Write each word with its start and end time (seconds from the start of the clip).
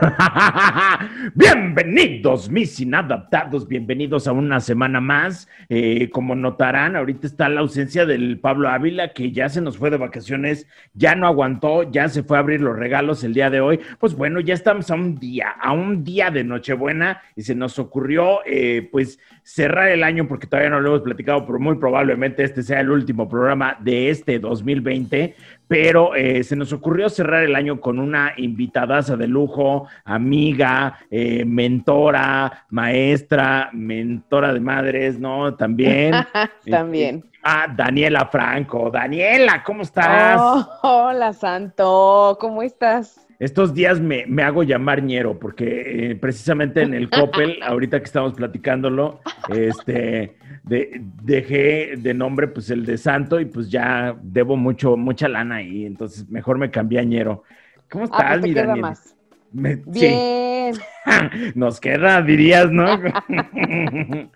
bienvenidos, 1.34 2.50
mis 2.50 2.80
inadaptados, 2.80 3.68
bienvenidos 3.68 4.26
a 4.26 4.32
una 4.32 4.60
semana 4.60 5.00
más. 5.00 5.48
Eh, 5.68 6.10
como 6.10 6.34
notarán, 6.34 6.96
ahorita 6.96 7.26
está 7.26 7.48
la 7.48 7.60
ausencia 7.60 8.06
del 8.06 8.38
Pablo 8.38 8.68
Ávila, 8.68 9.12
que 9.12 9.30
ya 9.30 9.48
se 9.48 9.60
nos 9.60 9.78
fue 9.78 9.90
de 9.90 9.96
vacaciones, 9.96 10.66
ya 10.94 11.14
no 11.14 11.26
aguantó, 11.26 11.90
ya 11.90 12.08
se 12.08 12.22
fue 12.22 12.36
a 12.36 12.40
abrir 12.40 12.60
los 12.60 12.76
regalos 12.76 13.22
el 13.24 13.34
día 13.34 13.50
de 13.50 13.60
hoy. 13.60 13.80
Pues 13.98 14.14
bueno, 14.14 14.40
ya 14.40 14.54
estamos 14.54 14.90
a 14.90 14.94
un 14.94 15.18
día, 15.18 15.50
a 15.60 15.72
un 15.72 16.02
día 16.04 16.30
de 16.30 16.44
Nochebuena 16.44 17.22
y 17.36 17.42
se 17.42 17.54
nos 17.54 17.78
ocurrió, 17.78 18.40
eh, 18.46 18.88
pues, 18.90 19.18
cerrar 19.42 19.88
el 19.88 20.02
año, 20.02 20.26
porque 20.26 20.46
todavía 20.46 20.70
no 20.70 20.80
lo 20.80 20.88
hemos 20.88 21.02
platicado, 21.02 21.46
pero 21.46 21.58
muy 21.58 21.76
probablemente 21.76 22.42
este 22.44 22.62
sea 22.62 22.80
el 22.80 22.90
último 22.90 23.28
programa 23.28 23.76
de 23.80 24.10
este 24.10 24.38
2020 24.38 25.36
pero 25.68 26.14
eh, 26.14 26.44
se 26.44 26.56
nos 26.56 26.72
ocurrió 26.72 27.08
cerrar 27.08 27.42
el 27.42 27.54
año 27.54 27.80
con 27.80 27.98
una 27.98 28.32
invitadaza 28.36 29.16
de 29.16 29.26
lujo, 29.26 29.88
amiga, 30.04 30.98
eh, 31.10 31.44
mentora, 31.44 32.66
maestra, 32.70 33.70
mentora 33.72 34.52
de 34.52 34.60
madres, 34.60 35.18
¿no? 35.18 35.54
También. 35.54 36.14
También. 36.70 37.24
Ah, 37.42 37.66
Daniela 37.74 38.26
Franco. 38.26 38.90
Daniela, 38.90 39.62
¿cómo 39.62 39.82
estás? 39.82 40.40
Oh, 40.40 40.68
hola, 40.82 41.32
Santo. 41.32 42.38
¿Cómo 42.40 42.62
estás? 42.62 43.24
Estos 43.38 43.74
días 43.74 44.00
me, 44.00 44.24
hago 44.42 44.62
llamar 44.62 45.02
ñero 45.02 45.38
porque 45.38 46.10
eh, 46.10 46.16
precisamente 46.16 46.82
en 46.82 46.94
el 46.94 47.10
Coppel, 47.10 47.58
ahorita 47.66 47.98
que 47.98 48.04
estamos 48.06 48.32
platicándolo, 48.34 49.20
este, 49.48 50.36
dejé 50.64 51.94
de 51.98 52.14
nombre 52.14 52.48
pues 52.48 52.70
el 52.70 52.86
de 52.86 52.96
Santo 52.96 53.38
y 53.38 53.44
pues 53.44 53.70
ya 53.70 54.16
debo 54.22 54.56
mucho, 54.56 54.96
mucha 54.96 55.28
lana 55.28 55.56
ahí, 55.56 55.84
entonces 55.84 56.28
mejor 56.28 56.58
me 56.58 56.70
cambié 56.70 57.00
a 57.00 57.04
ñero. 57.04 57.42
¿Cómo 57.90 58.04
ah, 58.10 58.36
pues 58.38 58.50
estás, 58.50 58.74
mi 58.74 58.80
Más. 58.80 59.14
Bien. 59.52 60.74
Nos 61.54 61.80
queda, 61.80 62.22
dirías, 62.22 62.70
¿no? 62.70 62.86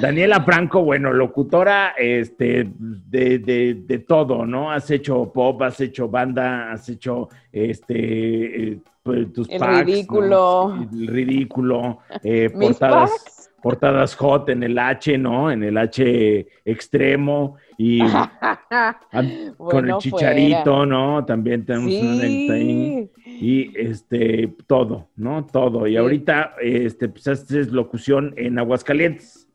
Daniela 0.00 0.42
Franco, 0.42 0.82
bueno, 0.82 1.12
locutora 1.12 1.94
este, 1.98 2.66
de, 2.78 4.04
todo, 4.08 4.46
¿no? 4.46 4.72
Has 4.72 4.90
hecho 4.90 5.30
pop, 5.32 5.60
has 5.62 5.78
hecho 5.80 6.08
banda, 6.08 6.72
has 6.72 6.88
hecho 6.88 7.28
este, 7.52 8.72
eh, 8.72 8.78
pues, 9.02 9.32
tus 9.32 9.48
El 9.50 9.60
ridículo. 9.60 10.88
El 10.90 11.06
ridículo. 11.06 11.98
Eh, 12.22 12.50
portadas, 12.58 13.33
portadas 13.64 14.14
hot 14.16 14.50
en 14.50 14.62
el 14.62 14.78
H, 14.78 15.16
¿no? 15.16 15.50
En 15.50 15.64
el 15.64 15.78
H 15.78 16.46
extremo 16.66 17.56
y 17.78 17.98
con 19.56 19.88
el 19.88 19.96
chicharito, 19.96 20.84
¿no? 20.84 21.24
También 21.24 21.64
tenemos 21.64 21.90
un 21.90 23.10
y 23.24 23.72
este 23.74 24.54
todo, 24.66 25.08
¿no? 25.16 25.46
Todo. 25.46 25.86
Y 25.86 25.96
ahorita 25.96 26.56
este 26.60 27.08
pues 27.08 27.26
haces 27.26 27.68
locución 27.68 28.34
en 28.36 28.58
Aguascalientes. 28.58 29.48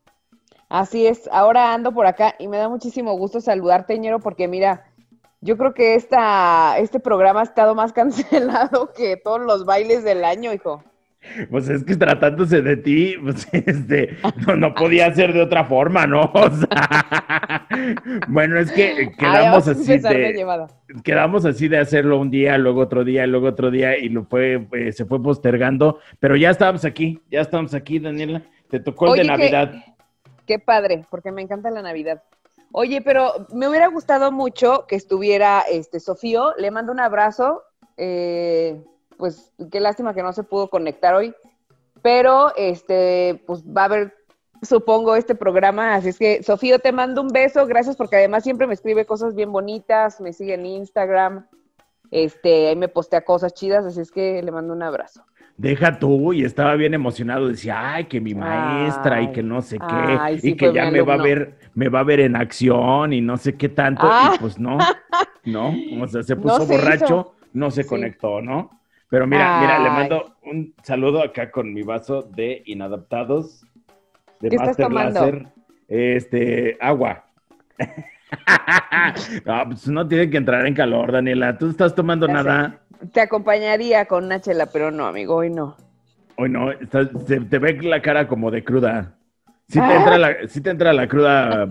Así 0.69 1.05
es, 1.05 1.29
ahora 1.31 1.75
ando 1.75 1.91
por 1.91 2.07
acá 2.07 2.33
y 2.39 2.47
me 2.47 2.57
da 2.57 2.67
muchísimo 2.67 3.13
gusto 3.13 3.39
saludarte, 3.41 3.99
Ñero, 3.99 4.19
porque 4.19 4.47
mira, 4.47 4.85
yo 5.41 5.55
creo 5.55 5.75
que 5.75 5.93
esta, 5.93 6.79
este 6.79 6.99
programa 6.99 7.41
ha 7.41 7.43
estado 7.43 7.75
más 7.75 7.93
cancelado 7.99 8.91
que 8.91 9.17
todos 9.17 9.41
los 9.41 9.65
bailes 9.65 10.03
del 10.03 10.25
año, 10.25 10.51
hijo. 10.51 10.83
Pues 11.49 11.69
es 11.69 11.83
que 11.83 11.95
tratándose 11.95 12.61
de 12.61 12.77
ti, 12.77 13.15
pues 13.21 13.47
este, 13.51 14.17
no, 14.57 14.73
podía 14.73 15.13
ser 15.13 15.33
de 15.33 15.41
otra 15.41 15.65
forma, 15.65 16.07
¿no? 16.07 16.21
O 16.33 16.49
sea, 16.49 17.67
bueno, 18.27 18.59
es 18.59 18.71
que 18.71 19.11
quedamos 19.17 19.67
así 19.67 19.97
de, 19.97 20.67
quedamos 21.03 21.45
así 21.45 21.67
de 21.67 21.77
hacerlo 21.77 22.19
un 22.19 22.31
día, 22.31 22.57
luego 22.57 22.81
otro 22.81 23.03
día, 23.03 23.27
luego 23.27 23.47
otro 23.47 23.71
día, 23.71 23.97
y 23.97 24.09
lo 24.09 24.23
fue, 24.25 24.67
eh, 24.73 24.91
se 24.91 25.05
fue 25.05 25.21
postergando, 25.21 25.99
pero 26.19 26.35
ya 26.35 26.49
estábamos 26.49 26.85
aquí, 26.85 27.21
ya 27.29 27.41
estamos 27.41 27.73
aquí, 27.73 27.99
Daniela. 27.99 28.41
Te 28.69 28.79
tocó 28.79 29.13
el 29.13 29.21
de 29.21 29.27
Navidad. 29.27 29.73
Qué 30.45 30.59
padre, 30.59 31.05
porque 31.09 31.31
me 31.31 31.41
encanta 31.41 31.69
la 31.71 31.81
Navidad. 31.81 32.23
Oye, 32.71 33.01
pero 33.01 33.47
me 33.53 33.67
hubiera 33.67 33.87
gustado 33.87 34.31
mucho 34.31 34.85
que 34.87 34.95
estuviera 34.95 35.61
este 35.69 35.99
Sofío. 35.99 36.53
Le 36.57 36.69
mando 36.69 36.91
un 36.91 36.99
abrazo. 36.99 37.63
Eh, 37.97 38.79
pues 39.19 39.51
qué 39.69 39.79
lástima 39.81 40.15
que 40.15 40.23
no 40.23 40.33
se 40.33 40.43
pudo 40.43 40.69
conectar 40.69 41.13
hoy. 41.13 41.35
Pero 42.01 42.55
este, 42.55 43.43
pues 43.45 43.63
va 43.65 43.81
a 43.81 43.85
haber, 43.85 44.13
supongo, 44.63 45.15
este 45.15 45.35
programa. 45.35 45.93
Así 45.93 46.09
es 46.09 46.17
que, 46.17 46.41
Sofío, 46.41 46.79
te 46.79 46.93
mando 46.93 47.21
un 47.21 47.27
beso. 47.27 47.67
Gracias 47.67 47.97
porque 47.97 48.15
además 48.15 48.43
siempre 48.43 48.65
me 48.65 48.73
escribe 48.73 49.05
cosas 49.05 49.35
bien 49.35 49.51
bonitas, 49.51 50.21
me 50.21 50.31
sigue 50.31 50.53
en 50.53 50.65
Instagram. 50.65 51.45
Este, 52.09 52.69
ahí 52.69 52.75
me 52.77 52.87
postea 52.87 53.21
cosas 53.21 53.53
chidas, 53.53 53.85
así 53.85 53.99
es 53.99 54.11
que 54.11 54.41
le 54.41 54.51
mando 54.51 54.73
un 54.73 54.81
abrazo 54.81 55.23
deja 55.59 55.99
tú, 55.99 56.31
y 56.31 56.45
estaba 56.45 56.75
bien 56.75 56.93
emocionado, 56.93 57.49
decía, 57.49 57.95
ay, 57.95 58.05
que 58.05 58.21
mi 58.21 58.33
maestra 58.33 59.21
y 59.21 59.33
que 59.33 59.43
no 59.43 59.61
sé 59.61 59.77
qué, 59.77 60.39
y 60.41 60.55
que 60.55 60.71
ya 60.73 60.89
me 60.89 61.01
va 61.01 61.15
a 61.15 61.21
ver, 61.21 61.57
me 61.75 61.89
va 61.89 61.99
a 61.99 62.03
ver 62.03 62.21
en 62.21 62.37
acción 62.37 63.11
y 63.11 63.19
no 63.19 63.35
sé 63.35 63.57
qué 63.57 63.67
tanto, 63.67 64.05
y 64.05 64.09
ah. 64.09 64.37
pues 64.39 64.57
no, 64.57 64.77
no, 65.43 65.75
o 66.01 66.07
sea, 66.07 66.23
se 66.23 66.35
puso 66.37 66.65
borracho, 66.65 67.33
no 67.51 67.71
se 67.71 67.85
conectó, 67.85 68.41
¿no? 68.41 68.78
Pero 69.09 69.25
mira, 69.25 69.59
mira, 69.59 69.79
le 69.79 69.89
mando 69.89 70.35
un 70.43 70.73
saludo 70.83 71.23
acá 71.23 71.49
con 71.49 71.73
mi 71.73 71.81
vaso 71.81 72.21
de 72.21 72.61
inadaptados, 72.65 73.65
de 74.39 74.55
Master 74.55 74.91
Láser, 74.91 75.47
este, 75.87 76.77
agua. 76.79 77.25
no, 79.45 79.63
pues 79.69 79.87
no 79.87 80.07
tiene 80.07 80.29
que 80.29 80.37
entrar 80.37 80.65
en 80.67 80.75
calor, 80.75 81.11
Daniela, 81.11 81.57
¿tú 81.57 81.69
estás 81.69 81.95
tomando 81.95 82.27
nada? 82.27 82.81
Te 83.11 83.21
acompañaría 83.21 84.05
con 84.05 84.25
una 84.25 84.39
chela, 84.41 84.67
pero 84.67 84.91
no, 84.91 85.07
amigo, 85.07 85.35
hoy 85.37 85.49
no. 85.49 85.75
Hoy 86.37 86.49
no, 86.49 86.69
te 86.77 87.59
ve 87.59 87.81
la 87.81 88.01
cara 88.01 88.27
como 88.27 88.51
de 88.51 88.63
cruda. 88.63 89.15
¿Sí 89.67 89.79
te, 89.79 89.95
entra 89.95 90.17
la, 90.17 90.35
te 90.47 90.69
entra 90.69 90.93
la 90.93 91.07
cruda 91.07 91.67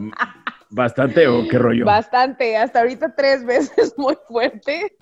bastante 0.70 1.26
o 1.26 1.46
qué 1.48 1.58
rollo? 1.58 1.84
Bastante, 1.84 2.56
hasta 2.56 2.80
ahorita 2.80 3.14
tres 3.14 3.44
veces 3.46 3.94
muy 3.96 4.16
fuerte. 4.26 4.96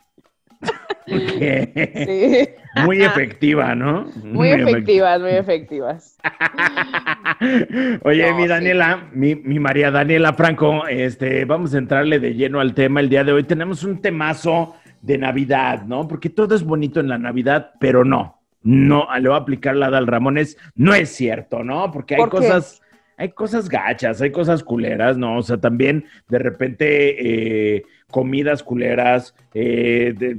Sí. 1.07 2.49
Muy 2.85 3.03
efectiva, 3.03 3.75
¿no? 3.75 4.07
Muy, 4.23 4.49
efectivas, 4.49 5.21
muy 5.21 5.31
efectivas. 5.31 6.19
Oye, 8.03 8.35
mi 8.35 8.47
Daniela, 8.47 9.09
mi, 9.13 9.35
mi, 9.35 9.59
María 9.59 9.91
Daniela 9.91 10.35
Franco, 10.35 10.87
este, 10.87 11.45
vamos 11.45 11.75
a 11.75 11.79
entrarle 11.79 12.19
de 12.19 12.35
lleno 12.35 12.61
al 12.61 12.75
tema 12.75 13.01
el 13.01 13.09
día 13.09 13.25
de 13.25 13.33
hoy. 13.33 13.45
Tenemos 13.45 13.83
un 13.83 14.01
temazo 14.01 14.75
de 15.01 15.19
Navidad, 15.19 15.85
¿no? 15.85 16.07
Porque 16.07 16.29
todo 16.29 16.55
es 16.55 16.65
bonito 16.65 17.01
en 17.01 17.09
la 17.09 17.19
Navidad, 17.19 17.73
pero 17.81 18.05
no, 18.05 18.41
no, 18.63 19.07
le 19.21 19.29
voy 19.29 19.39
a 19.39 19.41
aplicar 19.41 19.77
la 19.77 19.91
Dal 19.91 20.07
Ramones, 20.07 20.59
no 20.75 20.93
es 20.93 21.11
cierto, 21.11 21.63
¿no? 21.63 21.93
Porque 21.93 22.17
hay 22.17 22.29
cosas, 22.29 22.83
hay 23.17 23.31
cosas 23.31 23.69
gachas, 23.69 24.21
hay 24.21 24.33
cosas 24.33 24.65
culeras, 24.65 25.17
¿no? 25.17 25.39
O 25.39 25.43
sea, 25.43 25.59
también 25.59 26.05
de 26.29 26.39
repente 26.41 27.77
eh, 27.77 27.85
comidas 28.11 28.65
culeras, 28.65 29.35
eh, 29.55 30.15
de, 30.17 30.39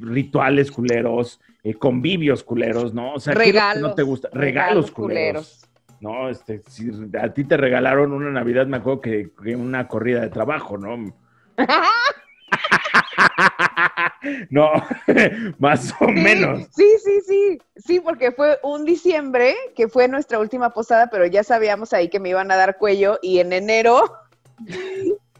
rituales 0.00 0.70
culeros, 0.70 1.40
eh, 1.62 1.74
convivios 1.74 2.42
culeros, 2.42 2.94
¿no? 2.94 3.14
O 3.14 3.20
sea, 3.20 3.34
regalos, 3.34 3.82
no 3.82 3.94
te 3.94 4.02
gusta? 4.02 4.28
Regalos, 4.32 4.90
culeros. 4.90 5.62
No, 6.00 6.28
este, 6.28 6.62
si 6.68 6.90
a 7.20 7.32
ti 7.32 7.44
te 7.44 7.56
regalaron 7.56 8.12
una 8.12 8.30
Navidad, 8.30 8.66
me 8.66 8.76
acuerdo 8.76 9.00
que, 9.00 9.30
que 9.42 9.56
una 9.56 9.88
corrida 9.88 10.20
de 10.20 10.28
trabajo, 10.28 10.76
¿no? 10.76 11.14
no, 14.50 14.70
más 15.58 15.94
o 16.00 16.08
menos. 16.08 16.66
Sí, 16.74 16.86
sí, 17.02 17.20
sí, 17.26 17.58
sí, 17.76 18.00
porque 18.00 18.32
fue 18.32 18.58
un 18.62 18.84
diciembre 18.84 19.54
que 19.74 19.88
fue 19.88 20.08
nuestra 20.08 20.38
última 20.38 20.70
posada, 20.70 21.08
pero 21.10 21.26
ya 21.26 21.44
sabíamos 21.44 21.92
ahí 21.92 22.08
que 22.08 22.20
me 22.20 22.30
iban 22.30 22.50
a 22.50 22.56
dar 22.56 22.78
cuello 22.78 23.18
y 23.22 23.38
en 23.38 23.52
enero, 23.52 24.02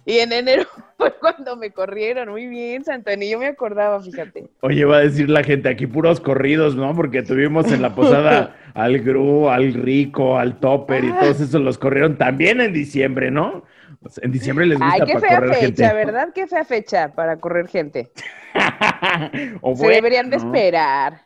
y 0.06 0.20
en 0.20 0.32
enero 0.32 0.64
fue 0.97 1.12
cuando 1.19 1.56
me 1.56 1.73
corrieron. 1.73 2.31
Muy 2.31 2.47
bien, 2.47 2.85
Ni 3.19 3.31
yo 3.31 3.38
me 3.38 3.49
acordaba, 3.49 4.00
fíjate. 4.00 4.47
Oye, 4.61 4.85
va 4.85 4.99
a 4.99 5.00
decir 5.00 5.29
la 5.29 5.43
gente 5.43 5.69
aquí 5.69 5.87
puros 5.87 6.20
corridos, 6.20 6.76
¿no? 6.76 6.94
Porque 6.94 7.23
tuvimos 7.23 7.70
en 7.73 7.82
la 7.82 7.94
posada 7.94 8.56
al 8.75 9.00
Gru, 9.00 9.50
al 9.50 9.75
Rico, 9.75 10.38
al 10.38 10.58
Topper 10.61 11.05
y 11.05 11.12
todos 11.12 11.41
esos 11.41 11.61
los 11.61 11.76
corrieron 11.76 12.17
también 12.17 12.61
en 12.61 12.73
diciembre, 12.73 13.31
¿no? 13.31 13.64
en 14.23 14.31
diciembre 14.31 14.67
les 14.67 14.79
gusta 14.79 14.94
Ay, 14.94 15.00
qué 15.05 15.19
fea 15.19 15.41
fecha, 15.41 15.93
¿verdad? 15.93 16.29
Qué 16.32 16.47
fea 16.47 16.64
fecha 16.64 17.09
para 17.12 17.38
correr 17.38 17.67
gente. 17.67 18.12
se 19.75 19.88
deberían 19.88 20.31
de 20.31 20.37
esperar. 20.37 21.23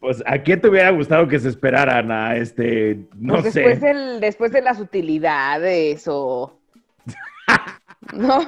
Pues, 0.00 0.20
¿a 0.26 0.38
quién 0.38 0.60
te 0.60 0.68
hubiera 0.68 0.90
gustado 0.90 1.28
que 1.28 1.38
se 1.38 1.48
esperaran 1.48 2.10
a 2.10 2.34
este, 2.34 3.06
no 3.14 3.34
pues 3.34 3.54
después 3.54 3.78
sé? 3.78 3.94
después 4.18 4.50
de 4.50 4.62
las 4.62 4.80
utilidades 4.80 6.08
o... 6.08 6.58
¿No? 8.14 8.40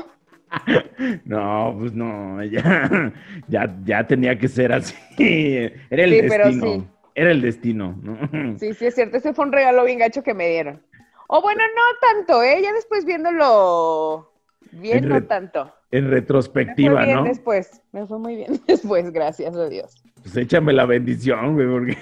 No, 1.25 1.75
pues 1.79 1.93
no, 1.95 2.43
ya, 3.49 3.75
ya, 3.85 4.07
tenía 4.07 4.39
que 4.39 4.47
ser 4.47 4.73
así. 4.73 4.95
Era 5.91 6.05
el 6.05 6.11
destino. 6.11 6.87
Era 7.17 7.31
el 7.31 7.43
destino, 7.43 7.99
¿no? 8.03 8.59
Sí, 8.59 8.73
sí, 8.75 8.87
es 8.87 8.95
cierto. 8.95 9.17
Ese 9.17 9.35
fue 9.35 9.47
un 9.47 9.53
regalo 9.53 9.85
bien 9.85 9.99
gacho 9.99 10.23
que 10.23 10.35
me 10.35 10.49
dieron. 10.49 10.81
O 11.29 11.41
bueno, 11.43 11.63
no 11.65 11.99
tanto, 12.01 12.43
¿eh? 12.43 12.61
Ya 12.63 12.73
después 12.73 13.05
viéndolo 13.05 14.31
bien, 14.73 15.09
no 15.09 15.23
tanto. 15.25 15.73
En 15.91 16.11
retrospectiva, 16.11 17.01
me 17.01 17.05
fue 17.05 17.07
bien 17.07 17.25
después, 17.25 17.83
me 17.93 18.07
fue 18.07 18.19
muy 18.19 18.37
bien 18.37 18.61
después, 18.67 19.13
gracias 19.13 19.55
a 19.55 19.69
Dios. 19.69 20.03
Pues 20.23 20.37
échame 20.37 20.73
la 20.73 20.87
bendición, 20.87 21.55
güey, 21.55 21.69
porque... 21.69 21.99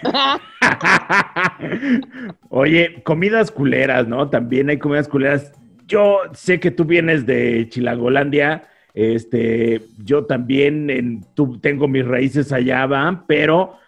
Oye, 2.49 3.03
comidas 3.03 3.51
culeras, 3.51 4.09
¿no? 4.09 4.31
También 4.31 4.71
hay 4.71 4.79
comidas 4.79 5.09
culeras. 5.09 5.53
Yo 5.87 6.21
sé 6.33 6.61
que 6.61 6.71
tú 6.71 6.85
vienes 6.85 7.27
de 7.27 7.69
Chilagolandia, 7.69 8.69
este, 8.95 9.83
yo 9.99 10.27
también 10.27 10.91
en, 10.91 11.25
tú, 11.35 11.59
tengo 11.61 11.89
mis 11.89 12.07
raíces 12.07 12.53
allá, 12.53 12.87
¿va? 12.87 13.25
Pero, 13.27 13.79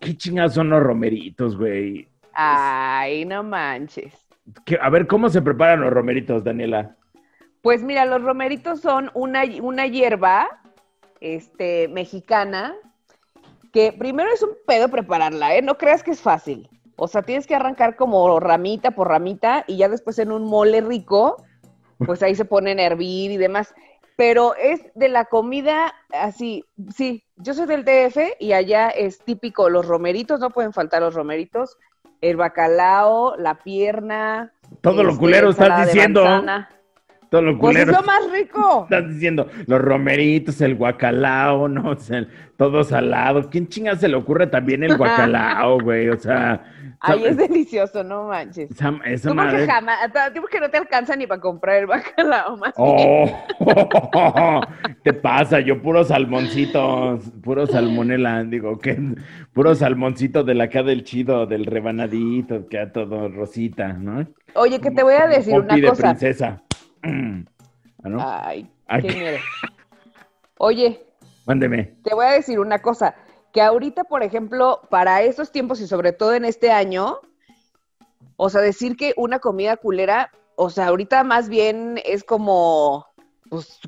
¿qué 0.00 0.16
chingados 0.16 0.54
son 0.54 0.70
los 0.70 0.82
romeritos, 0.82 1.56
güey? 1.56 2.08
Ay, 2.32 3.24
no 3.24 3.42
manches. 3.42 4.14
a 4.80 4.90
ver, 4.90 5.06
¿cómo 5.06 5.28
se 5.28 5.42
preparan 5.42 5.80
los 5.80 5.92
romeritos, 5.92 6.44
Daniela? 6.44 6.96
Pues 7.62 7.82
mira, 7.82 8.04
los 8.04 8.22
romeritos 8.22 8.80
son 8.80 9.10
una, 9.14 9.42
una 9.62 9.86
hierba 9.86 10.48
este, 11.20 11.88
mexicana 11.88 12.74
que 13.72 13.92
primero 13.92 14.30
es 14.32 14.42
un 14.42 14.50
pedo 14.66 14.88
prepararla, 14.88 15.56
¿eh? 15.56 15.62
No 15.62 15.76
creas 15.76 16.02
que 16.02 16.12
es 16.12 16.20
fácil. 16.20 16.68
O 17.00 17.06
sea, 17.06 17.22
tienes 17.22 17.46
que 17.46 17.54
arrancar 17.54 17.94
como 17.94 18.40
ramita 18.40 18.90
por 18.90 19.06
ramita 19.06 19.64
y 19.68 19.76
ya 19.76 19.88
después 19.88 20.18
en 20.18 20.32
un 20.32 20.44
mole 20.44 20.80
rico, 20.80 21.44
pues 22.04 22.24
ahí 22.24 22.34
se 22.34 22.44
ponen 22.44 22.80
a 22.80 22.82
hervir 22.82 23.30
y 23.30 23.36
demás. 23.36 23.72
Pero 24.16 24.56
es 24.56 24.80
de 24.96 25.08
la 25.08 25.26
comida 25.26 25.94
así, 26.10 26.64
sí, 26.92 27.22
yo 27.36 27.54
soy 27.54 27.66
del 27.66 27.84
DF 27.84 28.18
y 28.40 28.52
allá 28.52 28.88
es 28.88 29.20
típico 29.20 29.70
los 29.70 29.86
romeritos, 29.86 30.40
no 30.40 30.50
pueden 30.50 30.72
faltar 30.72 31.00
los 31.00 31.14
romeritos, 31.14 31.78
el 32.20 32.36
bacalao, 32.36 33.36
la 33.36 33.62
pierna. 33.62 34.52
Todo 34.80 35.04
lo 35.04 35.10
este, 35.10 35.20
culero 35.20 35.50
estás 35.50 35.86
diciendo. 35.86 36.24
Todo 37.30 37.42
lo 37.42 37.58
pues 37.58 37.76
culero. 37.76 37.92
Pues 37.92 37.96
es 37.96 38.00
lo 38.00 38.06
más 38.06 38.32
rico. 38.32 38.88
Estás 38.90 39.08
diciendo 39.08 39.46
los 39.66 39.80
romeritos, 39.80 40.60
el 40.62 40.74
guacalao, 40.74 41.68
no, 41.68 41.92
o 41.92 41.96
todo 42.56 42.82
salado. 42.82 43.48
¿Quién 43.50 43.68
chinga 43.68 43.94
se 43.94 44.08
le 44.08 44.16
ocurre 44.16 44.48
también 44.48 44.82
el 44.82 44.96
guacalao, 44.98 45.78
güey? 45.80 46.08
O 46.08 46.18
sea. 46.18 46.74
Ay, 47.00 47.26
es 47.26 47.36
delicioso, 47.36 48.02
no 48.02 48.24
manches. 48.24 48.70
Esa, 48.70 48.92
esa 49.04 49.32
madre... 49.32 49.58
porque 49.58 49.72
jamás, 49.72 49.98
que 50.50 50.60
no 50.60 50.70
te 50.70 50.78
alcanza 50.78 51.14
ni 51.16 51.26
para 51.26 51.40
comprar 51.40 51.76
el 51.76 51.86
bacalao 51.86 52.56
más 52.56 52.74
oh, 52.76 53.30
te 55.02 55.12
pasa, 55.12 55.60
yo 55.60 55.80
puro 55.80 56.04
salmoncitos, 56.04 57.22
puro 57.42 57.66
salmonela, 57.66 58.42
digo, 58.44 58.78
que 58.78 58.98
puro 59.52 59.74
salmoncito 59.74 60.42
de 60.44 60.54
la 60.54 60.64
acá 60.64 60.82
del 60.82 61.04
chido, 61.04 61.46
del 61.46 61.66
rebanadito, 61.66 62.66
que 62.66 62.78
a 62.78 62.92
todo 62.92 63.28
rosita, 63.28 63.92
¿no? 63.92 64.26
Oye, 64.54 64.80
que 64.80 64.90
te 64.90 65.02
voy 65.02 65.14
a 65.14 65.26
decir 65.26 65.54
una 65.54 65.80
cosa. 65.80 66.02
princesa. 66.02 66.62
¿Ah, 68.18 68.52
Ay, 68.86 69.02
qué 69.02 69.12
miedo. 69.12 69.38
Oye. 70.58 71.00
Mándeme. 71.46 71.94
Te 72.02 72.14
voy 72.14 72.26
a 72.26 72.32
decir 72.32 72.58
una 72.58 72.80
cosa, 72.80 73.14
que 73.52 73.62
ahorita, 73.62 74.04
por 74.04 74.22
ejemplo, 74.22 74.82
para 74.90 75.22
estos 75.22 75.50
tiempos 75.52 75.80
y 75.80 75.86
sobre 75.86 76.12
todo 76.12 76.34
en 76.34 76.44
este 76.44 76.70
año, 76.70 77.20
o 78.36 78.50
sea, 78.50 78.60
decir 78.60 78.96
que 78.96 79.14
una 79.16 79.38
comida 79.38 79.76
culera, 79.76 80.30
o 80.56 80.70
sea, 80.70 80.88
ahorita 80.88 81.24
más 81.24 81.48
bien 81.48 82.00
es 82.04 82.24
como, 82.24 83.06
pues, 83.48 83.80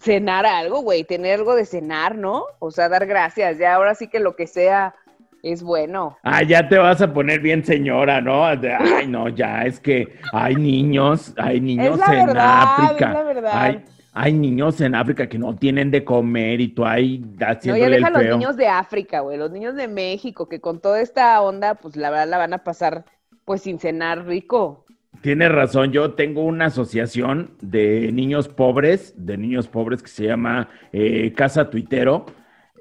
cenar 0.00 0.46
algo, 0.46 0.80
güey, 0.80 1.04
tener 1.04 1.38
algo 1.38 1.54
de 1.54 1.64
cenar, 1.64 2.16
¿no? 2.16 2.44
O 2.58 2.70
sea, 2.70 2.88
dar 2.88 3.06
gracias, 3.06 3.58
ya 3.58 3.74
ahora 3.74 3.94
sí 3.94 4.08
que 4.08 4.20
lo 4.20 4.36
que 4.36 4.46
sea 4.46 4.94
es 5.42 5.62
bueno. 5.62 6.16
Ah, 6.22 6.42
ya 6.42 6.68
te 6.68 6.78
vas 6.78 7.00
a 7.02 7.12
poner 7.12 7.40
bien 7.40 7.64
señora, 7.64 8.20
¿no? 8.20 8.44
Ay, 8.46 9.06
no, 9.08 9.28
ya 9.28 9.62
es 9.62 9.80
que 9.80 10.18
hay 10.32 10.56
niños, 10.56 11.34
hay 11.36 11.60
niños 11.60 12.00
en 12.08 12.36
África. 12.36 13.08
Es 13.08 13.14
la 13.14 13.22
verdad. 13.22 13.52
Hay, 13.54 13.84
niños 14.24 14.80
en 14.80 14.94
África 14.94 15.28
que 15.28 15.38
no 15.38 15.54
tienen 15.56 15.90
de 15.90 16.04
comer 16.04 16.60
y 16.60 16.68
tú 16.68 16.84
ahí 16.84 17.22
haciéndole 17.40 17.84
No, 17.84 17.90
ya 17.90 17.96
deja 17.96 18.10
los 18.10 18.38
niños 18.38 18.56
de 18.56 18.68
África, 18.68 19.20
güey, 19.20 19.38
los 19.38 19.50
niños 19.50 19.74
de 19.76 19.88
México, 19.88 20.48
que 20.48 20.60
con 20.60 20.80
toda 20.80 21.00
esta 21.00 21.40
onda, 21.42 21.74
pues 21.74 21.96
la 21.96 22.10
verdad 22.10 22.28
la 22.28 22.38
van 22.38 22.52
a 22.54 22.64
pasar 22.64 23.04
pues 23.44 23.62
sin 23.62 23.78
cenar 23.78 24.26
rico. 24.26 24.84
Tienes 25.22 25.50
razón, 25.50 25.92
yo 25.92 26.14
tengo 26.14 26.44
una 26.44 26.66
asociación 26.66 27.52
de 27.60 28.10
niños 28.12 28.48
pobres, 28.48 29.14
de 29.16 29.36
niños 29.36 29.68
pobres 29.68 30.02
que 30.02 30.08
se 30.08 30.24
llama 30.24 30.68
eh, 30.92 31.32
Casa 31.32 31.70
Tuitero 31.70 32.26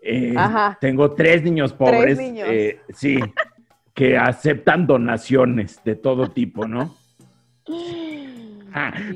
eh, 0.08 0.36
tengo 0.80 1.12
tres 1.16 1.42
niños 1.42 1.74
pobres, 1.74 2.20
eh, 2.22 2.80
sí, 2.94 3.20
que 3.92 4.16
aceptan 4.18 4.86
donaciones 4.86 5.84
de 5.84 5.96
todo 5.96 6.30
tipo, 6.30 6.68
¿no? 6.68 6.96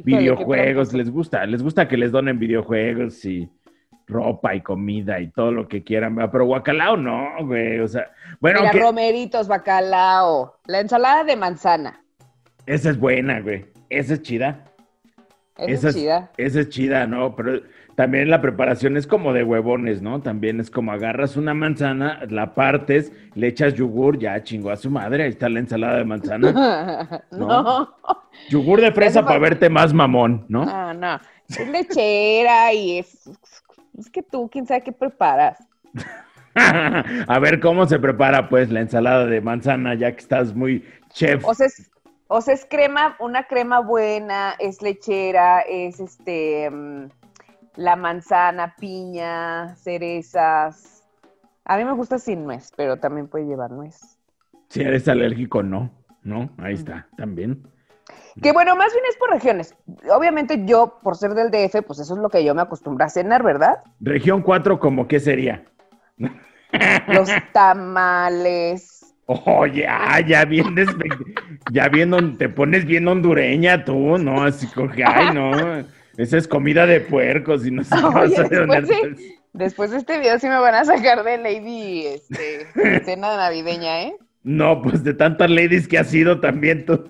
Videojuegos, 0.04 0.94
les 0.94 1.10
gusta, 1.10 1.46
les 1.46 1.62
gusta 1.62 1.88
que 1.88 1.98
les 1.98 2.12
donen 2.12 2.40
videojuegos 2.40 3.26
y 3.26 3.50
ropa 4.08 4.56
y 4.56 4.62
comida 4.62 5.20
y 5.20 5.30
todo 5.30 5.52
lo 5.52 5.68
que 5.68 5.84
quieran, 5.84 6.16
pero 6.32 6.46
guacalao 6.46 6.98
no, 6.98 7.46
güey, 7.46 7.80
o 7.80 7.88
sea, 7.88 8.12
bueno. 8.40 8.62
Mira, 8.62 8.74
romeritos, 8.74 9.48
bacalao, 9.48 10.60
la 10.66 10.80
ensalada 10.80 11.24
de 11.24 11.36
manzana. 11.36 12.04
Esa 12.66 12.90
es 12.90 12.98
buena, 12.98 13.40
güey, 13.40 13.66
esa 13.90 14.16
es 14.16 14.22
chida. 14.22 14.66
Esa, 15.58 15.90
es 15.90 15.96
chida. 15.96 16.32
Esa 16.38 16.62
es 16.62 16.70
chida, 16.70 17.06
¿no? 17.06 17.36
Pero 17.36 17.62
también 18.00 18.30
la 18.30 18.40
preparación 18.40 18.96
es 18.96 19.08
como 19.08 19.34
de 19.34 19.44
huevones, 19.44 20.02
¿no? 20.02 20.22
También 20.22 20.62
es 20.62 20.72
como 20.72 20.94
agarras 20.94 21.36
una 21.36 21.54
manzana, 21.54 22.22
la 22.30 22.54
partes, 22.56 23.12
le 23.36 23.48
echas 23.48 23.74
yogur, 23.74 24.18
ya 24.18 24.42
chingó 24.42 24.70
a 24.70 24.78
su 24.78 24.90
madre, 24.90 25.24
ahí 25.24 25.32
está 25.32 25.50
la 25.50 25.60
ensalada 25.60 25.98
de 25.98 26.06
manzana. 26.06 27.26
No. 27.32 27.94
Yogur 28.50 28.80
de 28.80 28.94
fresa 28.94 29.26
para 29.26 29.38
verte 29.40 29.70
más 29.70 29.94
mamón, 29.94 30.46
¿no? 30.48 30.64
No, 30.64 30.94
no. 30.94 31.20
Es 31.50 31.68
lechera 31.68 32.72
y 32.72 33.00
es. 33.00 33.30
Es 33.98 34.10
que 34.10 34.24
tú, 34.24 34.50
quién 34.50 34.66
sabe 34.66 34.82
qué 34.82 34.94
preparas. 34.94 35.58
a 36.56 37.40
ver 37.40 37.60
cómo 37.60 37.86
se 37.86 38.00
prepara, 38.00 38.48
pues, 38.48 38.70
la 38.70 38.80
ensalada 38.80 39.26
de 39.26 39.42
manzana, 39.42 39.96
ya 39.96 40.14
que 40.14 40.20
estás 40.20 40.56
muy 40.56 40.86
chef. 41.10 41.44
O 41.46 41.54
sea, 41.54 41.66
es, 41.66 41.92
o 42.30 42.40
sea, 42.40 42.54
es 42.54 42.66
crema, 42.66 43.18
una 43.20 43.44
crema 43.44 43.82
buena, 43.82 44.56
es 44.58 44.82
lechera, 44.82 45.60
es 45.68 46.00
este. 46.00 46.70
Mm, 46.70 47.19
la 47.76 47.96
manzana, 47.96 48.76
piña, 48.80 49.76
cerezas. 49.76 51.04
A 51.66 51.78
mí 51.78 51.86
me 51.86 51.94
gusta 51.94 52.18
sin 52.20 52.44
nuez, 52.44 52.72
pero 52.76 52.98
también 52.98 53.28
puede 53.28 53.46
llevar 53.46 53.72
nuez. 53.72 54.18
Si 54.70 54.82
eres 54.82 55.08
alérgico, 55.08 55.64
no. 55.64 55.92
No, 56.24 56.50
ahí 56.58 56.74
está, 56.74 57.08
también. 57.18 57.64
Que 58.42 58.52
bueno, 58.52 58.76
más 58.76 58.92
bien 58.94 59.04
es 59.10 59.18
por 59.18 59.32
regiones. 59.32 59.76
Obviamente 60.12 60.64
yo, 60.66 61.00
por 61.02 61.16
ser 61.16 61.34
del 61.34 61.52
DF, 61.52 61.84
pues 61.86 62.00
eso 62.00 62.14
es 62.14 62.20
lo 62.20 62.30
que 62.30 62.44
yo 62.44 62.56
me 62.56 62.62
acostumbro 62.62 63.06
a 63.06 63.10
cenar, 63.10 63.44
¿verdad? 63.44 63.84
Región 64.00 64.42
4, 64.42 64.80
¿como 64.80 65.08
qué 65.08 65.20
sería? 65.20 65.64
Los 67.08 67.30
tamales. 67.54 69.16
Oye, 69.26 69.84
ya, 69.84 70.20
ya 70.26 70.46
bien, 70.46 70.76
ya 71.72 71.88
bien, 71.88 72.38
te 72.38 72.50
pones 72.50 72.86
bien 72.86 73.08
hondureña 73.08 73.86
tú, 73.86 74.18
¿no? 74.18 74.44
Así 74.44 74.66
coge, 74.68 75.04
ay, 75.06 75.34
no. 75.34 75.52
Esa 76.20 76.36
es 76.36 76.50
comida 76.50 76.86
de 76.86 77.00
puercos 77.00 77.66
y 77.66 77.72
no 77.72 77.82
sé 77.82 77.96
qué 78.50 79.38
después, 79.54 79.92
de, 79.92 79.98
este 79.98 80.20
video 80.20 80.38
sí 80.38 80.50
me 80.50 80.60
van 80.60 80.76
a 80.76 80.84
sacar 80.84 81.24
de 81.24 81.38
Lady 81.38 82.08
este, 82.08 82.68
cena 83.06 83.38
navideña, 83.38 84.02
¿eh? 84.02 84.18
No, 84.44 84.82
pues 84.82 85.02
de 85.06 85.14
tantas 85.14 85.50
ladies 85.50 85.88
que 85.88 85.98
has 85.98 86.10
sido 86.10 86.42
también 86.42 86.86
tú. 86.86 87.10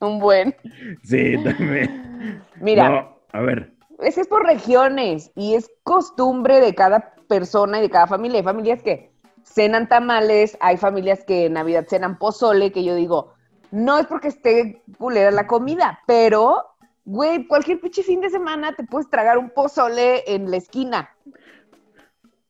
Un 0.00 0.20
buen. 0.20 0.54
Sí, 1.02 1.34
también. 1.42 2.40
Mira. 2.60 3.12
a 3.32 3.40
ver. 3.40 3.72
Es, 3.98 4.18
es 4.18 4.28
por 4.28 4.46
regiones 4.46 5.32
y 5.34 5.54
es 5.54 5.68
costumbre 5.82 6.60
de 6.60 6.76
cada 6.76 7.12
persona 7.26 7.80
y 7.80 7.82
de 7.82 7.90
cada 7.90 8.06
familia. 8.06 8.38
Hay 8.38 8.44
familias 8.44 8.84
que 8.84 9.10
cenan 9.42 9.88
tamales, 9.88 10.56
hay 10.60 10.76
familias 10.76 11.24
que 11.24 11.46
en 11.46 11.54
Navidad 11.54 11.86
cenan 11.88 12.18
pozole, 12.18 12.70
que 12.70 12.84
yo 12.84 12.94
digo, 12.94 13.34
no 13.72 13.98
es 13.98 14.06
porque 14.06 14.28
esté 14.28 14.80
culera 14.96 15.32
la 15.32 15.48
comida, 15.48 15.98
pero 16.06 16.75
Güey, 17.06 17.46
cualquier 17.46 17.80
pinche 17.80 18.02
fin 18.02 18.20
de 18.20 18.28
semana 18.28 18.74
te 18.74 18.82
puedes 18.82 19.08
tragar 19.08 19.38
un 19.38 19.48
pozole 19.50 20.24
en 20.26 20.50
la 20.50 20.56
esquina. 20.56 21.08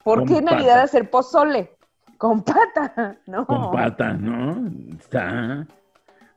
¿Por 0.03 0.25
qué 0.25 0.39
en 0.39 0.47
Navidad 0.47 0.81
hacer 0.81 1.11
pozole? 1.11 1.77
Con 2.17 2.43
pata, 2.43 3.19
¿no? 3.27 3.47
Con 3.47 3.71
pata, 3.71 4.15
¿no? 4.15 4.71
Está. 4.99 5.67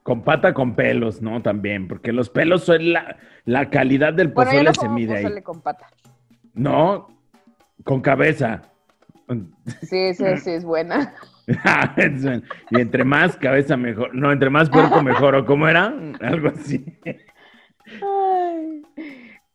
Con 0.04 0.24
pata 0.24 0.54
con 0.54 0.76
pelos, 0.76 1.22
¿no? 1.22 1.42
También, 1.42 1.88
porque 1.88 2.12
los 2.12 2.30
pelos 2.30 2.66
son 2.66 2.92
la, 2.92 3.16
la 3.46 3.70
calidad 3.70 4.14
del 4.14 4.34
pozole 4.34 4.74
se 4.74 4.90
mide 4.90 5.22
pozole 5.22 5.42
con 5.42 5.62
pata. 5.62 5.88
No, 6.54 7.08
con 7.86 8.02
cabeza. 8.02 8.64
Sí, 9.82 10.14
sí, 10.14 10.26
sí, 10.44 10.52
es 10.52 10.66
buena. 10.66 11.14
y 12.70 12.82
entre 12.82 13.06
más 13.06 13.38
cabeza 13.38 13.78
mejor. 13.78 14.14
No, 14.14 14.30
entre 14.34 14.50
más 14.50 14.70
puerco 14.70 15.02
mejor, 15.02 15.36
¿o 15.36 15.46
cómo 15.46 15.70
era? 15.70 15.94
Algo 16.20 16.50
así. 16.50 16.86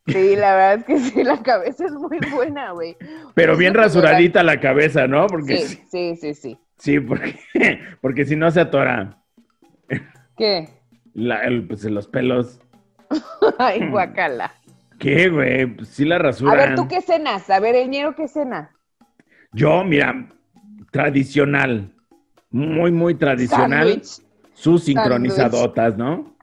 Sí, 0.06 0.36
la 0.36 0.54
verdad 0.54 0.74
es 0.74 0.84
que 0.84 0.98
sí, 0.98 1.24
la 1.24 1.42
cabeza 1.42 1.86
es 1.86 1.92
muy 1.92 2.18
buena, 2.32 2.72
güey. 2.72 2.96
Pero 3.34 3.56
bien 3.56 3.74
rasuradita 3.74 4.42
la 4.42 4.60
cabeza, 4.60 5.06
¿no? 5.06 5.26
Porque 5.26 5.58
sí, 5.58 5.82
sí, 5.90 6.16
sí, 6.16 6.34
sí. 6.34 6.58
Sí, 6.76 7.00
porque, 7.00 7.38
porque 8.00 8.24
si 8.26 8.36
no 8.36 8.50
se 8.50 8.60
atora. 8.60 9.22
¿Qué? 10.36 10.68
La, 11.14 11.40
pues 11.66 11.84
los 11.84 12.06
pelos. 12.08 12.60
Ay, 13.58 13.88
guacala. 13.88 14.52
¿Qué, 14.98 15.28
güey? 15.28 15.66
Pues 15.66 15.88
sí 15.88 16.04
la 16.04 16.18
rasura. 16.18 16.52
A 16.52 16.56
ver, 16.56 16.74
¿tú 16.74 16.88
qué 16.88 17.00
cenas? 17.00 17.48
A 17.50 17.60
ver, 17.60 17.74
el 17.74 17.88
ñero, 17.88 18.14
¿qué 18.14 18.28
cena? 18.28 18.70
Yo, 19.52 19.84
mira, 19.84 20.28
tradicional, 20.90 21.92
muy, 22.50 22.92
muy 22.92 23.14
tradicional. 23.14 24.02
Sus 24.52 24.84
sincronizadotas, 24.84 25.96
¿no? 25.96 26.36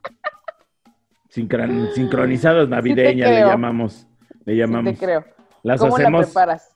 Sincron- 1.33 1.91
sincronizadas 1.93 2.67
navideñas 2.67 3.29
le 3.29 3.39
llamamos. 3.39 4.07
Le 4.45 4.53
Sí 4.53 4.59
llamamos. 4.59 4.99
te 4.99 5.05
creo. 5.05 5.25
Las 5.63 5.79
¿Cómo 5.79 5.97
la 5.97 6.03
hacemos, 6.03 6.25
preparas? 6.25 6.75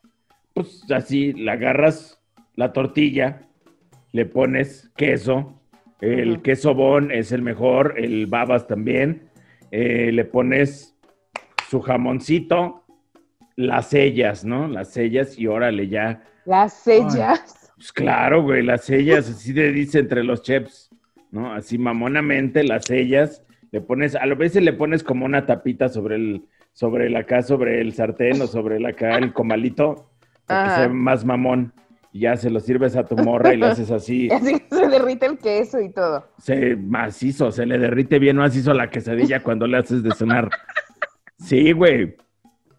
pues 0.54 0.84
así, 0.92 1.34
la 1.34 1.54
agarras 1.54 2.22
la 2.56 2.72
tortilla, 2.72 3.42
le 4.14 4.26
pones 4.26 4.90
queso, 4.96 5.60
el 6.00 6.42
queso 6.42 6.74
bon 6.74 7.12
es 7.12 7.32
el 7.32 7.42
mejor, 7.42 7.96
el 7.98 8.28
babas 8.28 8.68
también, 8.68 9.30
eh, 9.72 10.12
le 10.14 10.24
pones 10.24 10.96
su 11.70 11.82
jamoncito, 11.82 12.84
las 13.58 13.90
sellas, 13.90 14.46
¿no? 14.46 14.68
Las 14.68 14.92
sellas 14.94 15.38
y 15.38 15.48
órale 15.48 15.88
ya. 15.90 16.24
Las 16.46 16.74
sellas. 16.74 17.74
Pues 17.76 17.92
claro, 17.92 18.44
güey, 18.44 18.62
las 18.64 18.86
sellas, 18.86 19.28
así 19.30 19.54
te 19.54 19.72
dice 19.72 20.00
entre 20.00 20.24
los 20.24 20.42
chefs, 20.44 20.90
¿no? 21.32 21.52
Así 21.54 21.78
mamonamente 21.78 22.64
las 22.64 22.86
sellas, 22.86 23.44
le 23.72 23.82
pones, 23.82 24.16
a 24.16 24.26
veces 24.26 24.64
le 24.64 24.74
pones 24.74 25.04
como 25.04 25.26
una 25.26 25.46
tapita 25.46 25.90
sobre 25.90 26.16
el, 26.16 26.44
sobre 26.74 27.08
el 27.08 27.16
acá, 27.16 27.42
sobre 27.42 27.82
el 27.82 27.94
sartén 27.94 28.42
o 28.42 28.48
sobre 28.48 28.78
el 28.78 28.86
acá, 28.86 29.18
el 29.18 29.34
comalito, 29.34 30.10
para 30.46 30.64
que 30.64 30.70
sea 30.72 30.90
más 30.90 31.26
mamón. 31.26 31.74
Y 32.12 32.22
ya 32.22 32.38
se 32.38 32.50
lo 32.50 32.62
sirves 32.62 32.96
a 32.96 33.06
tu 33.06 33.18
morra 33.18 33.54
y 33.54 33.58
lo 33.58 33.68
haces 33.68 33.92
así, 33.92 34.30
así 34.32 34.56
se 34.70 34.88
derrite 34.88 35.26
el 35.26 35.38
queso 35.38 35.82
y 35.82 35.92
todo. 35.92 36.30
se 36.38 36.78
macizo, 36.78 37.52
se 37.52 37.66
le 37.66 37.78
derrite 37.78 38.20
bien 38.20 38.38
macizo 38.38 38.74
la 38.74 38.90
quesadilla 38.90 39.44
cuando 39.44 39.68
le 39.68 39.78
haces 39.78 40.02
de 40.02 40.12
sonar. 40.12 40.50
Sí, 41.38 41.74
güey. 41.74 42.16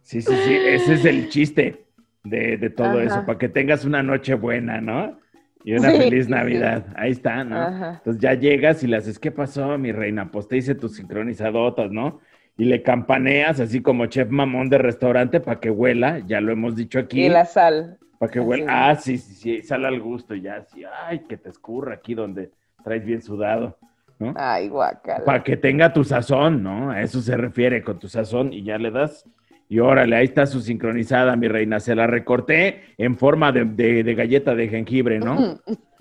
Sí, 0.00 0.22
sí, 0.22 0.34
sí, 0.34 0.54
ese 0.54 0.94
es 0.94 1.04
el 1.04 1.28
chiste 1.28 1.84
de, 2.24 2.56
de 2.56 2.70
todo 2.70 2.98
Ajá. 2.98 3.02
eso, 3.02 3.26
para 3.26 3.38
que 3.38 3.48
tengas 3.48 3.84
una 3.84 4.02
noche 4.02 4.34
buena, 4.34 4.80
¿no? 4.80 5.18
Y 5.66 5.74
una 5.74 5.90
Sí, 5.90 5.98
feliz 5.98 6.28
Navidad. 6.28 6.86
Ahí 6.94 7.10
está, 7.10 7.42
¿no? 7.42 7.60
Ajá. 7.60 7.94
Entonces 7.96 8.22
ya 8.22 8.34
llegas 8.34 8.84
y 8.84 8.86
le 8.86 8.98
haces, 8.98 9.18
¿qué 9.18 9.32
pasó, 9.32 9.76
mi 9.76 9.90
reina? 9.90 10.30
Pues 10.30 10.46
te 10.46 10.56
hice 10.56 10.76
tus 10.76 10.94
sincronizadotas, 10.94 11.90
¿no? 11.90 12.20
Y 12.56 12.66
le 12.66 12.84
campaneas 12.84 13.58
así 13.58 13.82
como 13.82 14.06
chef 14.06 14.30
mamón 14.30 14.68
de 14.68 14.78
restaurante 14.78 15.40
para 15.40 15.58
que 15.58 15.68
huela, 15.68 16.20
ya 16.20 16.40
lo 16.40 16.52
hemos 16.52 16.76
dicho 16.76 17.00
aquí. 17.00 17.24
Y 17.24 17.28
la 17.28 17.46
sal. 17.46 17.98
Para 18.20 18.30
que 18.30 18.38
Así 18.38 18.48
huela. 18.48 18.90
Ah, 18.90 18.94
sí, 18.94 19.18
sí, 19.18 19.34
sí, 19.34 19.62
sale 19.62 19.88
al 19.88 20.00
gusto 20.00 20.36
y 20.36 20.42
ya 20.42 20.58
así, 20.58 20.84
ay, 21.04 21.24
que 21.28 21.36
te 21.36 21.48
escurra 21.48 21.94
aquí 21.94 22.14
donde 22.14 22.52
traes 22.84 23.04
bien 23.04 23.20
sudado, 23.20 23.76
¿no? 24.20 24.34
Ay, 24.36 24.68
guacala. 24.68 25.24
Para 25.24 25.42
que 25.42 25.56
tenga 25.56 25.92
tu 25.92 26.04
sazón, 26.04 26.62
¿no? 26.62 26.92
A 26.92 27.02
eso 27.02 27.20
se 27.20 27.36
refiere 27.36 27.82
con 27.82 27.98
tu 27.98 28.06
sazón 28.06 28.52
y 28.52 28.62
ya 28.62 28.78
le 28.78 28.92
das. 28.92 29.28
Y 29.68 29.80
órale, 29.80 30.16
ahí 30.16 30.24
está 30.26 30.46
su 30.46 30.60
sincronizada, 30.60 31.34
mi 31.36 31.48
reina. 31.48 31.80
Se 31.80 31.94
la 31.94 32.06
recorté 32.06 32.94
en 32.98 33.16
forma 33.16 33.50
de, 33.52 33.64
de- 33.64 34.04
de 34.04 34.14
galleta 34.14 34.54
de 34.54 34.68
jengibre, 34.68 35.18
¿no? 35.18 35.60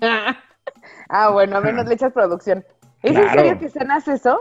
ah, 1.08 1.30
bueno, 1.30 1.56
a 1.56 1.60
menos 1.60 1.86
le 1.86 1.94
echas 1.94 2.12
producción. 2.12 2.64
¿Es 3.02 3.16
en 3.16 3.28
serio 3.30 3.58
que 3.58 3.68
cenas 3.68 4.06
eso? 4.08 4.38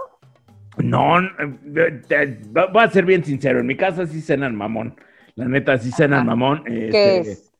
No, 0.77 1.19
eh, 1.21 2.41
voy 2.71 2.83
a 2.83 2.89
ser 2.89 3.05
bien 3.05 3.23
sincero. 3.23 3.59
En 3.59 3.65
mi 3.67 3.75
casa 3.77 4.05
sí 4.05 4.21
cenan 4.21 4.55
mamón. 4.55 4.95
La 5.35 5.45
neta, 5.45 5.77
sí 5.77 5.91
cenan 5.91 6.19
Ajá. 6.19 6.25
mamón. 6.25 6.63
¿Qué 6.63 6.85
Este, 6.87 7.19
es? 7.31 7.51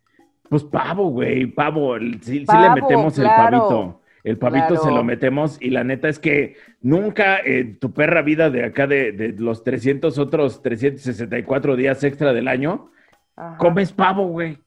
Pues 0.50 0.64
pavo, 0.64 1.10
güey, 1.10 1.48
pavo. 1.48 1.98
Sí, 2.22 2.46
sí 2.46 2.58
le 2.58 2.70
metemos 2.82 3.18
el 3.18 3.26
pavito. 3.28 4.02
El 4.26 4.38
pavito 4.40 4.76
se 4.78 4.90
lo 4.92 5.04
metemos 5.04 5.58
y 5.62 5.70
la 5.70 5.84
neta 5.84 6.10
es 6.10 6.18
que 6.18 6.56
nunca 6.82 7.38
en 7.40 7.78
tu 7.78 7.94
perra 7.94 8.24
vida 8.24 8.50
de 8.50 8.66
acá 8.66 8.88
de, 8.88 9.12
de 9.12 9.34
los 9.38 9.64
300 9.64 10.18
otros 10.18 10.64
364 10.64 11.76
días 11.76 12.04
extra 12.04 12.34
del 12.34 12.48
año, 12.48 12.90
Ajá. 13.36 13.58
comes 13.58 13.92
pavo, 13.94 14.26
güey. 14.28 14.58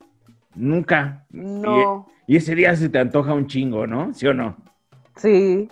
Nunca. 0.54 1.26
No. 1.30 2.06
Y, 2.26 2.34
y 2.34 2.36
ese 2.36 2.54
día 2.54 2.74
se 2.76 2.88
te 2.88 2.98
antoja 3.00 3.34
un 3.34 3.48
chingo, 3.48 3.86
¿no? 3.86 4.14
¿Sí 4.14 4.26
o 4.28 4.32
no? 4.34 4.56
Sí. 5.16 5.68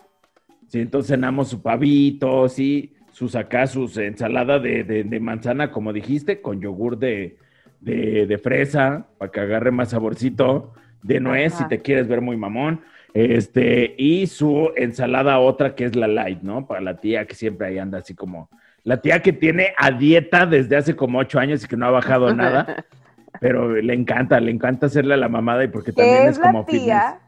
Sí, 0.66 0.80
entonces 0.80 1.10
cenamos 1.10 1.48
su 1.48 1.62
pavito, 1.62 2.48
sí, 2.48 2.94
sus 3.12 3.36
acá, 3.36 3.68
sus 3.68 3.96
ensalada 3.98 4.58
de, 4.58 4.82
de- 4.82 5.04
de 5.04 5.20
manzana, 5.20 5.70
como 5.70 5.92
dijiste, 5.92 6.40
con 6.42 6.60
yogur 6.60 6.98
de, 6.98 7.38
de- 7.80 8.26
de 8.26 8.38
fresa, 8.38 9.06
para 9.18 9.30
que 9.30 9.38
agarre 9.40 9.70
más 9.70 9.90
saborcito, 9.90 10.72
de 11.04 11.20
nuez, 11.20 11.54
Ajá. 11.54 11.62
si 11.64 11.68
te 11.68 11.82
quieres 11.82 12.08
ver 12.08 12.20
muy 12.20 12.36
mamón, 12.36 12.80
este, 13.14 13.94
y 13.96 14.26
su 14.26 14.72
ensalada 14.76 15.38
otra 15.38 15.74
que 15.74 15.84
es 15.84 15.96
la 15.96 16.06
light, 16.06 16.42
¿no? 16.42 16.66
Para 16.66 16.80
la 16.80 16.96
tía 16.96 17.26
que 17.26 17.34
siempre 17.34 17.68
ahí 17.68 17.78
anda 17.78 17.98
así 17.98 18.14
como, 18.14 18.50
la 18.84 19.00
tía 19.00 19.20
que 19.20 19.32
tiene 19.32 19.74
a 19.76 19.90
dieta 19.90 20.46
desde 20.46 20.76
hace 20.76 20.94
como 20.94 21.18
ocho 21.18 21.38
años 21.38 21.64
y 21.64 21.68
que 21.68 21.76
no 21.76 21.86
ha 21.86 21.90
bajado 21.90 22.34
nada, 22.34 22.84
pero 23.40 23.74
le 23.74 23.94
encanta, 23.94 24.38
le 24.40 24.50
encanta 24.50 24.86
hacerle 24.86 25.14
a 25.14 25.18
la 25.18 25.28
mamada 25.28 25.64
y 25.64 25.68
porque 25.68 25.92
también 25.92 26.24
es 26.24 26.32
es 26.32 26.38
la 26.38 26.46
como 26.46 26.64
fitness. 26.64 26.84
tía, 26.84 27.18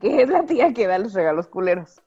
que 0.00 0.22
es 0.22 0.28
la 0.28 0.44
tía 0.44 0.72
que 0.72 0.86
da 0.86 0.98
los 0.98 1.12
regalos 1.12 1.48
culeros. 1.48 2.00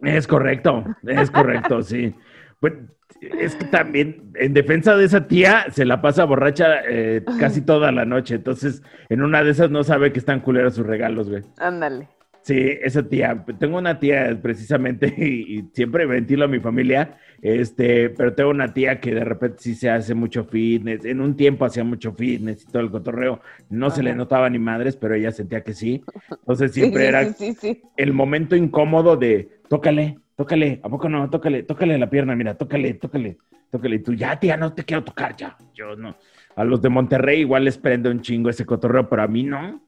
Es 0.00 0.26
correcto, 0.26 0.84
es 1.06 1.30
correcto, 1.30 1.82
sí. 1.82 2.14
Pues 2.58 2.74
es 3.20 3.54
que 3.54 3.64
también, 3.66 4.32
en 4.34 4.54
defensa 4.54 4.96
de 4.96 5.04
esa 5.04 5.26
tía, 5.28 5.66
se 5.70 5.84
la 5.84 6.00
pasa 6.02 6.24
borracha 6.24 6.80
eh, 6.88 7.24
casi 7.38 7.60
toda 7.60 7.92
la 7.92 8.04
noche. 8.04 8.34
Entonces, 8.34 8.82
en 9.08 9.22
una 9.22 9.44
de 9.44 9.50
esas 9.50 9.70
no 9.70 9.84
sabe 9.84 10.12
que 10.12 10.18
están 10.18 10.40
culeros 10.40 10.74
sus 10.74 10.86
regalos, 10.86 11.30
güey. 11.30 11.42
Ándale. 11.58 12.08
Sí, 12.42 12.58
esa 12.82 13.02
tía. 13.08 13.44
Tengo 13.58 13.78
una 13.78 13.98
tía 13.98 14.36
precisamente, 14.40 15.06
y, 15.16 15.58
y 15.58 15.70
siempre 15.72 16.06
ventilo 16.06 16.44
a 16.44 16.48
mi 16.48 16.58
familia, 16.60 17.18
este, 17.42 18.10
pero 18.10 18.34
tengo 18.34 18.50
una 18.50 18.72
tía 18.72 19.00
que 19.00 19.12
de 19.12 19.24
repente 19.24 19.56
sí 19.60 19.74
se 19.74 19.90
hace 19.90 20.14
mucho 20.14 20.44
fitness. 20.44 21.04
En 21.04 21.20
un 21.20 21.36
tiempo 21.36 21.64
hacía 21.64 21.82
mucho 21.82 22.12
fitness 22.12 22.62
y 22.62 22.66
todo 22.66 22.82
el 22.82 22.90
cotorreo. 22.90 23.40
No 23.68 23.90
se 23.90 24.02
le 24.02 24.14
notaba 24.14 24.48
ni 24.48 24.60
madres, 24.60 24.96
pero 24.96 25.14
ella 25.14 25.32
sentía 25.32 25.62
que 25.62 25.74
sí. 25.74 26.04
Entonces 26.30 26.72
siempre 26.74 27.02
sí, 27.02 27.08
era 27.08 27.24
sí, 27.24 27.34
sí, 27.34 27.54
sí. 27.60 27.82
el 27.96 28.12
momento 28.12 28.54
incómodo 28.54 29.16
de 29.16 29.48
tócale, 29.68 30.18
tócale, 30.36 30.80
¿a 30.82 30.88
poco 30.88 31.08
no? 31.08 31.28
Tócale, 31.30 31.64
tócale 31.64 31.98
la 31.98 32.10
pierna, 32.10 32.36
mira, 32.36 32.54
tócale, 32.54 32.94
tócale, 32.94 33.38
tócale. 33.70 33.96
Y 33.96 33.98
tú, 34.00 34.14
ya, 34.14 34.38
tía, 34.38 34.56
no 34.56 34.72
te 34.72 34.84
quiero 34.84 35.02
tocar, 35.02 35.36
ya. 35.36 35.56
Yo 35.74 35.96
no. 35.96 36.16
A 36.54 36.64
los 36.64 36.80
de 36.80 36.90
Monterrey 36.90 37.40
igual 37.40 37.64
les 37.64 37.78
prende 37.78 38.08
un 38.08 38.20
chingo 38.20 38.50
ese 38.50 38.66
cotorreo, 38.66 39.08
pero 39.08 39.22
a 39.22 39.28
mí 39.28 39.42
no. 39.42 39.82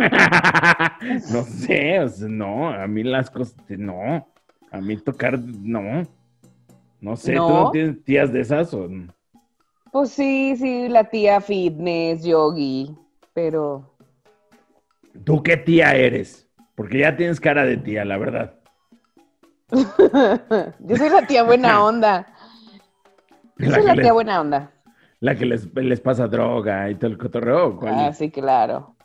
no 1.30 1.44
sé, 1.44 2.00
o 2.00 2.08
sea, 2.08 2.28
no, 2.28 2.70
a 2.70 2.86
mí 2.86 3.02
las 3.02 3.30
cosas, 3.30 3.56
no. 3.68 4.26
A 4.72 4.80
mí 4.80 4.96
tocar, 4.98 5.38
no. 5.38 6.02
No 7.00 7.16
sé, 7.16 7.40
¿tú 7.40 7.52
¿No? 7.52 7.70
tienes 7.70 8.04
tías 8.04 8.32
de 8.32 8.40
esas 8.40 8.72
o 8.74 8.88
no? 8.88 9.12
Pues 9.92 10.10
sí, 10.10 10.54
sí, 10.56 10.88
la 10.88 11.04
tía 11.04 11.40
fitness, 11.40 12.24
yogi, 12.24 12.96
pero 13.34 13.96
¿Tú 15.24 15.42
qué 15.42 15.56
tía 15.56 15.94
eres? 15.94 16.48
Porque 16.74 16.98
ya 17.00 17.16
tienes 17.16 17.40
cara 17.40 17.64
de 17.64 17.76
tía, 17.76 18.04
la 18.04 18.16
verdad. 18.18 18.54
yo 20.80 20.96
soy 20.96 21.08
la 21.10 21.26
tía 21.26 21.42
buena 21.42 21.82
onda. 21.84 22.26
Yo 23.58 23.70
La 23.70 23.76
soy 23.76 23.84
la 23.84 23.94
les- 23.94 24.04
tía 24.04 24.12
buena 24.12 24.40
onda. 24.40 24.70
La 25.20 25.36
que 25.36 25.44
les, 25.44 25.72
les 25.74 26.00
pasa 26.00 26.26
droga 26.28 26.88
y 26.90 26.94
todo 26.94 27.10
el 27.10 27.18
cotorreo. 27.18 27.68
¿o 27.68 27.76
cuál? 27.76 27.94
Ah, 27.94 28.12
sí, 28.12 28.30
claro. 28.30 28.96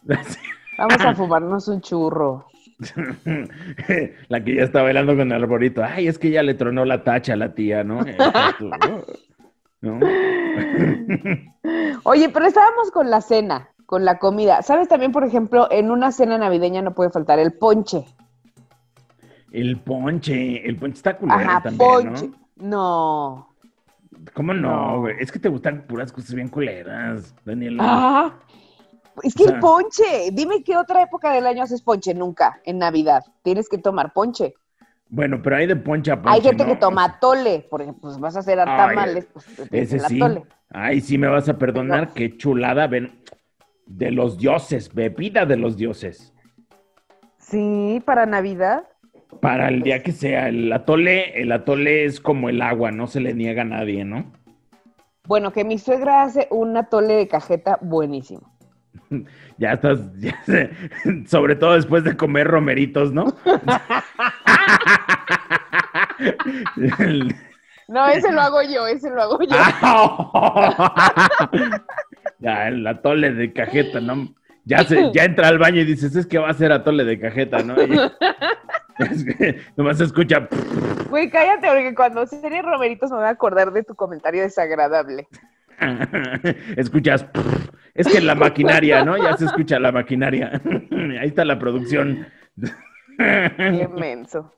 Vamos 0.77 1.01
a 1.01 1.15
fumarnos 1.15 1.67
un 1.67 1.81
churro. 1.81 2.45
la 4.27 4.43
que 4.43 4.55
ya 4.55 4.63
está 4.63 4.81
bailando 4.81 5.15
con 5.15 5.31
el 5.31 5.43
arborito. 5.43 5.83
Ay, 5.83 6.07
es 6.07 6.19
que 6.19 6.29
ya 6.31 6.43
le 6.43 6.53
tronó 6.55 6.83
la 6.85 7.03
tacha 7.03 7.33
a 7.33 7.37
la 7.37 7.53
tía, 7.53 7.83
¿no? 7.83 7.99
¿No? 9.81 9.99
Oye, 12.03 12.29
pero 12.29 12.45
estábamos 12.45 12.91
con 12.91 13.09
la 13.09 13.21
cena, 13.21 13.69
con 13.85 14.03
la 14.05 14.19
comida. 14.19 14.61
¿Sabes 14.61 14.87
también, 14.87 15.11
por 15.11 15.23
ejemplo, 15.23 15.67
en 15.71 15.91
una 15.91 16.11
cena 16.11 16.37
navideña 16.37 16.81
no 16.81 16.93
puede 16.93 17.09
faltar 17.11 17.39
el 17.39 17.53
ponche? 17.53 18.05
El 19.51 19.77
ponche, 19.79 20.67
el 20.67 20.75
ponche 20.75 20.97
está 20.97 21.17
culero 21.17 21.39
Ajá, 21.39 21.61
también, 21.61 21.89
ponche. 21.89 22.27
¿no? 22.27 22.35
No. 22.57 23.49
¿Cómo 24.33 24.53
no, 24.53 25.01
No. 25.01 25.07
Es 25.07 25.31
que 25.31 25.39
te 25.39 25.49
gustan 25.49 25.83
puras 25.87 26.11
cosas 26.11 26.33
bien 26.33 26.49
culeras, 26.49 27.33
Daniela. 27.45 27.83
Ah, 27.85 28.33
es 29.23 29.33
que 29.35 29.43
el 29.45 29.59
ponche. 29.59 30.31
Dime 30.31 30.63
qué 30.63 30.77
otra 30.77 31.01
época 31.01 31.31
del 31.31 31.45
año 31.47 31.63
haces 31.63 31.81
ponche. 31.81 32.13
Nunca, 32.13 32.59
en 32.65 32.79
Navidad. 32.79 33.23
Tienes 33.43 33.69
que 33.69 33.77
tomar 33.77 34.13
ponche. 34.13 34.53
Bueno, 35.09 35.41
pero 35.41 35.57
hay 35.57 35.67
de 35.67 35.75
ponche 35.75 36.11
a 36.11 36.21
ponche, 36.21 36.35
Hay 36.35 36.41
gente 36.41 36.63
¿no? 36.63 36.69
que 36.71 36.75
toma 36.77 37.19
tole, 37.19 37.67
por 37.69 37.81
ejemplo, 37.81 38.01
pues 38.01 38.19
vas 38.19 38.35
a 38.35 38.39
hacer 38.39 38.57
tamales, 38.57 39.27
pues 39.31 39.45
Ese 39.71 39.99
sí. 39.99 40.15
atole. 40.21 40.43
Ay, 40.71 40.99
sí 40.99 41.17
me 41.17 41.27
vas 41.27 41.47
a 41.47 41.57
perdonar. 41.57 42.07
No. 42.07 42.13
Qué 42.13 42.35
chulada, 42.37 42.87
ven. 42.87 43.21
De 43.85 44.09
los 44.09 44.37
dioses, 44.39 44.93
bebida 44.93 45.45
de 45.45 45.57
los 45.57 45.77
dioses. 45.77 46.33
Sí, 47.37 48.01
para 48.03 48.25
Navidad. 48.25 48.85
Para 49.41 49.67
el 49.67 49.83
día 49.83 50.01
que 50.01 50.11
sea, 50.11 50.47
el 50.47 50.71
atole, 50.73 51.39
el 51.39 51.51
atole 51.51 52.05
es 52.05 52.19
como 52.19 52.49
el 52.49 52.61
agua, 52.61 52.91
no 52.91 53.05
se 53.05 53.19
le 53.19 53.33
niega 53.35 53.61
a 53.61 53.65
nadie, 53.65 54.03
¿no? 54.03 54.31
Bueno, 55.27 55.51
que 55.51 55.63
mi 55.63 55.77
suegra 55.77 56.23
hace 56.23 56.47
un 56.49 56.75
atole 56.77 57.13
de 57.13 57.27
cajeta 57.27 57.77
buenísimo. 57.81 58.54
Ya 59.57 59.71
estás, 59.71 59.99
ya 60.19 60.37
sé, 60.43 60.69
sobre 61.27 61.55
todo 61.55 61.75
después 61.75 62.03
de 62.03 62.17
comer 62.17 62.47
romeritos, 62.47 63.13
¿no? 63.13 63.33
No, 67.87 68.07
ese 68.07 68.31
lo 68.31 68.41
hago 68.41 68.63
yo, 68.63 68.87
ese 68.87 69.11
lo 69.11 69.21
hago 69.21 69.39
yo. 69.43 69.55
Ya, 72.39 72.67
el 72.67 72.85
atole 72.87 73.31
de 73.31 73.53
cajeta, 73.53 73.99
¿no? 74.01 74.33
Ya, 74.65 74.83
se, 74.83 75.11
ya 75.13 75.23
entra 75.23 75.49
al 75.49 75.59
baño 75.59 75.81
y 75.81 75.85
dices, 75.85 76.15
es 76.15 76.25
que 76.25 76.39
va 76.39 76.49
a 76.49 76.53
ser 76.53 76.71
atole 76.71 77.03
de 77.03 77.19
cajeta, 77.19 77.59
¿no? 77.59 77.75
Y, 77.79 77.99
es 78.97 79.23
que 79.23 79.61
nomás 79.75 79.99
se 79.99 80.05
escucha. 80.05 80.47
Güey, 81.09 81.29
cállate, 81.29 81.67
porque 81.67 81.93
cuando 81.93 82.25
serie 82.25 82.61
Romeritos 82.61 83.11
me 83.11 83.17
voy 83.17 83.25
a 83.25 83.29
acordar 83.29 83.71
de 83.71 83.83
tu 83.83 83.93
comentario 83.93 84.41
desagradable. 84.41 85.27
Escuchas. 86.77 87.25
Es 87.93 88.07
que 88.07 88.21
la 88.21 88.35
maquinaria, 88.35 89.03
¿no? 89.03 89.17
Ya 89.17 89.37
se 89.37 89.45
escucha 89.45 89.79
la 89.79 89.91
maquinaria. 89.91 90.61
Ahí 91.19 91.27
está 91.27 91.45
la 91.45 91.57
producción. 91.59 92.27
Qué 93.17 93.87
menso. 93.99 94.53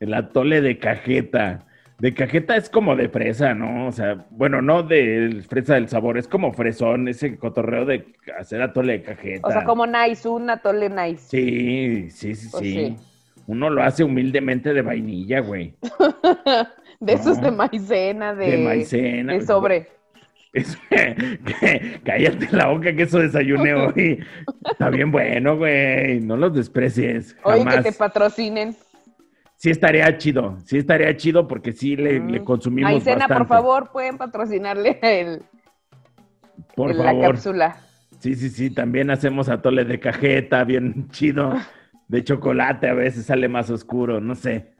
El 0.00 0.14
atole 0.14 0.60
de 0.60 0.78
cajeta. 0.78 1.66
De 1.98 2.12
cajeta 2.12 2.56
es 2.56 2.68
como 2.68 2.96
de 2.96 3.08
fresa, 3.08 3.54
¿no? 3.54 3.86
O 3.86 3.92
sea, 3.92 4.26
bueno, 4.30 4.60
no 4.60 4.82
de 4.82 5.42
fresa 5.48 5.74
del 5.74 5.88
sabor, 5.88 6.18
es 6.18 6.26
como 6.26 6.52
fresón, 6.52 7.06
ese 7.06 7.38
cotorreo 7.38 7.84
de 7.86 8.04
hacer 8.38 8.60
atole 8.60 8.94
de 8.94 9.02
cajeta. 9.02 9.46
O 9.46 9.52
sea, 9.52 9.62
como 9.64 9.86
nice, 9.86 10.28
un 10.28 10.50
atole 10.50 10.90
nice. 10.90 11.28
Sí, 11.28 12.10
sí, 12.10 12.34
sí, 12.34 12.48
Pues 12.50 12.62
sí. 12.62 12.72
sí. 12.74 12.96
Uno 13.46 13.70
lo 13.70 13.82
hace 13.82 14.02
humildemente 14.02 14.74
de 14.74 14.82
vainilla, 14.82 15.38
güey. 15.40 15.74
De 16.98 17.12
esos 17.12 17.38
No. 17.38 17.44
de 17.44 17.50
maicena, 17.52 18.34
de, 18.34 18.50
De 18.50 18.58
maicena. 18.58 19.32
de 19.34 19.40
sobre. 19.42 19.88
Es- 20.54 20.78
cállate 22.04 22.48
la 22.52 22.68
boca 22.68 22.94
que 22.94 23.02
eso 23.02 23.18
desayuné 23.18 23.74
hoy. 23.74 24.24
Está 24.70 24.88
bien 24.90 25.10
bueno, 25.10 25.56
güey. 25.56 26.20
No 26.20 26.36
los 26.36 26.54
desprecies. 26.54 27.36
Oye, 27.42 27.58
Jamás. 27.58 27.76
que 27.76 27.82
te 27.90 27.92
patrocinen. 27.92 28.76
Sí 29.56 29.70
estaría 29.70 30.16
chido. 30.18 30.58
Sí 30.64 30.78
estaría 30.78 31.16
chido 31.16 31.48
porque 31.48 31.72
sí 31.72 31.96
le, 31.96 32.20
Mm. 32.20 32.30
le 32.30 32.44
consumimos 32.44 32.92
Maicena, 32.92 33.26
por 33.26 33.38
bastante. 33.38 33.48
favor, 33.48 33.90
pueden 33.92 34.16
patrocinarle 34.18 34.98
el, 35.02 35.42
Por 36.76 36.90
el- 36.90 36.98
la 36.98 37.04
favor. 37.04 37.26
cápsula. 37.32 37.76
Sí, 38.20 38.34
sí, 38.36 38.48
sí. 38.50 38.70
También 38.70 39.10
hacemos 39.10 39.48
atole 39.48 39.84
de 39.84 39.98
cajeta, 40.00 40.64
bien 40.64 41.08
chido. 41.10 41.52
De 42.08 42.22
chocolate 42.22 42.88
a 42.88 42.94
veces 42.94 43.26
sale 43.26 43.48
más 43.48 43.70
oscuro, 43.70 44.20
no 44.20 44.34
sé. 44.34 44.72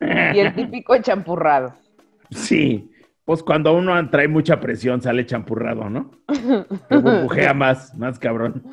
Y 0.00 0.38
el 0.38 0.54
típico 0.54 0.96
champurrado. 0.98 1.74
Sí, 2.30 2.90
pues 3.24 3.42
cuando 3.42 3.74
uno 3.74 4.10
trae 4.10 4.28
mucha 4.28 4.60
presión 4.60 5.00
sale 5.00 5.26
champurrado, 5.26 5.88
¿no? 5.88 6.10
Que 6.88 6.96
burbujea 6.96 7.54
más, 7.54 7.94
más 7.96 8.18
cabrón. 8.18 8.64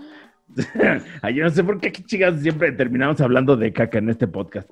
Ay, 1.21 1.35
yo 1.35 1.43
no 1.43 1.49
sé 1.49 1.63
por 1.63 1.79
qué 1.79 1.91
qué 1.91 2.03
chicas 2.03 2.41
siempre 2.41 2.71
terminamos 2.71 3.21
hablando 3.21 3.55
de 3.55 3.71
caca 3.71 3.99
en 3.99 4.09
este 4.09 4.27
podcast. 4.27 4.69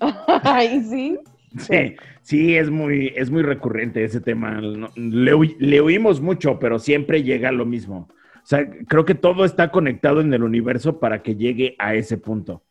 Ay, 0.00 0.82
sí. 0.82 1.18
Sí, 1.58 1.96
sí, 2.22 2.56
es 2.56 2.70
muy, 2.70 3.12
es 3.14 3.30
muy 3.30 3.42
recurrente 3.42 4.02
ese 4.02 4.22
tema. 4.22 4.58
Le, 4.94 5.32
le 5.58 5.80
oímos 5.82 6.18
mucho, 6.18 6.58
pero 6.58 6.78
siempre 6.78 7.22
llega 7.22 7.50
a 7.50 7.52
lo 7.52 7.66
mismo. 7.66 8.08
O 8.36 8.46
sea, 8.46 8.66
creo 8.88 9.04
que 9.04 9.14
todo 9.14 9.44
está 9.44 9.70
conectado 9.70 10.22
en 10.22 10.32
el 10.32 10.44
universo 10.44 10.98
para 10.98 11.22
que 11.22 11.36
llegue 11.36 11.76
a 11.78 11.94
ese 11.94 12.16
punto. 12.16 12.62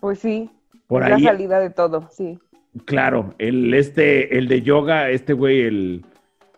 Pues 0.00 0.18
sí. 0.18 0.50
Por 0.88 1.02
es 1.04 1.12
ahí, 1.12 1.22
la 1.22 1.30
salida 1.30 1.60
de 1.60 1.70
todo, 1.70 2.08
sí. 2.10 2.38
Claro, 2.84 3.34
el 3.38 3.72
este, 3.74 4.36
el 4.36 4.48
de 4.48 4.62
yoga, 4.62 5.10
este 5.10 5.32
güey, 5.32 5.62
el 5.62 6.04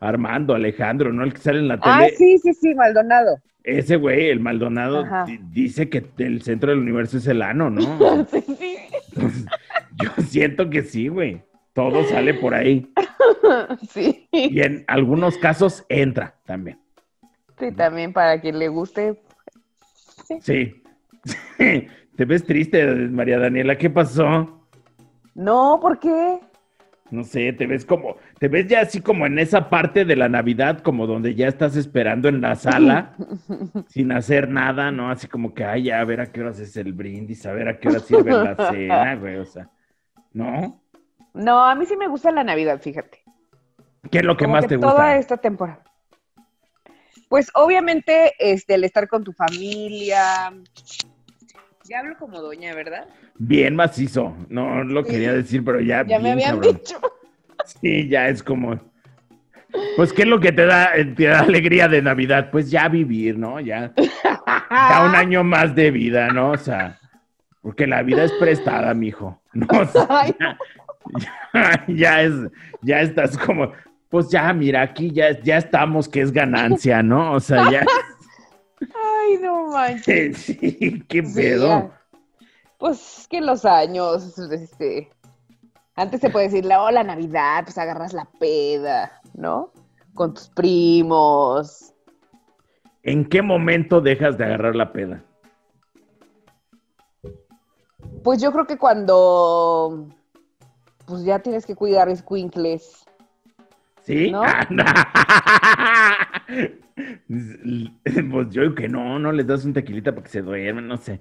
Armando, 0.01 0.55
Alejandro, 0.55 1.13
¿no? 1.13 1.25
El 1.25 1.33
que 1.33 1.41
sale 1.41 1.59
en 1.59 1.69
la 1.69 1.79
tele. 1.79 1.95
Ah, 1.95 2.07
sí, 2.17 2.39
sí, 2.39 2.53
sí, 2.55 2.75
Maldonado. 2.75 3.39
Ese 3.65 3.97
güey, 3.97 4.29
el 4.29 4.39
Maldonado, 4.39 5.05
dice 5.51 5.89
que 5.89 6.05
el 6.19 6.43
centro 6.43 6.71
del 6.71 6.79
universo 6.79 7.19
es 7.19 7.27
el 7.27 7.43
ano, 7.43 7.71
¿no? 7.71 8.27
Sí, 8.31 8.41
sí. 8.47 8.77
Yo 9.97 10.11
siento 10.23 10.71
que 10.71 10.83
sí, 10.83 11.09
güey. 11.09 11.43
Todo 11.73 12.05
sale 12.05 12.35
por 12.35 12.55
ahí. 12.55 12.91
Sí. 13.91 14.29
Y 14.33 14.61
en 14.61 14.85
algunos 14.89 15.39
casos 15.39 15.85
entra 15.89 16.35
también. 16.47 16.81
Sí, 17.61 17.71
también 17.71 18.13
para 18.13 18.41
quien 18.41 18.59
le 18.59 18.69
guste. 18.69 19.21
Sí. 20.41 20.83
Te 21.57 22.25
ves 22.25 22.45
triste, 22.45 22.85
María 23.09 23.39
Daniela. 23.39 23.79
¿Qué 23.79 23.89
pasó? 23.89 24.56
No, 25.37 25.79
¿por 25.81 25.99
qué? 25.99 26.41
No 27.11 27.23
sé, 27.23 27.53
te 27.53 27.67
ves 27.67 27.85
como, 27.85 28.17
te 28.41 28.49
ves 28.49 28.67
ya 28.67 28.81
así 28.81 29.01
como 29.01 29.27
en 29.27 29.39
esa 29.39 29.69
parte 29.69 30.05
de 30.05 30.17
la 30.17 30.29
Navidad, 30.29 30.81
como 30.81 31.07
donde 31.07 31.35
ya 31.37 31.47
estás 31.47 31.77
esperando 31.77 32.29
en 32.29 32.41
la 32.41 32.57
sala, 32.57 33.15
sin 33.89 34.11
hacer 34.11 34.49
nada, 34.49 34.91
¿no? 34.91 35.11
Así 35.11 35.29
como 35.29 35.55
que, 35.55 35.65
ay, 35.65 35.85
ya, 35.85 36.01
a 36.01 36.05
ver 36.05 36.21
a 36.21 36.33
qué 36.33 36.41
horas 36.41 36.59
es 36.59 36.77
el 36.77 36.93
brindis, 36.95 37.47
a 37.47 37.53
ver 37.53 37.69
a 37.69 37.79
qué 37.79 37.89
hora 37.89 38.01
sirve 38.01 38.33
la 38.33 38.57
cena, 38.71 39.15
güey, 39.21 39.37
o 39.37 39.45
sea, 39.45 39.71
¿no? 40.33 40.83
No, 41.33 41.65
a 41.65 41.75
mí 41.75 41.87
sí 41.87 41.97
me 41.97 42.09
gusta 42.09 42.33
la 42.33 42.43
Navidad, 42.43 42.81
fíjate. 42.81 43.23
¿Qué 44.11 44.19
es 44.19 44.25
lo 44.25 44.37
que 44.37 44.47
Como 44.47 44.55
más 44.55 44.65
que 44.65 44.71
te 44.71 44.79
toda 44.79 44.93
gusta? 44.93 45.17
esta 45.19 45.37
temporada. 45.37 45.85
Pues 47.29 47.51
obviamente, 47.55 48.33
este, 48.39 48.75
el 48.75 48.85
estar 48.85 49.07
con 49.07 49.23
tu 49.23 49.33
familia. 49.33 50.53
Ya 51.89 52.01
hablo 52.01 52.17
como 52.19 52.41
doña, 52.41 52.75
¿verdad? 52.75 53.07
Bien 53.39 53.77
macizo, 53.77 54.37
no 54.49 54.83
lo 54.85 55.05
quería 55.05 55.33
decir, 55.33 55.65
pero 55.65 55.81
ya, 55.81 56.05
Ya 56.07 56.19
me 56.19 56.33
habían 56.33 56.57
cabrón. 56.57 56.75
dicho. 56.75 57.01
Sí, 57.65 58.09
ya 58.09 58.29
es 58.29 58.43
como, 58.43 58.79
pues, 59.97 60.13
¿qué 60.13 60.23
es 60.23 60.29
lo 60.29 60.41
que 60.41 60.53
te 60.53 60.67
da, 60.67 60.91
te 61.17 61.25
da 61.25 61.41
alegría 61.41 61.89
de 61.89 62.03
Navidad? 62.03 62.49
Pues 62.51 62.71
ya 62.71 62.89
vivir, 62.89 63.39
¿no? 63.39 63.61
Ya, 63.61 63.93
ya 63.97 65.05
un 65.09 65.15
año 65.15 65.43
más 65.45 65.75
de 65.75 65.91
vida, 65.91 66.29
¿no? 66.29 66.51
O 66.53 66.57
sea, 66.57 66.99
porque 67.63 67.87
la 67.87 68.03
vida 68.03 68.25
es 68.25 68.33
prestada, 68.33 68.93
mijo. 68.95 69.41
No, 69.57 69.67
o 69.71 69.87
sea, 69.87 70.07
Ay, 70.11 70.35
ya, 70.39 70.59
ya 71.89 72.23
es, 72.23 72.35
ya 72.83 73.01
estás 73.01 73.39
como, 73.39 73.73
pues 74.11 74.29
ya, 74.29 74.53
mira, 74.53 74.83
aquí 74.83 75.11
ya, 75.11 75.41
ya 75.41 75.57
estamos, 75.57 76.09
que 76.09 76.21
es 76.21 76.31
ganancia, 76.31 77.03
¿no? 77.03 77.33
O 77.33 77.41
sea, 77.41 77.71
ya, 77.71 77.85
ay, 78.81 79.39
no 79.41 79.69
manches. 79.69 80.37
sí, 80.39 81.03
qué 81.09 81.23
pedo. 81.23 81.91
Pues 82.79 83.27
que 83.31 83.41
los 83.41 83.65
años, 83.65 84.39
este. 84.39 85.11
Antes 85.95 86.21
se 86.21 86.29
puede 86.29 86.47
decir, 86.47 86.67
la, 86.67 86.83
oh, 86.83 86.91
la 86.91 87.03
Navidad, 87.03 87.65
pues 87.65 87.79
agarras 87.79 88.13
la 88.13 88.29
peda, 88.39 89.21
¿no? 89.33 89.73
Con 90.15 90.35
tus 90.35 90.49
primos. 90.51 91.95
¿En 93.03 93.27
qué 93.29 93.41
momento 93.41 94.01
dejas 94.01 94.37
de 94.37 94.45
agarrar 94.45 94.77
la 94.77 94.93
peda? 94.93 95.25
Pues 98.23 98.43
yo 98.43 98.53
creo 98.53 98.67
que 98.67 98.77
cuando. 98.77 100.09
Pues 101.07 101.25
ya 101.25 101.39
tienes 101.39 101.65
que 101.65 101.77
cuidar 101.77 102.09
escuincles. 102.09 103.06
¿Sí? 104.07 104.31
¿No? 104.31 104.43
pues 108.31 108.51
yo 108.51 108.63
digo 108.63 108.75
que 108.77 108.89
no, 108.89 109.19
no 109.19 109.33
les 109.33 109.47
das 109.49 109.65
un 109.65 109.73
tequilita 109.73 110.13
para 110.13 110.23
que 110.23 110.29
se 110.29 110.43
duermen, 110.43 110.87
no 110.87 110.97
sé. 110.97 111.19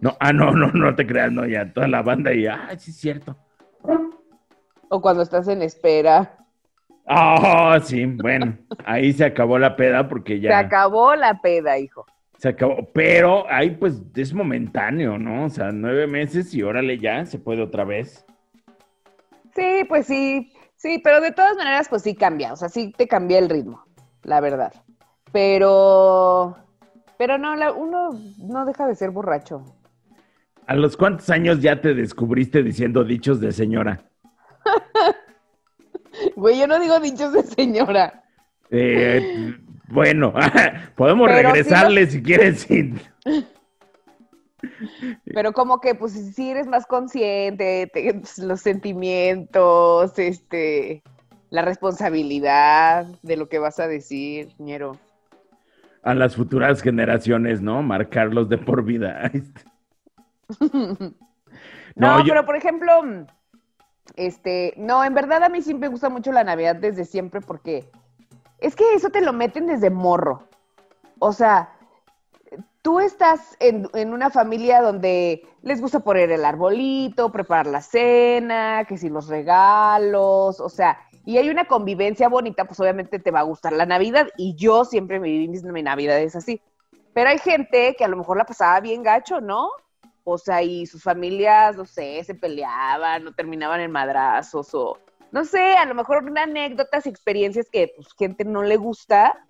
No, 0.00 0.16
ah, 0.18 0.32
no, 0.32 0.50
no, 0.50 0.72
no 0.72 0.96
te 0.96 1.06
creas, 1.06 1.30
no, 1.30 1.46
ya 1.46 1.72
toda 1.72 1.86
la 1.86 2.02
banda 2.02 2.34
y, 2.34 2.46
ah, 2.46 2.70
sí 2.76 2.90
es 2.90 2.96
cierto. 2.96 3.36
O 4.88 5.00
cuando 5.00 5.22
estás 5.22 5.46
en 5.46 5.62
espera. 5.62 6.38
Ah, 7.06 7.78
sí, 7.82 8.04
bueno, 8.04 8.58
ahí 8.84 9.12
se 9.12 9.24
acabó 9.24 9.56
la 9.58 9.76
peda 9.76 10.08
porque 10.08 10.40
ya 10.40 10.50
Se 10.50 10.66
acabó 10.66 11.14
la 11.14 11.40
peda, 11.40 11.78
hijo. 11.78 12.04
se 12.36 12.48
acabó, 12.48 12.88
pero 12.92 13.48
ahí 13.48 13.70
pues 13.70 14.02
es 14.16 14.34
momentáneo, 14.34 15.18
¿no? 15.18 15.44
O 15.44 15.50
sea, 15.50 15.70
nueve 15.70 16.08
meses 16.08 16.52
y 16.52 16.64
órale 16.64 16.98
ya, 16.98 17.24
se 17.24 17.38
puede 17.38 17.62
otra 17.62 17.84
vez. 17.84 18.26
Sí, 19.54 19.84
pues 19.88 20.06
sí. 20.06 20.52
Sí, 20.78 21.00
pero 21.02 21.20
de 21.20 21.32
todas 21.32 21.56
maneras, 21.56 21.88
pues 21.88 22.02
sí 22.02 22.14
cambia. 22.14 22.52
O 22.52 22.56
sea, 22.56 22.68
sí 22.68 22.92
te 22.96 23.06
cambia 23.08 23.38
el 23.38 23.48
ritmo, 23.50 23.84
la 24.22 24.40
verdad. 24.40 24.72
Pero. 25.32 26.56
Pero 27.18 27.36
no, 27.36 27.56
la- 27.56 27.72
uno 27.72 28.10
no 28.38 28.64
deja 28.64 28.86
de 28.86 28.94
ser 28.94 29.10
borracho. 29.10 29.64
¿A 30.66 30.74
los 30.74 30.96
cuántos 30.96 31.28
años 31.30 31.60
ya 31.60 31.80
te 31.80 31.94
descubriste 31.94 32.62
diciendo 32.62 33.02
dichos 33.04 33.40
de 33.40 33.52
señora? 33.52 34.00
Güey, 36.36 36.58
yo 36.58 36.66
no 36.66 36.80
digo 36.80 36.98
dichos 37.00 37.32
de 37.32 37.42
señora. 37.44 38.24
Eh, 38.70 39.54
bueno, 39.88 40.32
podemos 40.96 41.28
Pero 41.28 41.42
regresarle 41.42 42.06
si 42.06 42.22
quieres. 42.22 42.60
sí. 42.68 42.94
Pero 45.24 45.52
como 45.52 45.80
que, 45.80 45.94
pues, 45.94 46.12
si 46.34 46.50
eres 46.50 46.66
más 46.66 46.86
consciente, 46.86 47.88
te- 47.92 48.14
pues, 48.14 48.38
los 48.38 48.60
sentimientos, 48.60 50.18
este, 50.18 51.02
la 51.50 51.62
responsabilidad 51.62 53.06
de 53.22 53.36
lo 53.36 53.48
que 53.48 53.58
vas 53.58 53.78
a 53.78 53.86
decir, 53.88 54.52
ñero. 54.58 54.96
A 56.02 56.14
las 56.14 56.36
futuras 56.36 56.80
generaciones, 56.82 57.60
¿no? 57.60 57.82
Marcarlos 57.82 58.48
de 58.48 58.58
por 58.58 58.84
vida. 58.84 59.30
No, 61.96 62.18
No, 62.18 62.24
yo- 62.24 62.32
pero 62.32 62.46
por 62.46 62.54
ejemplo, 62.56 62.90
este, 64.16 64.72
no, 64.76 65.04
en 65.04 65.14
verdad 65.14 65.42
a 65.42 65.48
mí 65.48 65.62
siempre 65.62 65.88
me 65.88 65.92
gusta 65.92 66.08
mucho 66.08 66.30
la 66.32 66.44
Navidad 66.44 66.76
desde 66.76 67.04
siempre 67.04 67.40
porque 67.40 67.90
es 68.58 68.76
que 68.76 68.94
eso 68.94 69.10
te 69.10 69.20
lo 69.20 69.32
meten 69.32 69.66
desde 69.66 69.90
morro. 69.90 70.44
O 71.18 71.32
sea, 71.32 71.70
tú 72.82 73.00
estás 73.00 73.56
en, 73.60 73.88
una 74.12 74.30
familia 74.30 74.80
donde 74.80 75.46
les 75.62 75.80
gusta 75.80 76.00
poner 76.00 76.30
el 76.30 76.44
arbolito, 76.44 77.32
preparar 77.32 77.66
la 77.66 77.82
cena, 77.82 78.84
que 78.88 78.98
si 78.98 79.08
los 79.08 79.28
regalos, 79.28 80.60
o 80.60 80.68
sea, 80.68 80.98
y 81.24 81.36
hay 81.36 81.50
una 81.50 81.66
convivencia 81.66 82.28
bonita, 82.28 82.64
pues 82.64 82.80
obviamente 82.80 83.18
te 83.18 83.30
va 83.30 83.40
a 83.40 83.42
gustar 83.42 83.74
la 83.74 83.84
Navidad. 83.84 84.28
Y 84.38 84.54
yo 84.54 84.86
siempre 84.86 85.20
me 85.20 85.28
viví 85.28 85.48
mis 85.48 85.62
Navidades 85.62 86.34
así. 86.34 86.62
Pero 87.12 87.28
hay 87.28 87.38
gente 87.38 87.94
que 87.98 88.04
a 88.04 88.08
lo 88.08 88.16
mejor 88.16 88.38
la 88.38 88.46
pasaba 88.46 88.80
bien 88.80 89.02
gacho, 89.02 89.40
¿no? 89.40 89.68
O 90.24 90.38
sea, 90.38 90.62
y 90.62 90.86
sus 90.86 91.02
familias, 91.02 91.76
no 91.76 91.84
sé, 91.84 92.22
se 92.24 92.34
peleaban 92.34 93.26
o 93.26 93.32
terminaban 93.32 93.80
en 93.80 93.90
madrazos 93.90 94.74
o, 94.74 94.98
no 95.30 95.44
sé, 95.44 95.74
a 95.74 95.84
lo 95.84 95.94
mejor 95.94 96.24
anécdotas, 96.38 97.06
experiencias 97.06 97.68
que 97.70 97.92
pues 97.94 98.08
gente 98.14 98.44
no 98.44 98.62
le 98.62 98.76
gusta. 98.76 99.46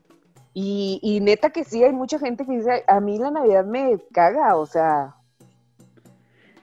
Y, 0.60 0.98
y 1.04 1.20
neta 1.20 1.50
que 1.50 1.62
sí, 1.62 1.84
hay 1.84 1.92
mucha 1.92 2.18
gente 2.18 2.44
que 2.44 2.56
dice, 2.56 2.82
a 2.88 2.98
mí 2.98 3.16
la 3.16 3.30
Navidad 3.30 3.64
me 3.64 3.96
caga, 4.12 4.56
o 4.56 4.66
sea, 4.66 5.14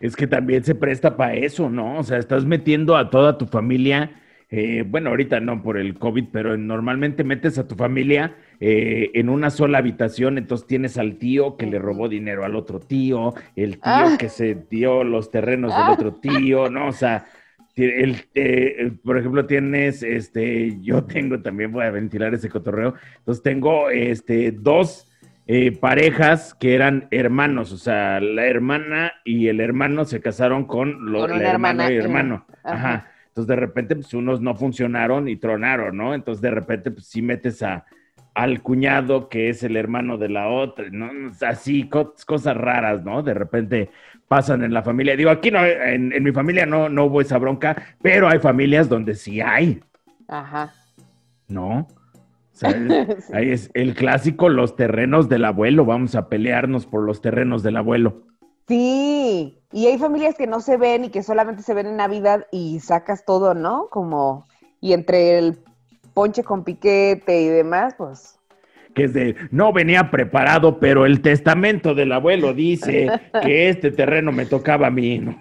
es 0.01 0.17
que 0.17 0.27
también 0.27 0.65
se 0.65 0.75
presta 0.75 1.15
para 1.15 1.36
eso, 1.36 1.69
¿no? 1.69 1.99
O 1.99 2.03
sea, 2.03 2.17
estás 2.17 2.43
metiendo 2.43 2.97
a 2.97 3.10
toda 3.10 3.38
tu 3.38 3.45
familia, 3.45 4.21
eh, 4.49 4.84
bueno, 4.86 5.12
ahorita 5.12 5.39
no 5.39 5.63
por 5.63 5.77
el 5.77 5.97
COVID, 5.97 6.25
pero 6.29 6.58
normalmente 6.58 7.23
metes 7.23 7.58
a 7.58 7.69
tu 7.69 7.75
familia 7.75 8.36
eh, 8.60 9.12
en 9.13 9.29
una 9.29 9.49
sola 9.49 9.77
habitación, 9.77 10.38
entonces 10.38 10.67
tienes 10.67 10.97
al 10.97 11.15
tío 11.15 11.55
que 11.55 11.65
le 11.65 11.79
robó 11.79 12.10
dinero 12.10 12.43
al 12.43 12.58
otro 12.58 12.81
tío, 12.81 13.34
el 13.55 13.75
tío 13.75 13.81
ah. 13.84 14.17
que 14.19 14.27
se 14.27 14.55
dio 14.69 15.05
los 15.05 15.31
terrenos 15.31 15.73
del 15.73 15.88
otro 15.88 16.15
ah. 16.17 16.19
tío, 16.21 16.69
¿no? 16.69 16.89
O 16.89 16.91
sea, 16.91 17.27
el, 17.76 18.18
eh, 18.36 18.92
por 19.04 19.18
ejemplo, 19.18 19.46
tienes, 19.46 20.04
este, 20.04 20.78
yo 20.82 21.04
tengo 21.06 21.42
también, 21.42 21.72
voy 21.72 21.86
a 21.86 21.92
ventilar 21.92 22.34
ese 22.34 22.50
cotorreo, 22.50 22.96
entonces 23.18 23.44
tengo, 23.44 23.90
este, 23.90 24.52
dos 24.52 25.12
eh, 25.48 25.72
parejas 25.72 26.56
que 26.56 26.74
eran 26.74 27.08
hermanos, 27.12 27.72
o 27.72 27.78
sea, 27.78 28.20
la 28.20 28.48
hermana 28.48 29.14
y 29.24 29.48
el 29.48 29.60
hermano 29.60 30.06
se 30.06 30.20
casaron 30.20 30.66
con, 30.66 31.12
los 31.12 31.30
la 31.30 31.52
hermana 31.52 31.92
y 31.92 31.98
hermano. 31.98 32.48
Ajá. 32.64 33.12
Entonces 33.28 33.48
de 33.50 33.56
repente 33.58 33.96
pues 33.96 34.14
unos 34.14 34.42
no 34.42 34.56
funcionaron 34.56 35.28
y 35.28 35.36
tronaron, 35.36 35.98
¿no? 35.98 36.16
Entonces 36.16 36.42
de 36.42 36.52
repente 36.52 36.90
pues 36.90 37.06
sí 37.06 37.22
metes 37.22 37.62
a, 37.62 37.86
al 38.34 38.62
cuñado 38.62 39.30
que 39.30 39.50
es 39.50 39.62
el 39.62 39.76
hermano 39.76 40.18
de 40.18 40.30
la 40.30 40.48
otra, 40.48 40.86
¿no? 40.90 41.12
Así, 41.42 41.90
cosas 41.90 42.58
raras, 42.58 43.04
¿no? 43.04 43.22
De 43.22 43.34
repente 43.34 43.90
pasan 44.28 44.64
en 44.64 44.74
la 44.74 44.84
familia. 44.84 45.16
Digo, 45.16 45.30
aquí 45.30 45.52
no, 45.52 45.66
en, 45.66 46.12
en 46.14 46.24
mi 46.24 46.32
familia 46.32 46.66
no, 46.66 46.90
no 46.90 47.06
hubo 47.06 47.22
esa 47.22 47.38
bronca, 47.38 47.76
pero 48.02 48.28
hay 48.28 48.40
familias 48.40 48.90
donde 48.90 49.16
sí 49.16 49.42
hay. 49.42 49.82
Ajá. 50.28 50.74
¿No? 51.48 51.88
Ahí 53.34 53.52
es 53.52 53.70
el 53.74 53.96
clásico, 53.96 54.50
los 54.50 54.76
terrenos 54.76 55.28
del 55.28 55.46
abuelo. 55.46 55.86
Vamos 55.86 56.16
a 56.16 56.30
pelearnos 56.30 56.86
por 56.86 57.04
los 57.04 57.22
terrenos 57.22 57.64
del 57.64 57.78
abuelo. 57.78 58.24
Sí, 58.68 59.60
y 59.72 59.88
hay 59.88 59.98
familias 59.98 60.36
que 60.36 60.48
no 60.48 60.60
se 60.60 60.78
ven 60.78 61.06
y 61.06 61.10
que 61.10 61.22
solamente 61.22 61.62
se 61.62 61.74
ven 61.74 61.86
en 61.86 61.98
Navidad 61.98 62.48
y 62.52 62.80
sacas 62.80 63.26
todo, 63.26 63.54
¿no? 63.54 63.90
Como, 63.90 64.48
y 64.82 64.94
entre 64.94 65.38
el 65.38 65.60
ponche 66.14 66.44
con 66.44 66.64
piquete 66.64 67.42
y 67.42 67.48
demás, 67.48 67.94
pues. 67.98 68.40
Que 68.95 69.03
es 69.03 69.13
de, 69.13 69.36
no 69.51 69.71
venía 69.71 70.10
preparado, 70.10 70.79
pero 70.79 71.05
el 71.05 71.21
testamento 71.21 71.93
del 71.93 72.12
abuelo 72.12 72.53
dice 72.53 73.08
que 73.43 73.69
este 73.69 73.91
terreno 73.91 74.31
me 74.31 74.47
tocaba 74.47 74.88
a 74.88 74.91
mí, 74.91 75.19
¿no? 75.19 75.38